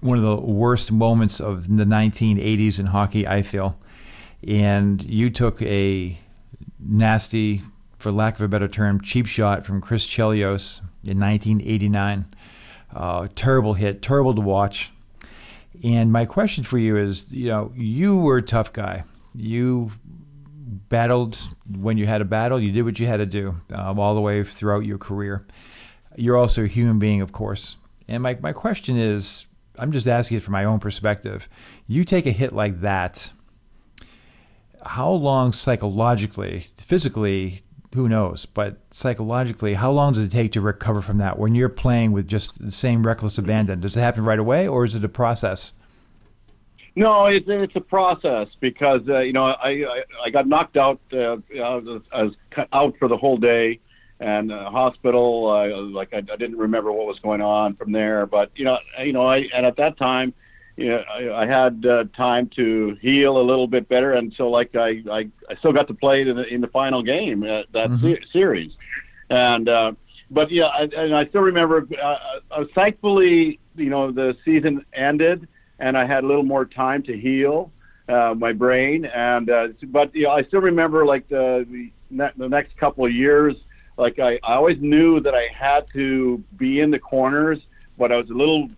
one 0.02 0.18
of 0.18 0.24
the 0.24 0.36
worst 0.36 0.92
moments 0.92 1.40
of 1.40 1.68
the 1.68 1.86
1980s 1.86 2.80
in 2.80 2.88
hockey. 2.88 3.28
I 3.28 3.42
feel, 3.42 3.80
and 4.48 5.04
you 5.04 5.30
took 5.30 5.62
a 5.62 6.18
nasty, 6.80 7.62
for 8.00 8.12
lack 8.12 8.36
of 8.36 8.42
a 8.42 8.48
better 8.48 8.68
term, 8.68 9.02
cheap 9.02 9.26
shot 9.26 9.66
from 9.66 9.82
Chris 9.82 10.08
Chelios 10.08 10.80
in 11.04 11.20
1989 11.20 12.26
uh, 12.94 13.28
terrible 13.36 13.74
hit, 13.74 14.02
terrible 14.02 14.34
to 14.34 14.42
watch. 14.42 14.92
And 15.84 16.12
my 16.12 16.26
question 16.26 16.64
for 16.64 16.78
you 16.78 16.98
is, 16.98 17.32
you 17.32 17.50
know, 17.50 17.72
you 17.76 18.18
were 18.18 18.38
a 18.38 18.42
tough 18.42 18.74
guy. 18.74 19.04
You 19.36 19.92
battled 20.90 21.40
when 21.70 21.98
you 21.98 22.08
had 22.08 22.22
a 22.22 22.26
battle. 22.26 22.60
You 22.60 22.72
did 22.72 22.84
what 22.84 23.00
you 23.00 23.06
had 23.06 23.18
to 23.18 23.26
do 23.26 23.56
um, 23.74 24.00
all 24.00 24.16
the 24.16 24.22
way 24.22 24.44
throughout 24.44 24.86
your 24.86 24.98
career. 24.98 25.46
You're 26.16 26.38
also 26.38 26.64
a 26.64 26.68
human 26.68 26.98
being, 26.98 27.22
of 27.22 27.32
course. 27.32 27.78
And 28.08 28.24
my, 28.24 28.38
my 28.42 28.54
question 28.54 28.98
is, 28.98 29.46
I'm 29.78 29.92
just 29.92 30.08
asking 30.08 30.38
it 30.38 30.44
from 30.44 30.54
my 30.54 30.64
own 30.64 30.80
perspective. 30.80 31.50
You 31.88 32.04
take 32.04 32.26
a 32.26 32.32
hit 32.32 32.54
like 32.54 32.82
that, 32.82 33.32
how 34.86 35.12
long 35.12 35.52
psychologically, 35.52 36.66
physically, 36.78 37.62
who 37.94 38.08
knows? 38.08 38.46
But 38.46 38.78
psychologically, 38.92 39.74
how 39.74 39.92
long 39.92 40.14
does 40.14 40.24
it 40.24 40.32
take 40.32 40.52
to 40.54 40.62
recover 40.62 41.02
from 41.02 41.18
that 41.18 41.38
when 41.40 41.56
you're 41.56 41.70
playing 41.70 42.12
with 42.12 42.28
just 42.28 42.64
the 42.64 42.72
same 42.72 43.06
reckless 43.06 43.38
abandon? 43.38 43.82
Does 43.82 43.98
it 43.98 44.02
happen 44.02 44.24
right 44.24 44.40
away, 44.40 44.68
or 44.68 44.84
is 44.84 44.96
it 44.96 45.04
a 45.04 45.10
process? 45.10 45.74
No, 46.96 47.28
it's 47.28 47.46
it's 47.48 47.76
a 47.76 47.82
process 47.82 48.48
because 48.60 49.02
uh, 49.08 49.20
you 49.20 49.32
know 49.34 49.46
I, 49.46 49.70
I, 49.70 50.04
I 50.26 50.30
got 50.32 50.48
knocked 50.48 50.78
out. 50.78 51.00
Uh, 51.14 51.38
I, 51.62 51.76
was, 51.76 52.02
I 52.12 52.24
was 52.24 52.36
out 52.74 52.96
for 52.98 53.08
the 53.08 53.18
whole 53.18 53.38
day, 53.38 53.80
and 54.20 54.52
uh, 54.52 54.70
hospital. 54.70 55.50
Uh, 55.50 55.82
like 55.82 56.14
I, 56.14 56.18
I 56.18 56.36
didn't 56.36 56.58
remember 56.58 56.92
what 56.92 57.08
was 57.08 57.20
going 57.20 57.42
on 57.42 57.76
from 57.76 57.92
there. 57.92 58.26
But 58.26 58.52
you 58.56 58.66
know, 58.66 58.78
you 59.04 59.14
know, 59.14 59.26
I 59.26 59.48
and 59.54 59.66
at 59.66 59.78
that 59.78 59.98
time, 59.98 60.34
you 60.76 60.90
know, 60.90 61.04
I, 61.12 61.44
I 61.44 61.48
had 61.48 61.86
uh, 61.86 62.06
time 62.16 62.50
to 62.56 62.98
heal 63.02 63.38
a 63.38 63.44
little 63.44 63.68
bit 63.68 63.88
better, 63.90 64.14
and 64.14 64.34
so 64.38 64.50
like 64.50 64.76
I, 64.76 65.02
I, 65.12 65.30
I 65.50 65.56
still 65.60 65.74
got 65.74 65.88
to 65.88 65.94
play 65.94 66.22
in 66.22 66.36
the, 66.36 66.46
in 66.46 66.62
the 66.62 66.68
final 66.68 67.04
game 67.04 67.44
uh, 67.44 67.64
that 67.74 67.90
mm-hmm. 67.90 68.14
se- 68.14 68.26
series, 68.32 68.72
and 69.30 69.68
uh, 69.68 69.92
but 70.30 70.52
yeah, 70.52 70.66
I, 70.66 70.84
and 70.84 71.16
I 71.16 71.26
still 71.28 71.42
remember. 71.42 71.88
Uh, 72.02 72.16
uh, 72.52 72.64
thankfully, 72.76 73.60
you 73.76 73.90
know, 73.90 74.12
the 74.12 74.38
season 74.46 74.86
ended, 74.94 75.48
and 75.80 75.98
I 75.98 76.06
had 76.06 76.24
a 76.24 76.28
little 76.28 76.44
more 76.44 76.66
time 76.66 77.04
to 77.04 77.18
heal 77.18 77.72
uh, 78.10 78.34
my 78.38 78.54
brain, 78.54 79.06
and 79.06 79.50
uh, 79.50 79.68
but 79.88 80.14
you 80.16 80.24
know, 80.24 80.32
I 80.32 80.44
still 80.44 80.62
remember 80.62 81.06
like 81.06 81.28
the 81.28 81.66
the, 81.70 81.92
ne- 82.10 82.32
the 82.38 82.50
next 82.50 82.78
couple 82.78 83.06
of 83.06 83.12
years. 83.12 83.56
Like 83.98 84.20
I, 84.20 84.40
I 84.44 84.56
always 84.56 84.78
knew 84.80 85.20
that 85.22 85.34
I 85.34 85.48
had 85.54 85.86
to 85.94 86.44
be 86.58 86.80
in 86.80 86.92
the 86.92 87.00
corners 87.00 87.60
but 87.98 88.12
I 88.12 88.18
was 88.18 88.30
a 88.30 88.34
little 88.34 88.70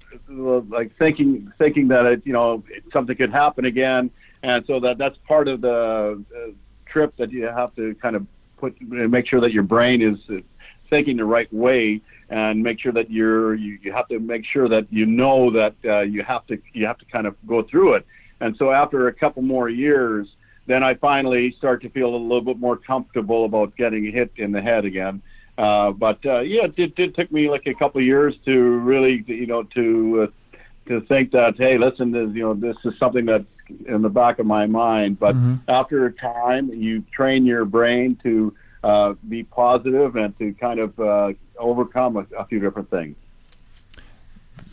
like 0.69 0.95
thinking 0.97 1.51
thinking 1.57 1.87
that 1.89 2.05
it, 2.05 2.21
you 2.25 2.33
know 2.33 2.63
something 2.93 3.15
could 3.15 3.31
happen 3.31 3.65
again, 3.65 4.09
and 4.43 4.63
so 4.65 4.79
that 4.79 4.97
that's 4.97 5.17
part 5.27 5.47
of 5.47 5.61
the 5.61 6.23
uh, 6.35 6.51
trip 6.85 7.15
that 7.17 7.31
you 7.31 7.43
have 7.45 7.75
to 7.75 7.95
kind 7.95 8.15
of 8.15 8.25
put 8.57 8.79
make 8.81 9.27
sure 9.27 9.41
that 9.41 9.51
your 9.51 9.63
brain 9.63 10.01
is 10.01 10.43
thinking 10.89 11.17
the 11.17 11.25
right 11.25 11.51
way 11.53 12.01
and 12.29 12.63
make 12.63 12.79
sure 12.79 12.91
that 12.91 13.11
you're 13.11 13.55
you, 13.55 13.77
you 13.81 13.91
have 13.91 14.07
to 14.07 14.19
make 14.19 14.45
sure 14.45 14.69
that 14.69 14.91
you 14.91 15.05
know 15.05 15.51
that 15.51 15.75
uh, 15.85 16.01
you 16.01 16.23
have 16.23 16.45
to 16.47 16.57
you 16.73 16.85
have 16.85 16.97
to 16.97 17.05
kind 17.05 17.27
of 17.27 17.35
go 17.45 17.61
through 17.63 17.95
it. 17.95 18.05
And 18.41 18.55
so 18.57 18.71
after 18.71 19.09
a 19.09 19.13
couple 19.13 19.41
more 19.41 19.67
years 19.67 20.27
then 20.69 20.83
I 20.83 20.93
finally 20.93 21.53
start 21.57 21.81
to 21.81 21.89
feel 21.89 22.15
a 22.15 22.17
little 22.17 22.41
bit 22.41 22.59
more 22.59 22.77
comfortable 22.77 23.43
about 23.45 23.75
getting 23.75 24.09
hit 24.11 24.31
in 24.37 24.51
the 24.51 24.61
head 24.61 24.85
again 24.85 25.21
uh, 25.59 25.91
but 25.91 26.25
uh, 26.25 26.39
yeah, 26.39 26.63
it 26.63 26.75
did, 26.77 26.95
did 26.95 27.13
take 27.13 27.33
me 27.33 27.49
like 27.49 27.67
a 27.67 27.73
couple 27.73 27.99
of 27.99 28.07
years 28.07 28.33
to 28.45 28.57
really, 28.57 29.25
you 29.27 29.45
know, 29.45 29.63
to 29.63 30.21
uh, 30.23 30.57
to 30.87 31.01
think 31.01 31.31
that 31.31 31.57
hey, 31.57 31.77
listen, 31.77 32.11
this, 32.11 32.29
you 32.33 32.43
know, 32.43 32.53
this 32.53 32.77
is 32.85 32.97
something 32.97 33.25
that's 33.25 33.43
in 33.85 34.01
the 34.01 34.09
back 34.09 34.39
of 34.39 34.45
my 34.45 34.65
mind. 34.67 35.19
But 35.19 35.35
mm-hmm. 35.35 35.55
after 35.69 36.05
a 36.05 36.13
time, 36.13 36.69
you 36.69 37.03
train 37.11 37.45
your 37.45 37.65
brain 37.65 38.17
to 38.23 38.55
uh, 38.85 39.13
be 39.27 39.43
positive 39.43 40.15
and 40.15 40.37
to 40.39 40.53
kind 40.53 40.79
of 40.79 40.97
uh, 40.97 41.33
overcome 41.57 42.15
a, 42.15 42.25
a, 42.37 42.45
few 42.45 42.61
different 42.61 42.89
things. 42.89 43.17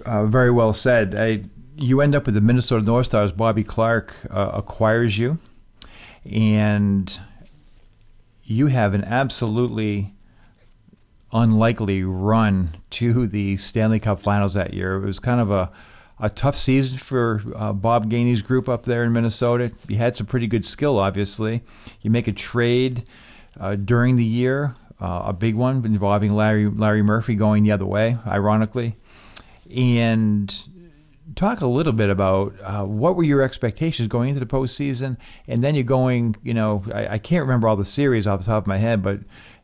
Uh, 0.04 0.24
very 0.26 0.52
well 0.52 0.72
said. 0.72 1.16
I, 1.16 1.42
you 1.74 2.00
end 2.00 2.14
up 2.14 2.26
with 2.26 2.36
the 2.36 2.40
Minnesota 2.40 2.84
North 2.84 3.06
Stars. 3.06 3.32
Bobby 3.32 3.64
Clarke 3.64 4.14
uh, 4.30 4.52
acquires 4.54 5.18
you, 5.18 5.38
and 6.30 7.18
you 8.42 8.68
have 8.68 8.94
an 8.94 9.04
absolutely 9.04 10.14
unlikely 11.32 12.02
run 12.04 12.76
to 12.90 13.26
the 13.26 13.56
Stanley 13.56 14.00
Cup 14.00 14.20
Finals 14.20 14.54
that 14.54 14.74
year. 14.74 14.96
It 14.96 15.06
was 15.06 15.18
kind 15.18 15.40
of 15.40 15.50
a 15.50 15.70
a 16.18 16.30
tough 16.30 16.56
season 16.56 16.98
for 16.98 17.42
uh, 17.54 17.72
Bob 17.74 18.08
Gainey's 18.08 18.40
group 18.40 18.68
up 18.68 18.84
there 18.84 19.04
in 19.04 19.12
Minnesota. 19.12 19.70
You 19.86 19.96
had 19.96 20.16
some 20.16 20.26
pretty 20.26 20.46
good 20.46 20.64
skill, 20.64 20.98
obviously. 20.98 21.62
You 22.00 22.10
make 22.10 22.26
a 22.26 22.32
trade 22.32 23.04
uh, 23.60 23.76
during 23.76 24.16
the 24.16 24.24
year, 24.24 24.74
uh, 24.98 25.24
a 25.26 25.32
big 25.34 25.54
one 25.54 25.84
involving 25.84 26.34
Larry 26.34 26.68
Larry 26.68 27.02
Murphy 27.02 27.34
going 27.34 27.64
the 27.64 27.72
other 27.72 27.84
way, 27.84 28.16
ironically, 28.26 28.96
and 29.74 30.64
talk 31.36 31.60
a 31.60 31.66
little 31.66 31.92
bit 31.92 32.10
about 32.10 32.54
uh, 32.62 32.84
what 32.84 33.14
were 33.14 33.22
your 33.22 33.42
expectations 33.42 34.08
going 34.08 34.30
into 34.30 34.40
the 34.40 34.46
postseason, 34.46 35.16
and 35.46 35.62
then 35.62 35.74
you're 35.74 35.84
going. 35.84 36.34
You 36.42 36.54
know, 36.54 36.82
I, 36.92 37.08
I 37.08 37.18
can't 37.18 37.42
remember 37.42 37.68
all 37.68 37.76
the 37.76 37.84
series 37.84 38.26
off 38.26 38.40
the 38.40 38.46
top 38.46 38.64
of 38.64 38.66
my 38.66 38.78
head, 38.78 39.02
but 39.02 39.20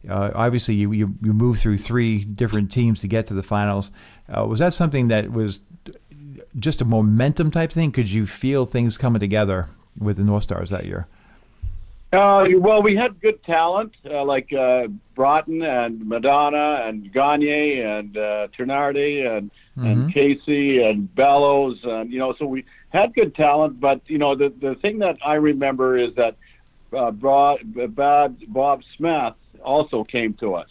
uh, 0.08 0.30
obviously, 0.34 0.74
you, 0.74 0.92
you, 0.92 1.14
you 1.22 1.54
through 1.54 1.78
three 1.78 2.24
different 2.24 2.70
teams 2.70 3.00
to 3.00 3.08
get 3.08 3.26
to 3.26 3.34
the 3.34 3.42
finals. 3.42 3.90
Uh, 4.28 4.46
was 4.46 4.60
that 4.60 4.72
something 4.72 5.08
that 5.08 5.32
was 5.32 5.60
just 6.58 6.80
a 6.80 6.84
momentum 6.84 7.50
type 7.50 7.72
thing? 7.72 7.90
Could 7.92 8.10
you 8.10 8.26
feel 8.26 8.66
things 8.66 8.98
coming 8.98 9.20
together 9.20 9.68
with 9.98 10.16
the 10.16 10.24
North 10.24 10.44
Stars 10.44 10.70
that 10.70 10.86
year? 10.86 11.08
Uh, 12.12 12.44
well, 12.58 12.82
we 12.82 12.94
had 12.94 13.18
good 13.22 13.42
talent 13.42 13.94
uh, 14.04 14.22
like 14.22 14.52
uh, 14.52 14.86
Broten 15.16 15.64
and 15.64 16.02
Modano 16.02 16.86
and 16.86 17.10
Gagner 17.10 17.98
and 17.98 18.14
uh, 18.14 18.48
Tinordi 18.58 19.34
and 19.34 19.50
mm-hmm. 19.78 19.86
and 19.86 20.12
Casey 20.12 20.82
and 20.82 21.12
Bellows 21.14 21.78
and 21.84 22.12
you 22.12 22.18
know 22.18 22.34
so 22.38 22.44
we 22.44 22.66
had 22.90 23.14
good 23.14 23.34
talent, 23.34 23.80
but 23.80 24.02
you 24.06 24.18
know 24.18 24.34
the 24.34 24.52
the 24.60 24.74
thing 24.82 24.98
that 24.98 25.16
I 25.24 25.34
remember 25.34 25.96
is 25.96 26.14
that 26.16 26.36
uh, 26.94 27.10
Bob, 27.10 27.60
Bob 27.94 28.82
Smith 28.96 29.34
also 29.64 30.04
came 30.04 30.34
to 30.34 30.54
us. 30.54 30.68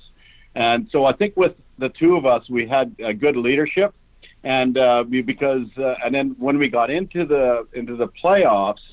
And 0.54 0.88
so 0.92 1.06
I 1.06 1.14
think 1.14 1.36
with 1.38 1.56
the 1.80 1.90
two 1.90 2.16
of 2.16 2.26
us, 2.26 2.50
we 2.50 2.68
had 2.68 2.96
a 3.04 3.14
good 3.14 3.36
leadership, 3.36 3.96
and 4.44 4.78
uh, 4.78 5.04
because 5.04 5.68
uh, 5.78 5.96
and 6.04 6.14
then 6.14 6.36
when 6.38 6.58
we 6.58 6.70
got 6.70 6.92
into 6.92 7.26
the 7.26 7.68
into 7.74 7.96
the 7.96 8.08
playoffs, 8.08 8.84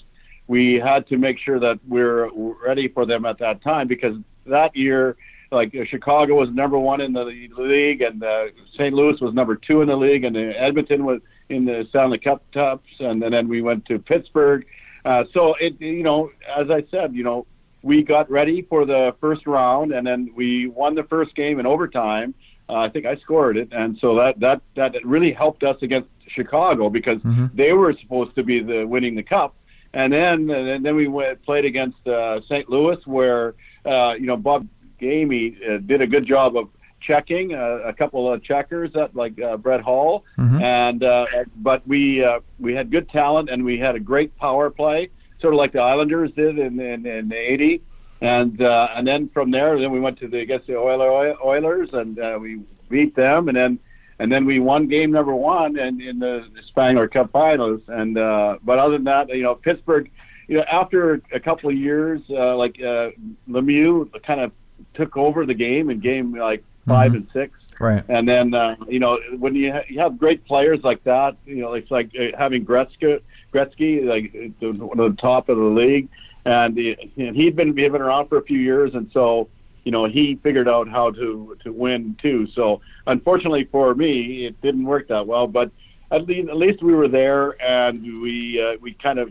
we 0.48 0.74
had 0.74 1.06
to 1.08 1.18
make 1.18 1.38
sure 1.38 1.60
that 1.60 1.78
we're 1.86 2.30
ready 2.66 2.88
for 2.88 3.06
them 3.06 3.24
at 3.26 3.38
that 3.38 3.62
time 3.62 3.86
because 3.86 4.16
that 4.46 4.74
year, 4.74 5.16
like 5.52 5.74
uh, 5.74 5.84
Chicago 5.84 6.34
was 6.34 6.48
number 6.50 6.78
one 6.78 7.00
in 7.00 7.12
the 7.12 7.24
league, 7.24 8.00
and 8.00 8.22
uh, 8.22 8.46
St. 8.74 8.92
Louis 8.92 9.20
was 9.20 9.34
number 9.34 9.56
two 9.56 9.82
in 9.82 9.88
the 9.88 9.96
league, 9.96 10.24
and 10.24 10.36
Edmonton 10.36 11.04
was 11.04 11.20
in 11.50 11.64
the 11.64 11.86
Stanley 11.90 12.18
Cup 12.18 12.42
tops, 12.52 12.88
and 12.98 13.22
then 13.22 13.46
we 13.46 13.62
went 13.62 13.84
to 13.86 13.98
Pittsburgh. 13.98 14.66
Uh, 15.04 15.24
so 15.32 15.54
it, 15.60 15.80
you 15.80 16.02
know, 16.02 16.30
as 16.56 16.70
I 16.70 16.84
said, 16.90 17.14
you 17.14 17.24
know, 17.24 17.46
we 17.82 18.02
got 18.02 18.30
ready 18.30 18.62
for 18.62 18.84
the 18.84 19.14
first 19.20 19.46
round, 19.46 19.92
and 19.92 20.06
then 20.06 20.32
we 20.34 20.66
won 20.66 20.94
the 20.94 21.04
first 21.04 21.34
game 21.34 21.60
in 21.60 21.66
overtime. 21.66 22.34
Uh, 22.68 22.74
I 22.74 22.88
think 22.88 23.06
I 23.06 23.16
scored 23.16 23.56
it, 23.56 23.68
and 23.72 23.96
so 24.00 24.16
that 24.16 24.40
that 24.40 24.60
that 24.76 24.92
really 25.04 25.32
helped 25.32 25.62
us 25.62 25.76
against 25.82 26.08
Chicago 26.26 26.90
because 26.90 27.18
mm-hmm. 27.18 27.46
they 27.54 27.72
were 27.72 27.94
supposed 28.02 28.34
to 28.34 28.42
be 28.42 28.62
the 28.62 28.84
winning 28.84 29.14
the 29.14 29.22
cup. 29.22 29.54
And 29.94 30.12
then 30.12 30.50
and 30.50 30.84
then 30.84 30.96
we 30.96 31.08
went, 31.08 31.42
played 31.44 31.64
against 31.64 32.06
uh, 32.06 32.40
St. 32.42 32.68
Louis, 32.68 32.98
where 33.06 33.54
uh, 33.84 34.14
you 34.14 34.26
know 34.26 34.36
Bob 34.36 34.66
Gainey 35.00 35.56
uh, 35.68 35.78
did 35.78 36.02
a 36.02 36.06
good 36.06 36.26
job 36.26 36.56
of 36.56 36.68
checking 37.00 37.54
uh, 37.54 37.80
a 37.84 37.92
couple 37.92 38.30
of 38.30 38.42
checkers 38.42 38.92
that 38.92 39.16
like 39.16 39.40
uh, 39.40 39.56
Brett 39.56 39.80
Hull, 39.80 40.24
mm-hmm. 40.36 40.62
and 40.62 41.02
uh, 41.02 41.26
but 41.56 41.86
we 41.88 42.22
uh, 42.22 42.40
we 42.58 42.74
had 42.74 42.90
good 42.90 43.08
talent 43.08 43.48
and 43.48 43.64
we 43.64 43.78
had 43.78 43.94
a 43.94 44.00
great 44.00 44.36
power 44.36 44.68
play 44.70 45.10
sort 45.40 45.54
of 45.54 45.58
like 45.58 45.72
the 45.72 45.80
Islanders 45.80 46.30
did 46.32 46.58
in 46.58 46.78
in, 46.80 47.06
in 47.06 47.32
'80. 47.32 47.82
And 48.20 48.60
uh, 48.60 48.88
and 48.96 49.06
then 49.06 49.28
from 49.28 49.50
there, 49.50 49.78
then 49.78 49.92
we 49.92 50.00
went 50.00 50.18
to 50.18 50.28
the 50.28 50.40
against 50.40 50.66
the 50.66 50.76
Oilers, 50.76 51.88
and 51.92 52.18
uh, 52.18 52.38
we 52.40 52.60
beat 52.88 53.14
them. 53.14 53.48
And 53.48 53.56
then 53.56 53.78
and 54.18 54.30
then 54.32 54.44
we 54.44 54.58
won 54.60 54.88
game 54.88 55.10
number 55.10 55.34
one 55.34 55.78
and 55.78 56.00
in 56.00 56.18
the 56.18 56.44
Spangler 56.68 57.08
Cup 57.08 57.30
Finals. 57.30 57.80
And 57.88 58.18
uh, 58.18 58.58
but 58.62 58.78
other 58.78 58.94
than 58.94 59.04
that, 59.04 59.28
you 59.28 59.42
know, 59.42 59.54
Pittsburgh, 59.54 60.10
you 60.48 60.56
know, 60.56 60.64
after 60.70 61.20
a 61.32 61.40
couple 61.40 61.70
of 61.70 61.76
years, 61.76 62.20
uh, 62.30 62.56
like 62.56 62.76
uh, 62.80 63.10
Lemieux 63.48 64.10
kind 64.24 64.40
of 64.40 64.52
took 64.94 65.16
over 65.16 65.46
the 65.46 65.54
game 65.54 65.90
in 65.90 66.00
game 66.00 66.34
like 66.36 66.64
5 66.86 67.12
Mhm. 67.12 67.16
and 67.16 67.26
six. 67.32 67.58
Right. 67.80 68.02
And 68.08 68.28
then 68.28 68.54
uh, 68.54 68.74
you 68.88 68.98
know 68.98 69.18
when 69.38 69.54
you, 69.54 69.72
ha- 69.72 69.84
you 69.88 70.00
have 70.00 70.18
great 70.18 70.44
players 70.44 70.80
like 70.82 71.04
that, 71.04 71.36
you 71.46 71.56
know 71.62 71.74
it's 71.74 71.90
like 71.90 72.10
uh, 72.18 72.36
having 72.36 72.64
Gretzky, 72.66 73.20
Gretzky 73.54 74.04
like 74.04 74.34
uh, 74.34 74.72
the- 74.74 74.84
one 74.84 74.98
of 74.98 75.14
the 75.14 75.20
top 75.22 75.48
of 75.48 75.56
the 75.58 75.62
league, 75.62 76.08
and, 76.44 76.76
he, 76.76 76.96
and 77.18 77.36
he'd 77.36 77.54
been 77.54 77.76
he'd 77.76 77.92
been 77.92 78.02
around 78.02 78.26
for 78.28 78.38
a 78.38 78.42
few 78.42 78.58
years, 78.58 78.94
and 78.94 79.08
so 79.12 79.48
you 79.88 79.92
know 79.92 80.04
he 80.04 80.24
figured 80.46 80.68
out 80.68 80.86
how 80.86 81.06
to 81.20 81.56
to 81.64 81.72
win 81.72 82.14
too. 82.20 82.46
So 82.56 82.82
unfortunately 83.06 83.64
for 83.72 83.94
me, 83.94 84.44
it 84.44 84.60
didn't 84.60 84.84
work 84.84 85.08
that 85.08 85.26
well, 85.26 85.46
but. 85.46 85.70
At 86.10 86.26
least, 86.26 86.48
at 86.48 86.56
least 86.56 86.82
we 86.82 86.94
were 86.94 87.06
there, 87.06 87.44
and 87.62 88.22
we 88.22 88.58
uh, 88.64 88.78
we 88.80 88.94
kind 88.94 89.18
of 89.18 89.30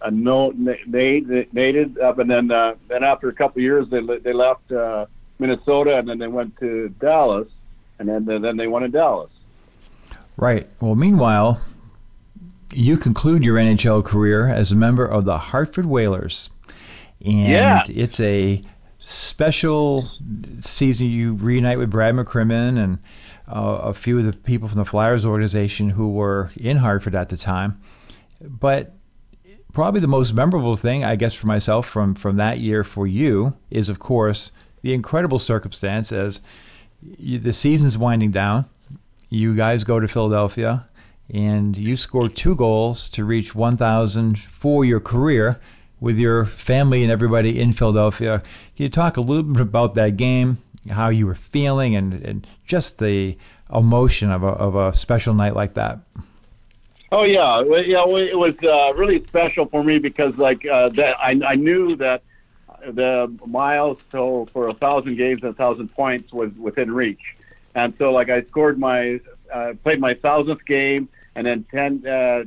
uh, 0.00 0.10
know 0.10 0.52
nated 0.52 2.00
up, 2.00 2.20
and 2.20 2.30
then 2.30 2.52
uh, 2.52 2.76
then 2.86 3.02
after 3.02 3.26
a 3.26 3.32
couple 3.32 3.58
of 3.58 3.64
years, 3.64 3.88
they 3.88 4.00
they 4.26 4.32
left 4.32 4.70
uh, 4.70 5.06
Minnesota, 5.40 5.98
and 5.98 6.08
then 6.08 6.18
they 6.20 6.28
went 6.28 6.56
to 6.60 6.88
Dallas, 7.00 7.48
and 7.98 8.08
then 8.08 8.26
then 8.26 8.56
they 8.56 8.68
won 8.68 8.84
in 8.84 8.92
Dallas. 8.92 9.32
Right. 10.36 10.70
Well, 10.80 10.94
meanwhile, 10.94 11.60
you 12.72 12.96
conclude 12.96 13.42
your 13.42 13.56
NHL 13.56 14.04
career 14.04 14.46
as 14.46 14.70
a 14.70 14.76
member 14.76 15.04
of 15.04 15.24
the 15.24 15.38
Hartford 15.50 15.86
Whalers, 15.86 16.50
and 17.24 17.48
Yeah. 17.48 17.82
it's 17.88 18.20
a 18.20 18.62
special 19.04 20.10
season. 20.60 21.08
You 21.08 21.34
reunite 21.34 21.78
with 21.78 21.90
Brad 21.90 22.14
McCrimmon 22.14 22.82
and 22.82 22.98
uh, 23.46 23.80
a 23.82 23.94
few 23.94 24.18
of 24.18 24.24
the 24.24 24.32
people 24.32 24.68
from 24.68 24.78
the 24.78 24.84
Flyers 24.84 25.24
organization 25.24 25.90
who 25.90 26.10
were 26.10 26.50
in 26.56 26.78
Hartford 26.78 27.14
at 27.14 27.28
the 27.28 27.36
time. 27.36 27.80
But 28.40 28.96
probably 29.72 30.00
the 30.00 30.08
most 30.08 30.32
memorable 30.32 30.76
thing, 30.76 31.04
I 31.04 31.16
guess, 31.16 31.34
for 31.34 31.46
myself 31.46 31.86
from 31.86 32.14
from 32.14 32.36
that 32.36 32.58
year 32.58 32.82
for 32.82 33.06
you 33.06 33.54
is, 33.70 33.88
of 33.88 33.98
course, 33.98 34.50
the 34.82 34.94
incredible 34.94 35.38
circumstance 35.38 36.10
as 36.10 36.40
you, 37.18 37.38
the 37.38 37.52
season's 37.52 37.98
winding 37.98 38.30
down. 38.30 38.64
You 39.28 39.54
guys 39.54 39.84
go 39.84 40.00
to 40.00 40.08
Philadelphia, 40.08 40.88
and 41.30 41.76
you 41.76 41.96
score 41.96 42.28
two 42.28 42.54
goals 42.54 43.08
to 43.10 43.24
reach 43.24 43.54
1,000 43.54 44.38
for 44.38 44.84
your 44.84 45.00
career 45.00 45.60
with 46.04 46.18
your 46.18 46.44
family 46.44 47.02
and 47.02 47.10
everybody 47.10 47.58
in 47.58 47.72
Philadelphia. 47.72 48.40
Can 48.76 48.82
you 48.84 48.90
talk 48.90 49.16
a 49.16 49.22
little 49.22 49.42
bit 49.42 49.62
about 49.62 49.94
that 49.94 50.18
game, 50.18 50.58
how 50.90 51.08
you 51.08 51.26
were 51.26 51.34
feeling, 51.34 51.96
and, 51.96 52.12
and 52.12 52.46
just 52.66 52.98
the 52.98 53.38
emotion 53.74 54.30
of 54.30 54.42
a, 54.42 54.48
of 54.48 54.76
a 54.76 54.92
special 54.92 55.32
night 55.32 55.56
like 55.56 55.72
that? 55.74 56.00
Oh 57.10 57.22
yeah, 57.22 57.62
yeah. 57.86 58.04
It 58.04 58.36
was 58.36 58.54
uh, 58.62 58.92
really 58.94 59.24
special 59.24 59.64
for 59.64 59.82
me 59.82 59.98
because 59.98 60.36
like 60.36 60.66
uh, 60.66 60.90
that 60.90 61.16
I, 61.18 61.40
I 61.46 61.54
knew 61.54 61.96
that 61.96 62.22
the 62.86 63.34
milestone 63.46 64.44
for 64.46 64.68
a 64.68 64.74
thousand 64.74 65.16
games 65.16 65.38
and 65.42 65.52
a 65.52 65.54
thousand 65.54 65.88
points 65.94 66.34
was 66.34 66.52
within 66.58 66.92
reach, 66.92 67.22
and 67.74 67.94
so 67.96 68.12
like 68.12 68.28
I 68.28 68.42
scored 68.42 68.78
my 68.78 69.20
uh, 69.50 69.72
played 69.82 70.00
my 70.00 70.12
thousandth 70.12 70.66
game, 70.66 71.08
and 71.34 71.46
then 71.46 71.64
ten 71.70 72.06
uh, 72.06 72.44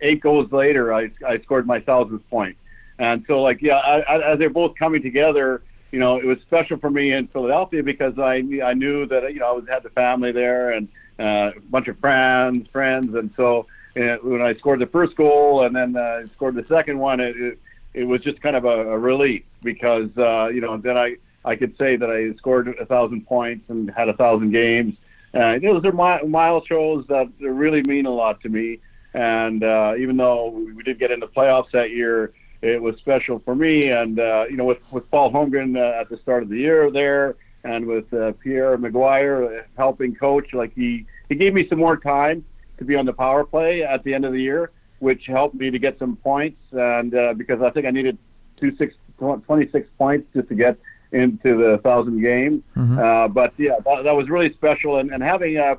eight 0.00 0.20
goals 0.20 0.50
later 0.50 0.92
I 0.92 1.10
I 1.24 1.38
scored 1.38 1.66
my 1.68 1.78
thousandth 1.78 2.28
point, 2.30 2.56
and 3.00 3.24
so 3.26 3.42
like 3.42 3.62
yeah, 3.62 3.78
I, 3.78 4.00
I, 4.00 4.32
as 4.32 4.38
they're 4.38 4.50
both 4.50 4.76
coming 4.78 5.02
together. 5.02 5.62
You 5.90 5.98
know, 5.98 6.18
it 6.18 6.24
was 6.24 6.38
special 6.42 6.78
for 6.78 6.88
me 6.88 7.12
in 7.12 7.26
Philadelphia 7.28 7.82
because 7.82 8.16
I 8.16 8.44
I 8.62 8.74
knew 8.74 9.06
that 9.06 9.32
you 9.32 9.40
know 9.40 9.48
I 9.48 9.52
was 9.52 9.64
had 9.68 9.82
the 9.82 9.90
family 9.90 10.30
there 10.30 10.70
and 10.70 10.86
uh, 11.18 11.56
a 11.56 11.60
bunch 11.68 11.88
of 11.88 11.98
friends, 11.98 12.68
friends, 12.68 13.12
and 13.16 13.30
so 13.36 13.66
uh, 13.96 14.16
when 14.22 14.40
I 14.40 14.54
scored 14.54 14.78
the 14.78 14.86
first 14.86 15.16
goal 15.16 15.64
and 15.64 15.74
then 15.74 15.96
uh, 15.96 16.28
scored 16.36 16.54
the 16.54 16.64
second 16.68 16.98
one, 17.00 17.18
it, 17.18 17.36
it 17.36 17.58
it 17.92 18.04
was 18.04 18.20
just 18.20 18.40
kind 18.40 18.54
of 18.54 18.64
a, 18.64 18.92
a 18.92 18.98
relief 18.98 19.42
because 19.64 20.10
uh, 20.16 20.46
you 20.48 20.60
know 20.60 20.76
then 20.76 20.96
I 20.96 21.16
I 21.44 21.56
could 21.56 21.76
say 21.76 21.96
that 21.96 22.08
I 22.08 22.36
scored 22.36 22.68
a 22.68 22.86
thousand 22.86 23.26
points 23.26 23.68
and 23.68 23.90
had 23.90 24.08
a 24.08 24.14
thousand 24.14 24.52
games. 24.52 24.94
Uh, 25.32 25.58
those 25.58 25.84
are 25.84 25.92
mi- 25.92 26.28
milestones 26.28 27.06
that 27.08 27.30
really 27.40 27.82
mean 27.82 28.06
a 28.06 28.10
lot 28.10 28.40
to 28.42 28.48
me. 28.48 28.78
And 29.14 29.64
uh, 29.64 29.94
even 29.98 30.16
though 30.16 30.50
we 30.50 30.82
did 30.82 30.98
get 30.98 31.10
into 31.10 31.26
playoffs 31.26 31.70
that 31.72 31.90
year, 31.90 32.32
it 32.62 32.80
was 32.80 32.96
special 32.96 33.38
for 33.40 33.54
me. 33.54 33.88
And 33.90 34.18
uh, 34.18 34.44
you 34.50 34.56
know, 34.56 34.64
with 34.64 34.78
with 34.92 35.10
Paul 35.10 35.32
Holmgren 35.32 35.76
uh, 35.76 36.00
at 36.00 36.08
the 36.08 36.16
start 36.18 36.42
of 36.42 36.48
the 36.48 36.58
year 36.58 36.90
there, 36.90 37.36
and 37.64 37.86
with 37.86 38.12
uh, 38.12 38.32
Pierre 38.42 38.76
McGuire 38.78 39.64
helping 39.76 40.14
coach, 40.14 40.52
like 40.52 40.72
he 40.74 41.06
he 41.28 41.34
gave 41.34 41.54
me 41.54 41.66
some 41.68 41.78
more 41.78 41.96
time 41.96 42.44
to 42.78 42.84
be 42.84 42.96
on 42.96 43.06
the 43.06 43.12
power 43.12 43.44
play 43.44 43.82
at 43.82 44.02
the 44.04 44.14
end 44.14 44.24
of 44.24 44.32
the 44.32 44.40
year, 44.40 44.70
which 45.00 45.26
helped 45.26 45.54
me 45.54 45.70
to 45.70 45.78
get 45.78 45.98
some 45.98 46.16
points. 46.16 46.60
And 46.72 47.14
uh, 47.14 47.34
because 47.34 47.60
I 47.62 47.70
think 47.70 47.86
I 47.86 47.90
needed 47.90 48.16
two 48.58 48.74
six, 48.76 48.94
26 49.18 49.88
points 49.98 50.26
just 50.34 50.48
to 50.48 50.54
get 50.54 50.76
into 51.12 51.56
the 51.56 51.78
thousand 51.82 52.20
game. 52.22 52.62
Uh, 52.76 53.28
but 53.28 53.52
yeah, 53.58 53.76
that, 53.84 54.04
that 54.04 54.12
was 54.12 54.28
really 54.30 54.52
special. 54.54 54.98
And, 54.98 55.10
and 55.12 55.22
having 55.22 55.56
a 55.56 55.76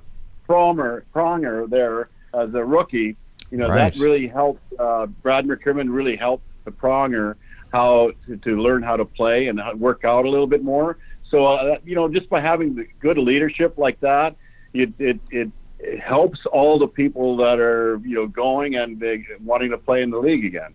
Pronger, 0.47 1.03
Pronger 1.15 1.69
there 1.69 2.09
as 2.33 2.53
a 2.53 2.63
rookie, 2.63 3.15
you 3.49 3.57
know, 3.57 3.69
Right. 3.69 3.93
that 3.93 3.99
really 3.99 4.27
helped. 4.27 4.61
Uh, 4.79 5.05
Brad 5.07 5.45
McCrimmon 5.45 5.91
really 5.93 6.15
helped 6.15 6.43
the 6.63 6.71
Pronger 6.71 7.35
how 7.71 8.11
to, 8.25 8.37
to 8.37 8.61
learn 8.61 8.83
how 8.83 8.97
to 8.97 9.05
play 9.05 9.47
and 9.47 9.59
how 9.59 9.73
work 9.75 10.03
out 10.03 10.25
a 10.25 10.29
little 10.29 10.47
bit 10.47 10.63
more. 10.63 10.97
So, 11.29 11.45
uh, 11.45 11.77
you 11.85 11.95
know, 11.95 12.09
just 12.09 12.29
by 12.29 12.41
having 12.41 12.75
the 12.75 12.87
good 12.99 13.17
leadership 13.17 13.77
like 13.77 13.99
that, 14.01 14.35
it, 14.73 14.91
it, 14.99 15.19
it, 15.29 15.49
it 15.79 15.99
helps 15.99 16.45
all 16.45 16.77
the 16.77 16.87
people 16.87 17.37
that 17.37 17.59
are, 17.59 17.99
you 18.03 18.15
know, 18.15 18.27
going 18.27 18.75
and 18.75 19.01
wanting 19.43 19.71
to 19.71 19.77
play 19.77 20.01
in 20.01 20.09
the 20.09 20.19
league 20.19 20.45
again. 20.45 20.73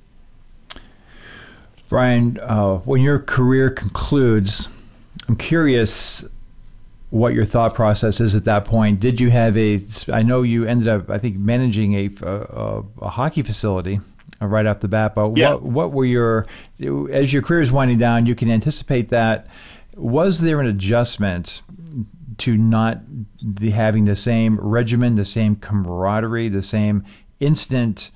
Brian, 1.88 2.38
uh, 2.40 2.78
when 2.78 3.02
your 3.02 3.18
career 3.18 3.70
concludes, 3.70 4.68
I'm 5.28 5.36
curious 5.36 6.24
what 7.10 7.34
your 7.34 7.44
thought 7.44 7.74
process 7.74 8.20
is 8.20 8.34
at 8.34 8.44
that 8.44 8.64
point. 8.64 8.98
Did 8.98 9.20
you 9.20 9.30
have 9.30 9.56
a? 9.56 9.80
I 10.12 10.22
know 10.22 10.42
you 10.42 10.64
ended 10.64 10.88
up, 10.88 11.08
I 11.08 11.18
think, 11.18 11.36
managing 11.36 11.94
a 11.94 12.10
a, 12.22 12.82
a 13.02 13.08
hockey 13.08 13.42
facility 13.42 14.00
right 14.40 14.66
off 14.66 14.80
the 14.80 14.88
bat. 14.88 15.14
But 15.14 15.36
Yeah. 15.36 15.54
what 15.54 15.62
what 15.62 15.92
were 15.92 16.04
your 16.04 16.46
as 17.10 17.32
your 17.32 17.42
career 17.42 17.60
is 17.60 17.72
winding 17.72 17.98
down? 17.98 18.26
You 18.26 18.34
can 18.34 18.50
anticipate 18.50 19.08
that. 19.10 19.46
Was 19.94 20.40
there 20.40 20.60
an 20.60 20.66
adjustment 20.66 21.62
to 22.38 22.56
not 22.56 23.00
be 23.54 23.70
having 23.70 24.04
the 24.04 24.16
same 24.16 24.58
regimen, 24.60 25.14
the 25.14 25.24
same 25.24 25.56
camaraderie, 25.56 26.48
the 26.48 26.62
same 26.62 27.02
instant 27.40 28.10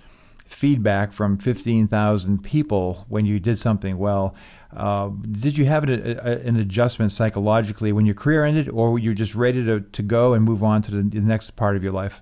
feedback 0.45 1.13
from 1.13 1.39
15,000 1.39 2.43
people 2.43 3.07
when 3.09 3.25
you 3.25 3.39
did 3.39 3.59
something 3.59 3.97
well. 3.99 4.35
Uh, 4.77 5.09
did 5.33 5.57
you 5.57 5.65
have 5.65 5.85
an, 5.85 6.19
a, 6.19 6.33
an 6.47 6.57
adjustment 6.57 7.13
psychologically 7.13 7.93
when 7.93 8.05
your 8.05 8.15
career 8.15 8.45
ended, 8.45 8.69
or 8.69 8.93
were 8.93 8.99
you 8.99 9.15
just 9.15 9.35
ready 9.35 9.65
to, 9.65 9.81
to 9.81 10.03
go 10.03 10.35
and 10.35 10.45
move 10.45 10.63
on 10.63 10.83
to 10.83 10.91
the, 10.91 11.03
the 11.03 11.21
next 11.21 11.53
part 11.53 11.77
of 11.77 11.83
your 11.83 11.93
life? 11.93 12.21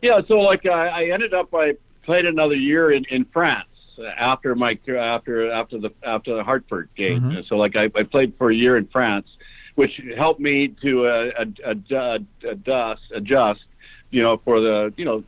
Yeah, 0.00 0.20
so 0.28 0.38
like 0.38 0.64
I, 0.64 0.88
I 0.88 1.04
ended 1.12 1.34
up 1.34 1.52
I 1.54 1.74
played 2.08 2.24
another 2.24 2.54
year 2.54 2.90
in, 2.90 3.04
in 3.10 3.26
France 3.26 3.68
after 4.16 4.54
my 4.54 4.78
after 4.88 5.50
after 5.50 5.76
the 5.78 5.90
after 6.02 6.34
the 6.34 6.42
Hartford 6.42 6.88
game. 6.96 7.20
Mhm. 7.20 7.46
So 7.46 7.58
like 7.58 7.76
I, 7.76 7.84
I 7.94 8.02
played 8.04 8.32
for 8.38 8.50
a 8.50 8.54
year 8.54 8.78
in 8.78 8.86
France, 8.86 9.28
which 9.74 10.00
helped 10.16 10.40
me 10.40 10.68
to 10.84 11.06
uh, 11.06 11.30
ad- 11.38 11.60
ad- 11.92 12.26
adjust 12.48 13.02
adjust, 13.14 13.60
you 14.10 14.22
know, 14.22 14.38
for 14.38 14.56
the 14.62 14.94
you 14.96 15.04
know 15.04 15.22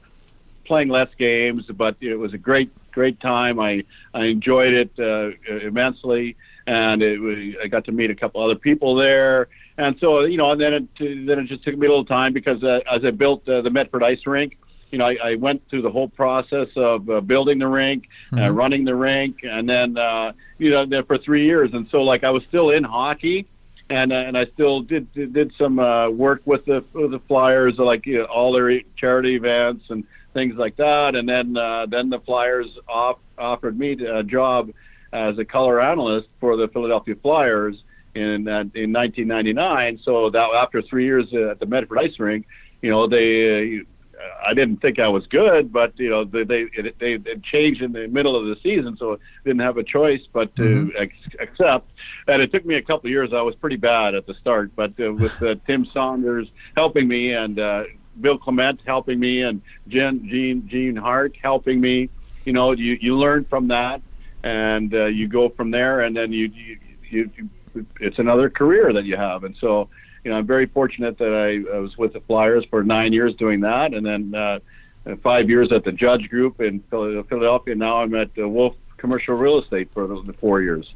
playing 0.65 0.89
less 0.89 1.11
games, 1.19 1.65
but 1.83 1.97
it 2.01 2.17
was 2.17 2.33
a 2.33 2.39
great 2.39 2.71
great 2.93 3.21
time. 3.21 3.61
I 3.61 3.85
I 4.15 4.23
enjoyed 4.37 4.73
it 4.73 4.93
uh, 4.99 5.33
immensely, 5.71 6.37
and 6.67 7.03
it 7.03 7.21
was, 7.21 7.37
I 7.63 7.67
got 7.67 7.85
to 7.91 7.93
meet 7.93 8.11
a 8.11 8.15
couple 8.15 8.43
other 8.43 8.61
people 8.69 8.95
there. 8.95 9.49
And 9.77 9.99
so 10.01 10.21
you 10.21 10.39
know, 10.39 10.53
and 10.53 10.59
then 10.59 10.73
it 10.73 10.85
then 11.29 11.39
it 11.41 11.47
just 11.47 11.63
took 11.63 11.77
me 11.77 11.87
a 11.87 11.91
little 11.91 12.07
time 12.07 12.33
because 12.33 12.65
uh, 12.65 12.81
as 12.91 13.05
I 13.05 13.11
built 13.11 13.47
uh, 13.47 13.61
the 13.61 13.71
Medford 13.71 14.03
Ice 14.03 14.25
Rink, 14.27 14.57
you 14.91 14.99
know, 14.99 15.07
I, 15.07 15.17
I 15.23 15.35
went 15.37 15.63
through 15.69 15.83
the 15.83 15.91
whole 15.91 16.09
process 16.09 16.69
of 16.77 17.09
uh, 17.09 17.21
building 17.21 17.59
the 17.59 17.69
rink, 17.69 18.09
uh, 18.33 18.37
Mhm. 18.37 18.57
running 18.57 18.85
the 18.85 18.95
rink, 18.95 19.37
and 19.45 19.69
then 19.69 19.97
uh, 19.97 20.33
you 20.59 20.71
know, 20.71 20.85
there 20.87 21.05
for 21.05 21.19
three 21.19 21.45
years. 21.47 21.71
And 21.73 21.87
so 21.91 22.03
like 22.03 22.25
I 22.25 22.31
was 22.31 22.43
still 22.49 22.71
in 22.71 22.85
hockey. 22.85 23.47
And, 23.93 24.13
uh, 24.13 24.17
and 24.17 24.39
I 24.39 24.47
still 24.55 24.83
did 24.83 25.13
did, 25.15 25.33
did 25.33 25.53
some 25.59 25.81
uh, 25.81 26.09
work 26.11 26.43
with 26.45 26.65
the 26.65 26.85
with 26.93 27.11
the 27.11 27.19
Flyers, 27.27 27.75
like 27.77 28.07
you 28.07 28.19
know, 28.19 28.25
all 28.27 28.53
their 28.53 28.81
charity 28.97 29.35
events 29.35 29.85
and 29.91 30.05
things 30.33 30.55
like 30.55 30.77
that. 30.77 31.17
And 31.17 31.29
then 31.29 31.57
uh, 31.57 31.87
then 31.87 32.09
the 32.09 32.21
Flyers 32.21 32.69
off, 32.89 33.19
offered 33.37 33.77
me 33.77 33.93
a 34.07 34.23
job 34.23 34.71
as 35.13 35.37
a 35.39 35.45
color 35.45 35.81
analyst 35.81 36.29
for 36.39 36.57
the 36.57 36.69
Philadelphia 36.69 37.17
Flyers 37.17 37.83
in 38.15 38.47
uh, 38.47 38.61
in 38.77 38.93
1999. 38.93 39.99
So 40.05 40.31
that 40.31 40.51
after 40.55 40.83
three 40.83 41.05
years 41.05 41.27
at 41.35 41.59
the 41.59 41.67
Medford 41.67 41.99
Ice 41.99 42.17
Rink, 42.21 42.47
you 42.83 42.91
know 42.91 43.09
they 43.09 43.81
I 44.47 44.55
didn't 44.55 44.79
think 44.79 44.99
I 44.99 45.09
was 45.09 45.27
good, 45.27 45.73
but 45.73 45.99
you 45.99 46.11
know 46.11 46.25
they 46.25 46.45
they 46.45 46.63
it, 46.75 46.99
they 46.99 47.13
it 47.15 47.43
changed 47.43 47.83
in 47.83 47.93
the 47.93 48.09
middle 48.09 48.37
of 48.37 48.47
the 48.47 48.57
season, 48.63 48.97
so 48.99 49.15
I 49.15 49.17
didn't 49.45 49.61
have 49.61 49.77
a 49.77 49.83
choice 49.83 50.23
but 50.33 50.55
to 50.57 50.63
mm-hmm. 50.63 50.97
ex- 50.97 51.35
accept. 51.41 51.91
And 52.27 52.43
it 52.43 52.53
took 52.53 52.65
me 52.65 52.77
a 52.77 52.83
couple 52.83 53.07
of 53.07 53.11
years. 53.11 53.33
I 53.33 53.43
was 53.43 53.55
pretty 53.55 53.77
bad 53.77 54.15
at 54.15 54.27
the 54.27 54.35
start, 54.35 54.71
but 54.77 54.93
uh, 55.01 55.13
with 55.13 55.41
uh, 55.43 55.55
Tim 55.67 55.87
Saunders 55.93 56.49
helping 56.77 57.09
me 57.09 57.33
and 57.33 57.59
uh, 57.59 57.85
Bill 58.21 58.39
Clement 58.39 58.81
helping 58.87 59.21
me 59.21 59.43
and 59.43 59.63
Jen, 59.89 60.27
Gene 60.29 60.69
Gene 60.69 60.97
Hart 60.97 61.37
helping 61.43 61.81
me, 61.81 62.09
you 62.45 62.53
know, 62.53 62.73
you 62.73 62.99
you 63.01 63.17
learn 63.17 63.45
from 63.45 63.69
that, 63.69 64.03
and 64.43 64.93
uh, 64.95 65.07
you 65.07 65.29
go 65.29 65.49
from 65.51 65.71
there, 65.71 66.01
and 66.01 66.15
then 66.15 66.33
you 66.33 66.47
you, 66.47 66.79
you, 67.11 67.31
you 67.37 67.87
it's 68.01 68.19
another 68.19 68.51
career 68.51 68.93
that 68.93 69.05
you 69.05 69.17
have, 69.17 69.45
and 69.45 69.57
so 69.61 69.89
you 70.25 70.31
know, 70.31 70.39
I'm 70.39 70.47
very 70.47 70.67
fortunate 70.67 71.19
that 71.19 71.33
I, 71.33 71.77
I 71.77 71.79
was 71.79 71.97
with 71.97 72.13
the 72.13 72.21
Flyers 72.21 72.65
for 72.69 72.83
nine 72.83 73.13
years 73.13 73.35
doing 73.37 73.61
that, 73.61 73.95
and 73.95 74.05
then 74.05 74.35
uh, 74.35 74.59
five 75.23 75.49
years 75.49 75.73
at 75.73 75.85
the 75.85 75.93
Judge 75.93 76.29
Group 76.29 76.61
in 76.61 76.81
Philadelphia. 76.91 77.75
Now 77.75 78.03
I'm 78.03 78.15
at 78.15 78.31
uh, 78.39 78.49
Wolf 78.49 78.77
Commercial 78.97 79.35
Real 79.35 79.61
Estate 79.61 79.89
for 79.93 80.07
the, 80.07 80.33
four 80.35 80.61
years. 80.61 80.93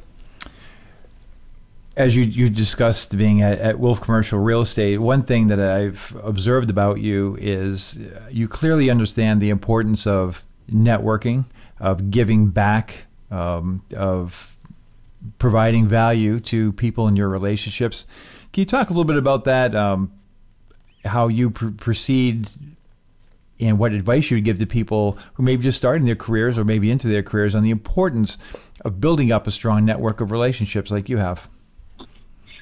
As 1.97 2.15
you, 2.15 2.25
you 2.25 2.51
discussed 2.51 3.17
being 3.17 3.41
at, 3.41 3.59
at 3.59 3.79
Wolf 3.79 4.01
Commercial 4.01 4.39
Real 4.39 4.61
Estate, 4.61 4.99
one 4.99 5.23
thing 5.23 5.47
that 5.47 5.61
I've 5.61 6.15
observed 6.23 6.69
about 6.69 7.01
you 7.01 7.37
is 7.41 7.99
you 8.31 8.49
clearly 8.49 8.91
understand 8.91 9.41
the 9.41 9.51
importance 9.51 10.07
of 10.07 10.45
networking, 10.71 11.45
of 11.81 12.11
giving 12.11 12.49
back, 12.49 13.05
um, 13.31 13.83
of 13.97 14.57
providing 15.39 15.87
value 15.87 16.41
to 16.41 16.73
people 16.73 17.09
in 17.09 17.17
your 17.17 17.29
relationships. 17.29 18.07
Can 18.55 18.61
you 18.61 18.67
talk 18.67 18.89
a 18.89 18.93
little 18.93 19.05
bit 19.05 19.17
about 19.17 19.45
that? 19.47 19.75
Um, 19.75 20.13
how 21.05 21.27
you 21.27 21.51
pr- 21.51 21.71
proceed 21.71 22.49
and 23.59 23.81
what 23.81 23.93
advice 23.93 24.31
you 24.31 24.37
would 24.37 24.45
give 24.45 24.59
to 24.59 24.67
people 24.67 25.19
who 25.35 25.43
may 25.43 25.57
be 25.57 25.65
just 25.65 25.77
starting 25.77 26.07
their 26.07 26.15
careers 26.15 26.57
or 26.57 26.63
maybe 26.63 26.89
into 26.89 27.09
their 27.09 27.25
careers 27.25 27.57
on 27.57 27.65
the 27.65 27.71
importance 27.71 28.39
of 28.85 29.01
building 29.01 29.33
up 29.33 29.49
a 29.49 29.51
strong 29.51 29.85
network 29.85 30.21
of 30.21 30.31
relationships 30.31 30.93
like 30.93 31.09
you 31.09 31.17
have? 31.17 31.49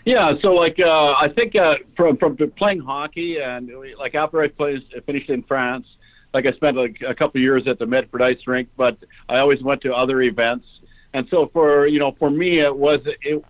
Yeah, 0.07 0.32
so 0.40 0.55
like 0.55 0.80
uh, 0.80 1.12
I 1.12 1.28
think 1.28 1.57
uh, 1.57 1.74
from 1.95 2.16
from 2.16 2.38
playing 2.57 2.80
hockey 2.80 3.36
and 3.40 3.70
like 3.99 4.14
after 4.14 4.40
I 4.40 4.49
played, 4.49 4.80
finished 5.05 5.28
in 5.28 5.43
France, 5.43 5.86
like 6.32 6.47
I 6.47 6.53
spent 6.53 6.78
like 6.78 7.03
a 7.07 7.14
couple 7.14 7.38
years 7.38 7.68
at 7.68 7.78
the 7.78 7.84
Medford 7.84 8.22
Ice 8.22 8.47
Rink, 8.47 8.70
but 8.78 8.97
I 9.28 9.40
always 9.40 9.62
went 9.62 9.82
to 9.82 9.93
other 9.93 10.22
events. 10.22 10.64
And 11.12 11.28
so 11.30 11.51
for 11.53 11.86
you 11.86 11.99
know 11.99 12.16
for 12.18 12.30
me 12.30 12.61
it 12.61 12.74
was 12.74 13.01
it 13.05 13.45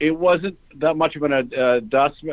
it 0.00 0.12
wasn't 0.12 0.58
that 0.80 0.96
much 0.96 1.14
of 1.14 1.22
an 1.22 1.32
uh, 1.32 1.80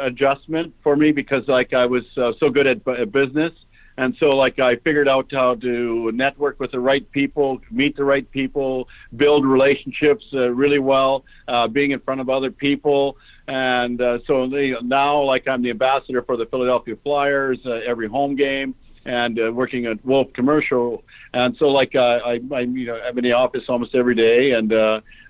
adjustment 0.01 0.73
for 0.81 0.95
me 0.95 1.11
because 1.11 1.47
like 1.47 1.73
I 1.73 1.85
was 1.85 2.03
uh, 2.17 2.31
so 2.39 2.49
good 2.49 2.65
at, 2.65 2.87
at 2.87 3.11
business, 3.11 3.51
and 3.97 4.15
so 4.19 4.29
like 4.29 4.57
I 4.57 4.77
figured 4.77 5.09
out 5.09 5.27
how 5.31 5.55
to 5.55 6.11
network 6.13 6.61
with 6.61 6.71
the 6.71 6.79
right 6.79 7.09
people, 7.11 7.59
meet 7.69 7.97
the 7.97 8.05
right 8.05 8.29
people, 8.31 8.87
build 9.17 9.45
relationships 9.45 10.25
uh, 10.33 10.49
really 10.49 10.79
well, 10.79 11.25
uh, 11.49 11.67
being 11.67 11.91
in 11.91 11.99
front 11.99 12.21
of 12.21 12.29
other 12.29 12.51
people, 12.51 13.17
and 13.49 14.01
uh, 14.01 14.19
so 14.25 14.45
now 14.45 15.21
like 15.21 15.45
I'm 15.47 15.61
the 15.61 15.71
ambassador 15.71 16.21
for 16.21 16.37
the 16.37 16.45
Philadelphia 16.45 16.95
Flyers 17.03 17.59
uh, 17.65 17.81
every 17.85 18.07
home 18.07 18.35
game 18.37 18.75
and 19.05 19.55
working 19.55 19.85
at 19.85 20.03
Wolf 20.05 20.33
Commercial. 20.33 21.01
And 21.33 21.55
so, 21.57 21.69
like, 21.69 21.95
I, 21.95 22.41
I, 22.51 22.59
you 22.59 22.87
know, 22.87 22.99
I'm 22.99 23.17
in 23.17 23.23
the 23.23 23.31
office 23.31 23.63
almost 23.69 23.95
every 23.95 24.15
day, 24.15 24.51
and 24.51 24.69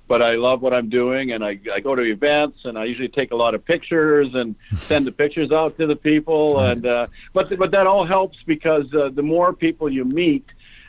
but 0.08 0.22
I 0.22 0.36
love 0.36 0.62
what 0.62 0.74
I'm 0.74 0.89
doing, 0.89 1.32
and 1.34 1.43
I, 1.43 1.60
I 1.74 1.80
go 1.80 1.95
to 1.95 2.01
events, 2.01 2.60
and 2.64 2.78
I 2.78 2.86
usually 2.86 3.10
take 3.10 3.32
a 3.32 3.36
lot 3.36 3.55
of 3.55 3.66
pictures 3.66 4.30
and 4.34 4.55
send 4.76 5.05
the 5.05 5.12
pictures 5.12 5.51
out 5.51 5.78
to 5.78 5.88
the 5.88 5.95
people, 5.95 6.60
and 6.60 6.86
uh, 6.86 7.08
but 7.34 7.55
but 7.58 7.72
that 7.72 7.88
all 7.88 8.05
helps 8.05 8.38
because 8.45 8.86
uh, 8.93 9.10
the 9.10 9.22
more 9.22 9.53
people 9.53 9.91
you 9.91 10.05
meet, 10.05 10.45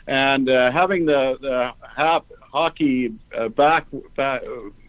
and 0.07 0.49
uh, 0.49 0.71
having 0.71 1.05
the 1.05 1.37
the 1.41 1.71
half 1.95 2.23
hockey 2.41 3.13
uh, 3.37 3.47
back, 3.49 3.85
back 4.15 4.41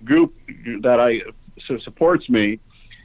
group 0.04 0.34
that 0.80 0.98
I 1.00 1.20
so 1.66 1.78
supports 1.78 2.28
me, 2.28 2.58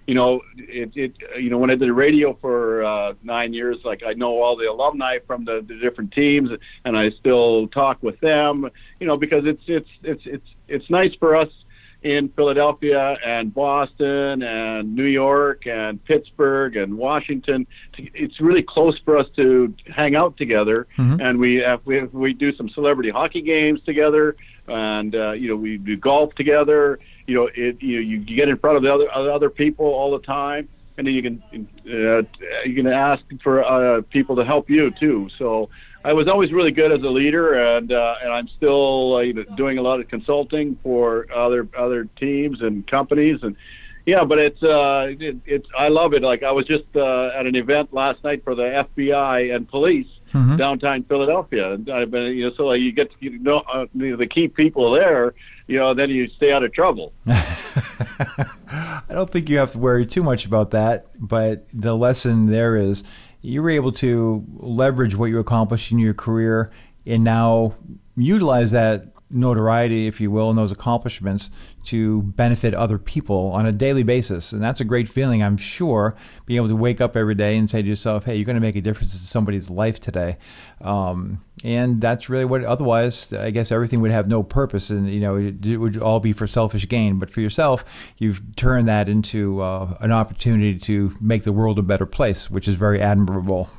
you 0.07 0.13
know, 0.13 0.41
it, 0.55 0.91
it 0.95 1.15
you 1.37 1.49
know 1.49 1.57
when 1.57 1.69
I 1.69 1.75
did 1.75 1.91
radio 1.91 2.37
for 2.39 2.83
uh, 2.83 3.13
nine 3.23 3.53
years, 3.53 3.77
like 3.83 4.03
I 4.05 4.13
know 4.13 4.41
all 4.41 4.55
the 4.55 4.65
alumni 4.65 5.19
from 5.25 5.45
the, 5.45 5.65
the 5.67 5.75
different 5.75 6.11
teams, 6.11 6.49
and 6.83 6.97
I 6.97 7.09
still 7.11 7.67
talk 7.69 8.01
with 8.03 8.19
them, 8.19 8.69
you 8.99 9.07
know, 9.07 9.15
because 9.15 9.45
it's 9.45 9.63
it's 9.67 9.89
it's 10.03 10.21
it's 10.25 10.47
it's 10.67 10.89
nice 10.89 11.13
for 11.19 11.35
us 11.35 11.49
in 12.05 12.29
Philadelphia 12.29 13.17
and 13.25 13.51
Boston 13.51 14.43
and 14.43 14.95
New 14.95 15.05
York 15.05 15.65
and 15.65 16.03
Pittsburgh 16.05 16.75
and 16.75 16.95
Washington. 16.95 17.65
It's 17.97 18.39
really 18.39 18.61
close 18.61 18.95
for 19.03 19.17
us 19.17 19.27
to 19.37 19.73
hang 19.87 20.15
out 20.15 20.37
together, 20.37 20.85
mm-hmm. 20.99 21.19
and 21.19 21.39
we 21.39 21.55
have, 21.55 21.81
we 21.83 21.95
have, 21.95 22.13
we 22.13 22.33
do 22.33 22.55
some 22.55 22.69
celebrity 22.69 23.09
hockey 23.09 23.41
games 23.41 23.81
together, 23.85 24.35
and 24.67 25.15
uh, 25.15 25.31
you 25.31 25.49
know 25.49 25.55
we 25.55 25.77
do 25.77 25.97
golf 25.97 26.35
together. 26.35 26.99
You 27.27 27.35
know, 27.35 27.49
it 27.53 27.81
you 27.81 27.95
know 27.95 28.01
you 28.01 28.19
get 28.19 28.49
in 28.49 28.57
front 28.57 28.77
of 28.77 28.83
the 28.83 28.93
other 28.93 29.11
other 29.11 29.49
people 29.49 29.85
all 29.85 30.11
the 30.11 30.25
time, 30.25 30.69
and 30.97 31.07
then 31.07 31.13
you 31.13 31.21
can 31.21 31.43
uh, 31.87 32.21
you 32.65 32.75
can 32.75 32.87
ask 32.87 33.23
for 33.43 33.63
uh, 33.63 34.01
people 34.09 34.35
to 34.35 34.45
help 34.45 34.69
you 34.69 34.91
too. 34.91 35.29
So 35.37 35.69
I 36.03 36.13
was 36.13 36.27
always 36.27 36.53
really 36.53 36.71
good 36.71 36.91
as 36.91 37.01
a 37.01 37.09
leader, 37.09 37.77
and 37.77 37.91
uh, 37.91 38.15
and 38.23 38.31
I'm 38.31 38.47
still 38.57 39.15
uh, 39.15 39.55
doing 39.55 39.79
a 39.79 39.81
lot 39.81 39.99
of 39.99 40.07
consulting 40.07 40.77
for 40.83 41.25
other 41.35 41.67
other 41.77 42.05
teams 42.19 42.61
and 42.61 42.85
companies, 42.85 43.39
and 43.41 43.55
yeah, 44.05 44.23
but 44.23 44.37
it's 44.37 44.61
uh, 44.61 45.07
it, 45.19 45.37
it's 45.45 45.67
I 45.77 45.87
love 45.87 46.13
it. 46.13 46.21
Like 46.21 46.43
I 46.43 46.51
was 46.51 46.67
just 46.67 46.83
uh, 46.95 47.29
at 47.35 47.47
an 47.47 47.55
event 47.55 47.91
last 47.91 48.23
night 48.23 48.43
for 48.43 48.53
the 48.53 48.85
FBI 48.95 49.55
and 49.55 49.67
police 49.67 50.07
mm-hmm. 50.35 50.57
downtown 50.57 51.03
Philadelphia, 51.03 51.73
and 51.73 51.89
I've 51.89 52.11
been 52.11 52.33
you 52.33 52.49
know 52.49 52.55
so 52.55 52.67
like, 52.67 52.81
you 52.81 52.91
get 52.91 53.09
to 53.11 53.17
you 53.19 53.39
know, 53.39 53.63
uh, 53.71 53.85
you 53.93 54.11
know 54.11 54.17
the 54.17 54.27
key 54.27 54.47
people 54.47 54.91
there, 54.91 55.33
you 55.67 55.79
know, 55.79 55.93
then 55.93 56.09
you 56.09 56.27
stay 56.35 56.51
out 56.51 56.63
of 56.63 56.73
trouble. 56.73 57.13
I 57.27 59.01
don't 59.09 59.31
think 59.31 59.49
you 59.49 59.57
have 59.57 59.71
to 59.71 59.79
worry 59.79 60.05
too 60.05 60.23
much 60.23 60.45
about 60.45 60.71
that, 60.71 61.07
but 61.19 61.67
the 61.73 61.95
lesson 61.95 62.47
there 62.47 62.75
is 62.75 63.03
you 63.41 63.61
were 63.61 63.69
able 63.69 63.91
to 63.93 64.43
leverage 64.57 65.15
what 65.15 65.27
you 65.27 65.39
accomplished 65.39 65.91
in 65.91 65.99
your 65.99 66.13
career 66.13 66.71
and 67.05 67.23
now 67.23 67.75
utilize 68.17 68.71
that 68.71 69.13
notoriety, 69.29 70.07
if 70.07 70.19
you 70.19 70.31
will, 70.31 70.49
and 70.49 70.57
those 70.57 70.71
accomplishments 70.71 71.51
to 71.85 72.21
benefit 72.21 72.73
other 72.73 72.97
people 72.97 73.51
on 73.53 73.65
a 73.65 73.71
daily 73.71 74.03
basis. 74.03 74.53
And 74.53 74.61
that's 74.61 74.81
a 74.81 74.85
great 74.85 75.09
feeling, 75.09 75.43
I'm 75.43 75.57
sure, 75.57 76.15
being 76.45 76.57
able 76.57 76.69
to 76.69 76.75
wake 76.75 77.01
up 77.01 77.15
every 77.15 77.35
day 77.35 77.57
and 77.57 77.69
say 77.69 77.81
to 77.81 77.87
yourself, 77.87 78.25
hey, 78.25 78.35
you're 78.35 78.45
going 78.45 78.55
to 78.55 78.61
make 78.61 78.75
a 78.75 78.81
difference 78.81 79.13
in 79.13 79.19
somebody's 79.19 79.69
life 79.69 79.99
today. 79.99 80.37
Um, 80.81 81.43
and 81.63 82.01
that's 82.01 82.29
really 82.29 82.45
what, 82.45 82.63
otherwise, 82.63 83.31
I 83.33 83.51
guess 83.51 83.71
everything 83.71 84.01
would 84.01 84.11
have 84.11 84.27
no 84.27 84.43
purpose 84.43 84.89
and, 84.89 85.09
you 85.09 85.19
know, 85.19 85.35
it, 85.35 85.65
it 85.65 85.77
would 85.77 85.97
all 85.97 86.19
be 86.19 86.33
for 86.33 86.47
selfish 86.47 86.87
gain. 86.87 87.17
But 87.17 87.31
for 87.31 87.41
yourself, 87.41 87.85
you've 88.17 88.55
turned 88.55 88.87
that 88.87 89.09
into 89.09 89.61
uh, 89.61 89.97
an 90.01 90.11
opportunity 90.11 90.77
to 90.79 91.15
make 91.21 91.43
the 91.43 91.53
world 91.53 91.79
a 91.79 91.83
better 91.83 92.05
place, 92.05 92.49
which 92.51 92.67
is 92.67 92.75
very 92.75 93.01
admirable. 93.01 93.69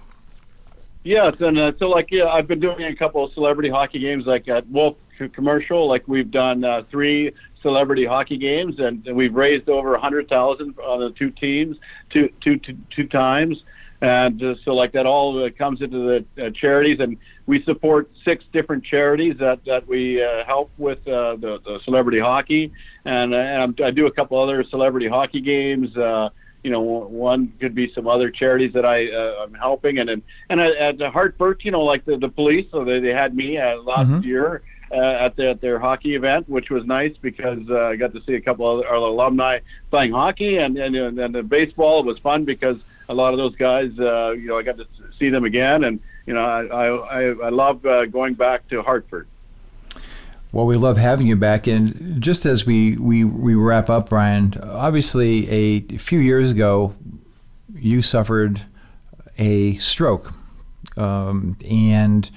Yes, 1.07 1.41
and 1.41 1.57
uh, 1.57 1.71
so 1.79 1.89
like 1.89 2.09
yeah, 2.11 2.25
I've 2.25 2.49
been 2.49 2.59
doing 2.59 2.83
a 2.83 2.97
couple 2.97 3.23
of 3.23 3.33
celebrity 3.33 3.69
hockey 3.71 4.01
games, 4.01 4.27
like 4.27 4.49
at 4.49 4.67
Wolf 4.67 4.97
Commercial. 5.35 5.89
Like 5.89 6.03
we've 6.09 6.33
done 6.33 6.65
uh, 6.65 6.83
three 6.91 7.31
celebrity 7.63 8.05
hockey 8.05 8.37
games, 8.37 8.81
and, 8.81 9.07
and 9.07 9.17
we've 9.17 9.33
raised 9.33 9.69
over 9.69 9.95
a 9.95 10.01
hundred 10.01 10.29
thousand 10.29 10.77
on 10.81 10.99
the 10.99 11.11
two 11.11 11.31
teams, 11.31 11.77
two, 12.11 12.29
two, 12.41 12.59
two, 12.59 12.77
two 12.91 13.07
times. 13.07 13.57
And 14.01 14.43
uh, 14.43 14.57
so, 14.65 14.75
like 14.75 14.91
that, 14.95 15.07
all 15.07 15.45
uh, 15.45 15.51
comes 15.51 15.81
into 15.81 16.25
the 16.37 16.45
uh, 16.45 16.51
charities, 16.51 16.99
and 16.99 17.17
we 17.47 17.63
support 17.63 18.11
six 18.25 18.45
different 18.53 18.85
charities 18.85 19.37
that 19.39 19.65
that 19.65 19.87
we 19.87 20.21
uh, 20.21 20.45
help 20.45 20.73
with 20.77 20.99
uh, 21.07 21.37
the, 21.37 21.61
the 21.65 21.79
celebrity 21.85 22.19
hockey, 22.19 22.73
and, 23.05 23.33
uh, 23.33 23.37
and 23.37 23.81
I 23.81 23.93
do 23.93 24.07
a 24.07 24.13
couple 24.13 24.43
other 24.43 24.65
celebrity 24.65 25.07
hockey 25.07 25.41
games. 25.41 25.97
Uh, 25.97 26.31
you 26.67 26.73
know, 26.73 26.81
one 26.81 27.53
could 27.61 27.77
be 27.77 27.93
some 27.95 28.09
other 28.09 28.29
charities 28.29 28.73
that 28.73 28.85
I 28.85 29.09
uh, 29.09 29.45
I'm 29.45 29.55
helping, 29.55 30.01
and 30.01 30.11
and 30.11 30.21
and 30.51 30.61
at, 30.61 31.01
at 31.01 31.13
Hartford, 31.13 31.61
you 31.63 31.71
know, 31.71 31.83
like 31.83 32.05
the 32.05 32.17
the 32.17 32.29
police, 32.29 32.67
so 32.73 32.85
they 32.85 32.99
they 32.99 33.13
had 33.13 33.37
me 33.37 33.57
uh, 33.57 33.77
last 33.83 34.09
mm-hmm. 34.09 34.29
year. 34.29 34.63
Uh, 34.89 35.27
at, 35.27 35.35
the, 35.35 35.51
at 35.51 35.61
their 35.61 35.81
hockey 35.81 36.15
event, 36.15 36.49
which 36.49 36.71
was 36.71 36.87
nice 36.87 37.13
because 37.21 37.59
uh, 37.69 37.87
I 37.87 37.97
got 37.97 38.13
to 38.13 38.23
see 38.23 38.35
a 38.35 38.41
couple 38.41 38.71
of 38.71 38.87
other 38.87 38.95
alumni 38.95 39.59
playing 39.91 40.13
hockey, 40.13 40.59
and 40.59 40.79
and, 40.79 40.95
and 40.95 41.35
the 41.35 41.43
baseball 41.43 42.05
was 42.05 42.19
fun 42.19 42.45
because 42.45 42.77
a 43.09 43.15
lot 43.15 43.33
of 43.33 43.39
those 43.39 43.57
guys, 43.57 43.91
uh, 43.99 44.31
you 44.31 44.47
know, 44.47 44.57
I 44.57 44.63
got 44.63 44.77
to 44.77 44.87
see 45.19 45.29
them 45.29 45.45
again, 45.45 45.83
and 45.83 45.99
you 46.25 46.35
know, 46.35 46.45
I 46.45 46.87
I, 46.87 47.47
I 47.47 47.49
love 47.49 47.85
uh, 47.85 48.07
going 48.07 48.35
back 48.35 48.69
to 48.69 48.81
Hartford. 48.81 49.27
Well, 50.57 50.65
we 50.65 50.79
love 50.79 50.97
having 50.97 51.27
you 51.27 51.37
back. 51.37 51.67
And 51.67 52.19
just 52.19 52.47
as 52.47 52.65
we, 52.65 52.97
we, 52.97 53.25
we 53.25 53.55
wrap 53.55 53.91
up, 53.91 54.09
Brian, 54.09 54.55
obviously 54.63 55.51
a 55.51 55.99
few 55.99 56.19
years 56.19 56.51
ago, 56.51 56.95
you 57.75 58.01
suffered 58.01 58.63
a 59.37 59.77
stroke. 59.77 60.33
Um, 60.97 61.59
and 61.69 62.31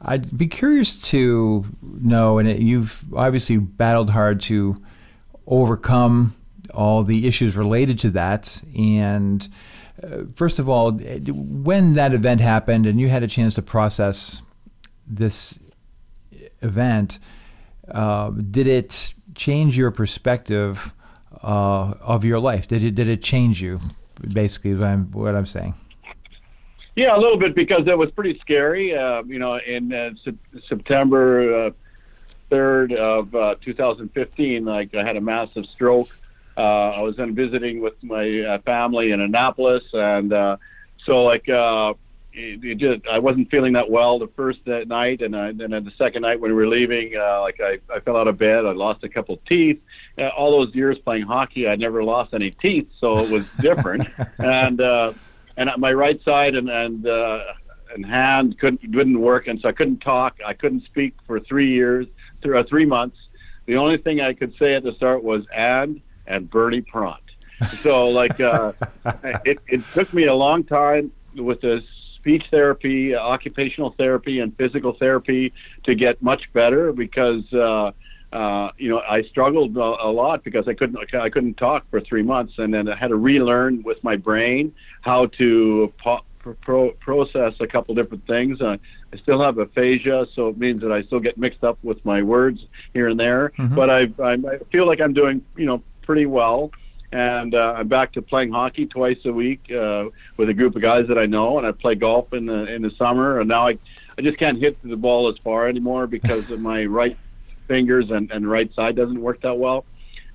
I'd 0.00 0.38
be 0.38 0.46
curious 0.46 1.02
to 1.10 1.66
know, 1.82 2.38
and 2.38 2.48
it, 2.48 2.60
you've 2.60 3.04
obviously 3.12 3.56
battled 3.56 4.10
hard 4.10 4.40
to 4.42 4.76
overcome 5.48 6.36
all 6.72 7.02
the 7.02 7.26
issues 7.26 7.56
related 7.56 7.98
to 7.98 8.10
that. 8.10 8.62
And 8.78 9.48
uh, 10.04 10.18
first 10.36 10.60
of 10.60 10.68
all, 10.68 10.92
when 10.92 11.94
that 11.94 12.14
event 12.14 12.42
happened 12.42 12.86
and 12.86 13.00
you 13.00 13.08
had 13.08 13.24
a 13.24 13.26
chance 13.26 13.54
to 13.54 13.62
process 13.62 14.40
this 15.04 15.58
event, 16.62 17.18
uh, 17.90 18.30
did 18.30 18.66
it 18.66 19.14
change 19.34 19.76
your 19.76 19.90
perspective 19.90 20.94
uh, 21.42 21.94
of 22.00 22.24
your 22.24 22.38
life? 22.38 22.68
Did 22.68 22.84
it 22.84 22.94
did 22.94 23.08
it 23.08 23.22
change 23.22 23.62
you? 23.62 23.80
Basically, 24.32 24.74
what 24.74 24.86
I'm, 24.86 25.10
what 25.12 25.34
I'm 25.34 25.46
saying. 25.46 25.74
Yeah, 26.94 27.14
a 27.14 27.20
little 27.20 27.38
bit 27.38 27.54
because 27.54 27.86
it 27.86 27.98
was 27.98 28.10
pretty 28.10 28.38
scary. 28.38 28.96
Uh, 28.96 29.22
you 29.24 29.38
know, 29.38 29.56
in 29.58 29.92
uh, 29.92 30.10
se- 30.24 30.60
September 30.66 31.66
uh, 31.66 31.70
third 32.48 32.94
of 32.94 33.34
uh, 33.34 33.56
2015, 33.62 34.64
like 34.64 34.94
I 34.94 35.04
had 35.04 35.16
a 35.16 35.20
massive 35.20 35.66
stroke. 35.66 36.08
I 36.56 37.02
was 37.02 37.16
then 37.16 37.34
visiting 37.34 37.82
with 37.82 38.02
my 38.02 38.58
family 38.64 39.10
in 39.10 39.20
Annapolis, 39.20 39.84
and 39.92 40.30
so 41.04 41.22
like 41.24 41.46
it, 42.36 42.64
it 42.64 42.78
just 42.78 43.06
I 43.08 43.18
wasn't 43.18 43.50
feeling 43.50 43.72
that 43.72 43.90
well 43.90 44.18
the 44.18 44.28
first 44.28 44.60
night, 44.66 45.22
and 45.22 45.34
I, 45.34 45.48
and 45.48 45.58
then 45.58 45.70
the 45.70 45.92
second 45.96 46.22
night 46.22 46.38
when 46.38 46.50
we 46.50 46.54
were 46.54 46.68
leaving, 46.68 47.14
uh, 47.16 47.40
like 47.40 47.60
I, 47.60 47.78
I 47.92 48.00
fell 48.00 48.16
out 48.16 48.28
of 48.28 48.36
bed. 48.38 48.66
I 48.66 48.72
lost 48.72 49.02
a 49.04 49.08
couple 49.08 49.40
teeth. 49.48 49.80
Uh, 50.18 50.28
all 50.28 50.64
those 50.64 50.74
years 50.74 50.98
playing 50.98 51.22
hockey, 51.22 51.66
I 51.66 51.76
never 51.76 52.04
lost 52.04 52.34
any 52.34 52.50
teeth, 52.50 52.88
so 53.00 53.18
it 53.18 53.30
was 53.30 53.46
different. 53.60 54.08
and 54.38 54.80
uh, 54.80 55.14
and 55.56 55.70
my 55.78 55.92
right 55.92 56.22
side 56.24 56.54
and 56.54 56.68
and 56.68 57.06
uh, 57.06 57.40
and 57.94 58.04
hand 58.04 58.58
couldn't 58.58 58.90
didn't 58.90 59.20
work, 59.20 59.46
and 59.46 59.58
so 59.60 59.68
I 59.68 59.72
couldn't 59.72 60.00
talk. 60.00 60.38
I 60.44 60.52
couldn't 60.52 60.84
speak 60.84 61.14
for 61.26 61.40
three 61.40 61.70
years, 61.70 62.06
through 62.42 62.62
three 62.64 62.86
months. 62.86 63.16
The 63.64 63.76
only 63.76 63.96
thing 63.96 64.20
I 64.20 64.34
could 64.34 64.54
say 64.58 64.74
at 64.74 64.82
the 64.82 64.92
start 64.92 65.24
was 65.24 65.44
and 65.54 66.02
and 66.26 66.50
Bernie 66.50 66.82
Pront. 66.82 67.16
So 67.82 68.10
like 68.10 68.38
uh, 68.40 68.72
it 69.46 69.58
it 69.68 69.82
took 69.94 70.12
me 70.12 70.26
a 70.26 70.34
long 70.34 70.64
time 70.64 71.12
with 71.34 71.62
this 71.62 71.82
speech 72.26 72.42
therapy, 72.50 73.14
uh, 73.14 73.20
occupational 73.20 73.94
therapy, 73.96 74.40
and 74.40 74.56
physical 74.56 74.96
therapy 74.98 75.52
to 75.84 75.94
get 75.94 76.20
much 76.20 76.42
better 76.52 76.92
because 76.92 77.44
uh, 77.52 77.92
uh, 78.32 78.72
you 78.78 78.88
know 78.88 78.98
I 78.98 79.22
struggled 79.30 79.76
a, 79.76 79.80
a 79.80 80.10
lot 80.10 80.42
because 80.42 80.66
I 80.66 80.74
couldn't 80.74 81.14
I 81.14 81.30
couldn't 81.30 81.54
talk 81.54 81.88
for 81.88 82.00
three 82.00 82.24
months, 82.24 82.54
and 82.58 82.74
then 82.74 82.88
I 82.88 82.96
had 82.96 83.08
to 83.08 83.16
relearn 83.16 83.84
with 83.84 84.02
my 84.02 84.16
brain 84.16 84.74
how 85.02 85.26
to 85.38 85.92
po- 86.02 86.24
pro- 86.62 86.90
process 86.94 87.52
a 87.60 87.66
couple 87.68 87.94
different 87.94 88.26
things. 88.26 88.60
Uh, 88.60 88.76
I 89.12 89.16
still 89.18 89.40
have 89.40 89.58
aphasia, 89.58 90.26
so 90.34 90.48
it 90.48 90.58
means 90.58 90.80
that 90.80 90.90
I 90.90 91.04
still 91.04 91.20
get 91.20 91.38
mixed 91.38 91.62
up 91.62 91.78
with 91.84 92.04
my 92.04 92.22
words 92.22 92.58
here 92.92 93.08
and 93.08 93.20
there. 93.20 93.52
Mm-hmm. 93.56 93.76
But 93.76 93.88
I, 93.88 94.00
I 94.18 94.32
I 94.32 94.58
feel 94.72 94.84
like 94.84 95.00
I'm 95.00 95.14
doing 95.14 95.42
you 95.56 95.66
know 95.66 95.80
pretty 96.02 96.26
well 96.26 96.72
and 97.12 97.54
uh, 97.54 97.74
I'm 97.76 97.88
back 97.88 98.12
to 98.14 98.22
playing 98.22 98.52
hockey 98.52 98.86
twice 98.86 99.18
a 99.24 99.32
week 99.32 99.70
uh, 99.70 100.06
with 100.36 100.48
a 100.48 100.54
group 100.54 100.76
of 100.76 100.82
guys 100.82 101.06
that 101.08 101.18
I 101.18 101.26
know, 101.26 101.58
and 101.58 101.66
I 101.66 101.72
play 101.72 101.94
golf 101.94 102.32
in 102.32 102.46
the 102.46 102.72
in 102.72 102.82
the 102.82 102.90
summer. 102.98 103.40
And 103.40 103.48
now 103.48 103.68
I 103.68 103.78
I 104.18 104.22
just 104.22 104.38
can't 104.38 104.58
hit 104.58 104.76
the 104.82 104.96
ball 104.96 105.28
as 105.28 105.36
far 105.38 105.68
anymore 105.68 106.06
because 106.06 106.50
of 106.50 106.60
my 106.60 106.84
right 106.84 107.16
fingers 107.68 108.10
and 108.10 108.30
and 108.30 108.48
right 108.48 108.72
side 108.74 108.96
doesn't 108.96 109.20
work 109.20 109.40
that 109.42 109.56
well. 109.56 109.84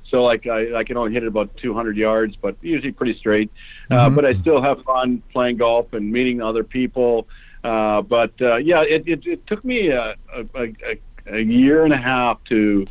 So 0.10 0.24
like 0.24 0.46
I, 0.46 0.76
I 0.76 0.84
can 0.84 0.98
only 0.98 1.14
hit 1.14 1.24
it 1.24 1.28
about 1.28 1.56
200 1.58 1.96
yards, 1.98 2.36
but 2.36 2.56
usually 2.62 2.92
pretty 2.92 3.18
straight. 3.18 3.50
Uh, 3.90 3.96
mm-hmm. 3.96 4.14
Uh, 4.14 4.16
but 4.16 4.26
I 4.26 4.40
still 4.42 4.62
have 4.62 4.84
fun 4.84 5.24
playing 5.32 5.58
golf 5.58 5.94
and 5.94 6.12
meeting 6.12 6.42
other 6.42 6.64
people. 6.64 7.28
Uh, 7.64 8.02
but 8.02 8.34
uh, 8.42 8.58
yeah, 8.58 8.82
it, 8.82 9.08
it, 9.08 9.26
it 9.26 9.48
took 9.48 9.64
me 9.64 9.90
a, 9.90 10.16
a, 10.34 10.46
a, 10.56 11.00
a 11.28 11.40
year 11.40 11.86
and 11.86 11.94
a 11.94 11.98
half 11.98 12.44
to 12.46 12.86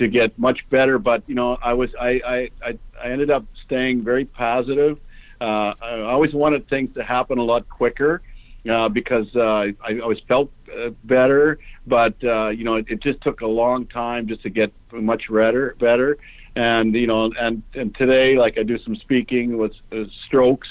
to 0.00 0.08
get 0.08 0.36
much 0.38 0.58
better. 0.70 0.98
But 0.98 1.22
you 1.28 1.34
know, 1.34 1.58
I 1.62 1.74
was 1.74 1.90
I 2.00 2.20
I 2.26 2.78
I 3.02 3.08
ended 3.08 3.30
up 3.30 3.44
staying 3.66 4.02
very 4.02 4.24
positive. 4.24 4.98
Uh, 5.40 5.72
I 5.80 6.00
always 6.00 6.34
wanted 6.34 6.68
things 6.68 6.92
to 6.94 7.04
happen 7.04 7.38
a 7.38 7.42
lot 7.42 7.68
quicker 7.68 8.22
uh, 8.70 8.88
because 8.88 9.26
uh, 9.36 9.40
I, 9.40 9.74
I 9.86 9.98
always 10.02 10.18
felt 10.26 10.50
uh, 10.68 10.90
better. 11.04 11.58
But 11.86 12.14
uh, 12.24 12.48
you 12.48 12.64
know, 12.64 12.76
it, 12.76 12.86
it 12.88 13.02
just 13.02 13.20
took 13.20 13.42
a 13.42 13.46
long 13.46 13.86
time 13.86 14.26
just 14.26 14.42
to 14.42 14.50
get 14.50 14.72
much 14.92 15.24
better. 15.30 15.76
Better, 15.78 16.16
and 16.56 16.94
you 16.94 17.06
know, 17.06 17.30
and 17.38 17.62
and 17.74 17.94
today, 17.94 18.36
like 18.36 18.58
I 18.58 18.62
do 18.62 18.78
some 18.78 18.96
speaking 18.96 19.58
with 19.58 19.72
uh, 19.92 20.04
strokes 20.26 20.68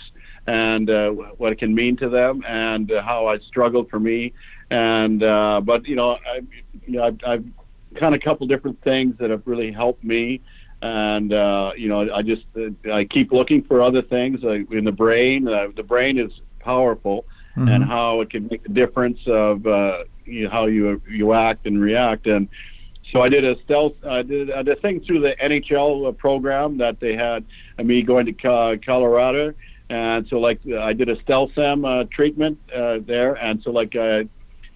and 0.47 0.89
uh, 0.89 1.09
what 1.37 1.51
it 1.51 1.59
can 1.59 1.75
mean 1.75 1.95
to 1.97 2.09
them 2.09 2.43
and 2.47 2.91
uh, 2.91 3.03
how 3.03 3.27
I 3.27 3.37
struggled 3.47 3.89
for 3.89 3.99
me. 3.99 4.33
And 4.71 5.21
uh, 5.21 5.61
but 5.63 5.87
you 5.87 5.95
know, 5.95 6.11
I, 6.11 6.39
you 6.85 6.97
know, 6.97 7.03
I've, 7.03 7.19
I've 7.25 7.45
kind 7.95 8.15
of 8.15 8.21
a 8.21 8.23
couple 8.23 8.47
different 8.47 8.81
things 8.83 9.15
that 9.19 9.29
have 9.29 9.43
really 9.45 9.71
helped 9.71 10.03
me. 10.03 10.41
And 10.81 11.33
uh, 11.33 11.71
you 11.75 11.89
know, 11.89 12.13
I 12.13 12.21
just 12.21 12.45
uh, 12.55 12.93
I 12.93 13.05
keep 13.05 13.31
looking 13.31 13.63
for 13.63 13.81
other 13.81 14.01
things 14.01 14.43
uh, 14.43 14.51
in 14.71 14.85
the 14.85 14.91
brain. 14.91 15.47
Uh, 15.47 15.67
the 15.75 15.83
brain 15.83 16.17
is 16.17 16.31
powerful, 16.59 17.25
mm-hmm. 17.57 17.67
and 17.67 17.83
how 17.83 18.21
it 18.21 18.29
can 18.29 18.47
make 18.49 18.65
a 18.65 18.69
difference 18.69 19.19
of 19.27 19.65
uh, 19.67 20.03
you 20.25 20.45
know, 20.45 20.49
how 20.49 20.67
you 20.67 21.01
you 21.09 21.33
act 21.33 21.65
and 21.65 21.81
react. 21.81 22.27
And 22.27 22.47
so 23.11 23.21
I 23.21 23.27
did 23.27 23.43
a 23.43 23.61
stealth. 23.63 23.93
I 24.07 24.21
did, 24.21 24.51
I 24.51 24.61
a 24.61 24.75
thing 24.75 25.01
through 25.01 25.21
the 25.21 25.35
NHL 25.41 26.17
program 26.17 26.77
that 26.77 27.01
they 27.01 27.15
had 27.15 27.43
uh, 27.77 27.83
me 27.83 28.01
going 28.01 28.25
to 28.27 28.79
Colorado, 28.85 29.53
and 29.89 30.27
so 30.29 30.39
like 30.39 30.61
I 30.65 30.93
did 30.93 31.09
a 31.09 31.15
StelSem 31.17 31.83
uh, 31.83 32.07
treatment 32.09 32.57
uh, 32.73 32.99
there, 33.05 33.33
and 33.33 33.61
so 33.63 33.71
like 33.71 33.95
I 33.97 34.29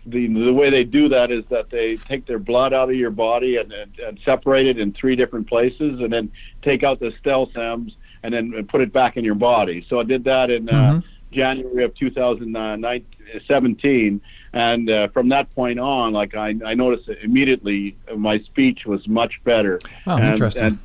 the 0.06 0.28
the 0.28 0.54
way 0.54 0.70
they 0.70 0.84
do 0.84 1.10
that 1.10 1.32
is 1.32 1.43
that 1.49 1.70
they 1.70 1.97
take 1.97 2.26
their 2.26 2.39
blood 2.39 2.74
out 2.74 2.89
of 2.89 2.95
your 2.95 3.12
body 3.12 3.58
and, 3.58 3.72
and, 3.72 3.99
and 3.99 4.20
separate 4.26 4.68
it 4.68 4.78
in 4.78 4.91
three 4.93 5.16
different 5.16 5.47
places, 5.47 5.99
and 5.99 6.12
then 6.12 6.32
take 6.62 6.84
out 6.84 6.99
the 6.99 7.14
StelSems 7.24 7.93
and 8.24 8.34
then 8.34 8.68
put 8.68 8.82
it 8.82 8.91
back 8.91 9.18
in 9.18 9.24
your 9.24 9.36
body. 9.36 9.86
So 9.89 9.99
I 9.99 10.04
did 10.04 10.24
that 10.26 10.49
in 10.49 10.70
uh, 10.70 10.74
mm-hmm. 10.74 10.97
uh, 10.99 11.01
January 11.32 11.84
of 11.84 11.95
2017, 11.95 14.22
and 14.54 14.89
uh, 14.89 15.08
from 15.10 15.30
that 15.30 15.54
point 15.56 15.80
on, 15.80 16.14
like 16.14 16.36
I, 16.36 16.56
I 16.66 16.74
noticed 16.74 17.10
immediately 17.22 17.95
my 18.16 18.39
speech 18.39 18.86
was 18.86 19.08
much 19.08 19.41
better. 19.43 19.80
Oh, 20.08 20.18
and, 20.18 20.26
interesting. 20.26 20.80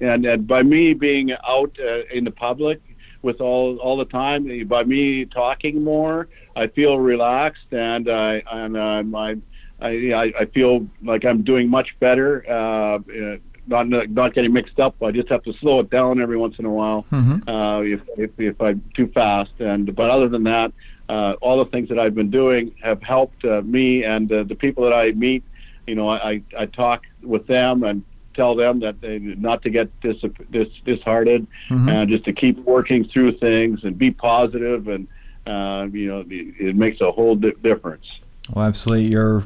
And, 0.00 0.10
and, 0.10 0.26
and 0.26 0.46
by 0.46 0.62
me 0.62 0.94
being 0.94 1.32
out 1.32 1.76
uh, 1.80 2.04
in 2.12 2.24
the 2.24 2.30
public 2.30 2.80
with 3.22 3.40
all 3.40 3.78
all 3.78 3.96
the 3.96 4.04
time, 4.06 4.66
by 4.66 4.84
me 4.84 5.24
talking 5.24 5.84
more 5.84 6.28
I 6.60 6.66
feel 6.66 6.98
relaxed 6.98 7.72
and 7.72 8.08
I 8.10 8.42
and 8.52 8.76
um, 8.76 9.14
I, 9.14 9.36
I 9.80 10.32
I 10.40 10.44
feel 10.52 10.86
like 11.02 11.24
I'm 11.24 11.42
doing 11.42 11.70
much 11.70 11.88
better. 12.00 12.44
Uh, 12.46 12.98
uh, 12.98 13.36
not 13.66 13.88
not 13.88 14.34
getting 14.34 14.52
mixed 14.52 14.78
up. 14.78 15.02
I 15.02 15.10
just 15.10 15.28
have 15.28 15.42
to 15.44 15.52
slow 15.54 15.80
it 15.80 15.90
down 15.90 16.20
every 16.20 16.36
once 16.36 16.56
in 16.58 16.66
a 16.66 16.70
while 16.70 17.06
mm-hmm. 17.10 17.48
uh, 17.48 17.80
if, 17.80 18.00
if 18.18 18.30
if 18.38 18.60
I'm 18.60 18.84
too 18.94 19.08
fast. 19.08 19.52
And 19.58 19.94
but 19.94 20.10
other 20.10 20.28
than 20.28 20.44
that, 20.44 20.72
uh, 21.08 21.34
all 21.40 21.64
the 21.64 21.70
things 21.70 21.88
that 21.88 21.98
I've 21.98 22.14
been 22.14 22.30
doing 22.30 22.74
have 22.82 23.02
helped 23.02 23.44
uh, 23.44 23.62
me 23.62 24.04
and 24.04 24.30
uh, 24.30 24.44
the 24.44 24.54
people 24.54 24.84
that 24.84 24.92
I 24.92 25.12
meet. 25.12 25.44
You 25.86 25.94
know, 25.94 26.10
I 26.10 26.42
I 26.58 26.66
talk 26.66 27.04
with 27.22 27.46
them 27.46 27.84
and 27.84 28.04
tell 28.34 28.54
them 28.54 28.80
that 28.80 29.00
they 29.00 29.18
not 29.18 29.62
to 29.62 29.70
get 29.70 29.88
dis, 30.00 30.16
dis 30.50 30.68
disheartened 30.84 31.46
mm-hmm. 31.70 31.88
and 31.88 32.10
just 32.10 32.24
to 32.24 32.32
keep 32.32 32.58
working 32.58 33.08
through 33.08 33.38
things 33.38 33.80
and 33.82 33.96
be 33.96 34.10
positive 34.10 34.88
and 34.88 35.08
uh, 35.46 35.86
you 35.92 36.08
know, 36.08 36.24
it 36.28 36.76
makes 36.76 37.00
a 37.00 37.10
whole 37.10 37.34
di- 37.34 37.52
difference. 37.62 38.04
Well, 38.52 38.66
absolutely. 38.66 39.06
You're 39.06 39.44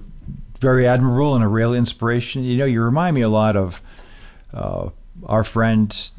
very 0.60 0.86
admirable 0.86 1.34
and 1.34 1.44
a 1.44 1.48
real 1.48 1.74
inspiration. 1.74 2.44
You 2.44 2.56
know, 2.56 2.64
you 2.64 2.82
remind 2.82 3.14
me 3.14 3.20
a 3.22 3.28
lot 3.28 3.56
of 3.56 3.82
uh, 4.52 4.90
our 5.26 5.44
friend, 5.44 6.10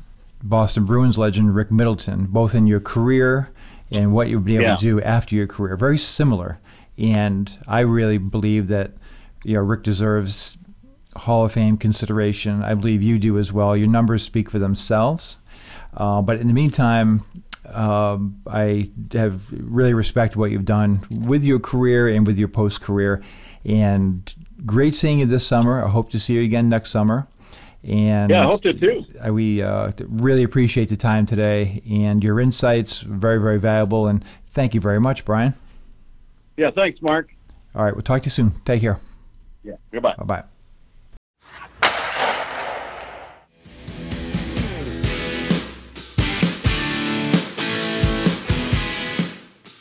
Boston 0.43 0.85
Bruins 0.85 1.17
legend 1.17 1.55
Rick 1.55 1.71
Middleton, 1.71 2.25
both 2.25 2.53
in 2.53 2.67
your 2.67 2.79
career 2.79 3.49
and 3.91 4.13
what 4.13 4.29
you've 4.29 4.45
been 4.45 4.55
able 4.55 4.65
yeah. 4.65 4.75
to 4.75 4.81
do 4.81 5.01
after 5.01 5.35
your 5.35 5.47
career. 5.47 5.75
Very 5.75 5.97
similar. 5.97 6.59
And 6.97 7.51
I 7.67 7.81
really 7.81 8.17
believe 8.17 8.67
that, 8.67 8.91
you 9.43 9.55
know, 9.55 9.61
Rick 9.61 9.83
deserves 9.83 10.57
Hall 11.15 11.45
of 11.45 11.53
Fame 11.53 11.77
consideration. 11.77 12.63
I 12.63 12.73
believe 12.73 13.01
you 13.01 13.19
do 13.19 13.37
as 13.37 13.51
well. 13.51 13.75
Your 13.75 13.87
numbers 13.87 14.23
speak 14.23 14.49
for 14.49 14.59
themselves. 14.59 15.39
Uh, 15.95 16.21
but 16.21 16.39
in 16.39 16.47
the 16.47 16.53
meantime, 16.53 17.23
um, 17.73 18.41
I 18.47 18.89
have 19.13 19.41
really 19.51 19.93
respect 19.93 20.35
what 20.35 20.51
you've 20.51 20.65
done 20.65 21.05
with 21.09 21.43
your 21.43 21.59
career 21.59 22.07
and 22.07 22.25
with 22.25 22.37
your 22.37 22.47
post 22.47 22.81
career. 22.81 23.23
And 23.63 24.33
great 24.65 24.95
seeing 24.95 25.19
you 25.19 25.25
this 25.25 25.45
summer. 25.45 25.83
I 25.83 25.89
hope 25.89 26.11
to 26.11 26.19
see 26.19 26.33
you 26.33 26.43
again 26.43 26.69
next 26.69 26.91
summer. 26.91 27.27
And 27.83 28.31
yeah, 28.31 28.43
I 28.43 28.45
hope 28.45 28.63
to 28.63 28.73
too. 28.73 29.05
We 29.31 29.61
uh, 29.61 29.91
really 30.07 30.43
appreciate 30.43 30.89
the 30.89 30.97
time 30.97 31.25
today 31.25 31.83
and 31.89 32.23
your 32.23 32.39
insights. 32.39 32.99
Very, 32.99 33.39
very 33.39 33.59
valuable. 33.59 34.07
And 34.07 34.23
thank 34.47 34.73
you 34.73 34.81
very 34.81 34.99
much, 34.99 35.23
Brian. 35.23 35.53
Yeah, 36.57 36.71
thanks, 36.71 36.99
Mark. 37.01 37.29
All 37.75 37.83
right, 37.83 37.93
we'll 37.93 38.03
talk 38.03 38.21
to 38.23 38.27
you 38.27 38.31
soon. 38.31 38.55
Take 38.65 38.81
care. 38.81 38.99
Yeah, 39.63 39.75
goodbye. 39.91 40.15
Bye 40.17 40.25
bye. 40.25 40.43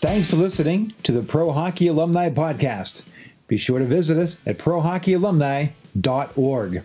Thanks 0.04 0.28
for 0.28 0.36
listening 0.36 0.92
to 1.04 1.12
the 1.12 1.22
Pro 1.22 1.52
Hockey 1.52 1.86
Alumni 1.86 2.28
Podcast. 2.28 3.04
Be 3.48 3.56
sure 3.56 3.78
to 3.78 3.86
visit 3.86 4.18
us 4.18 4.38
at 4.44 4.58
prohockeyalumni.org. 4.58 6.82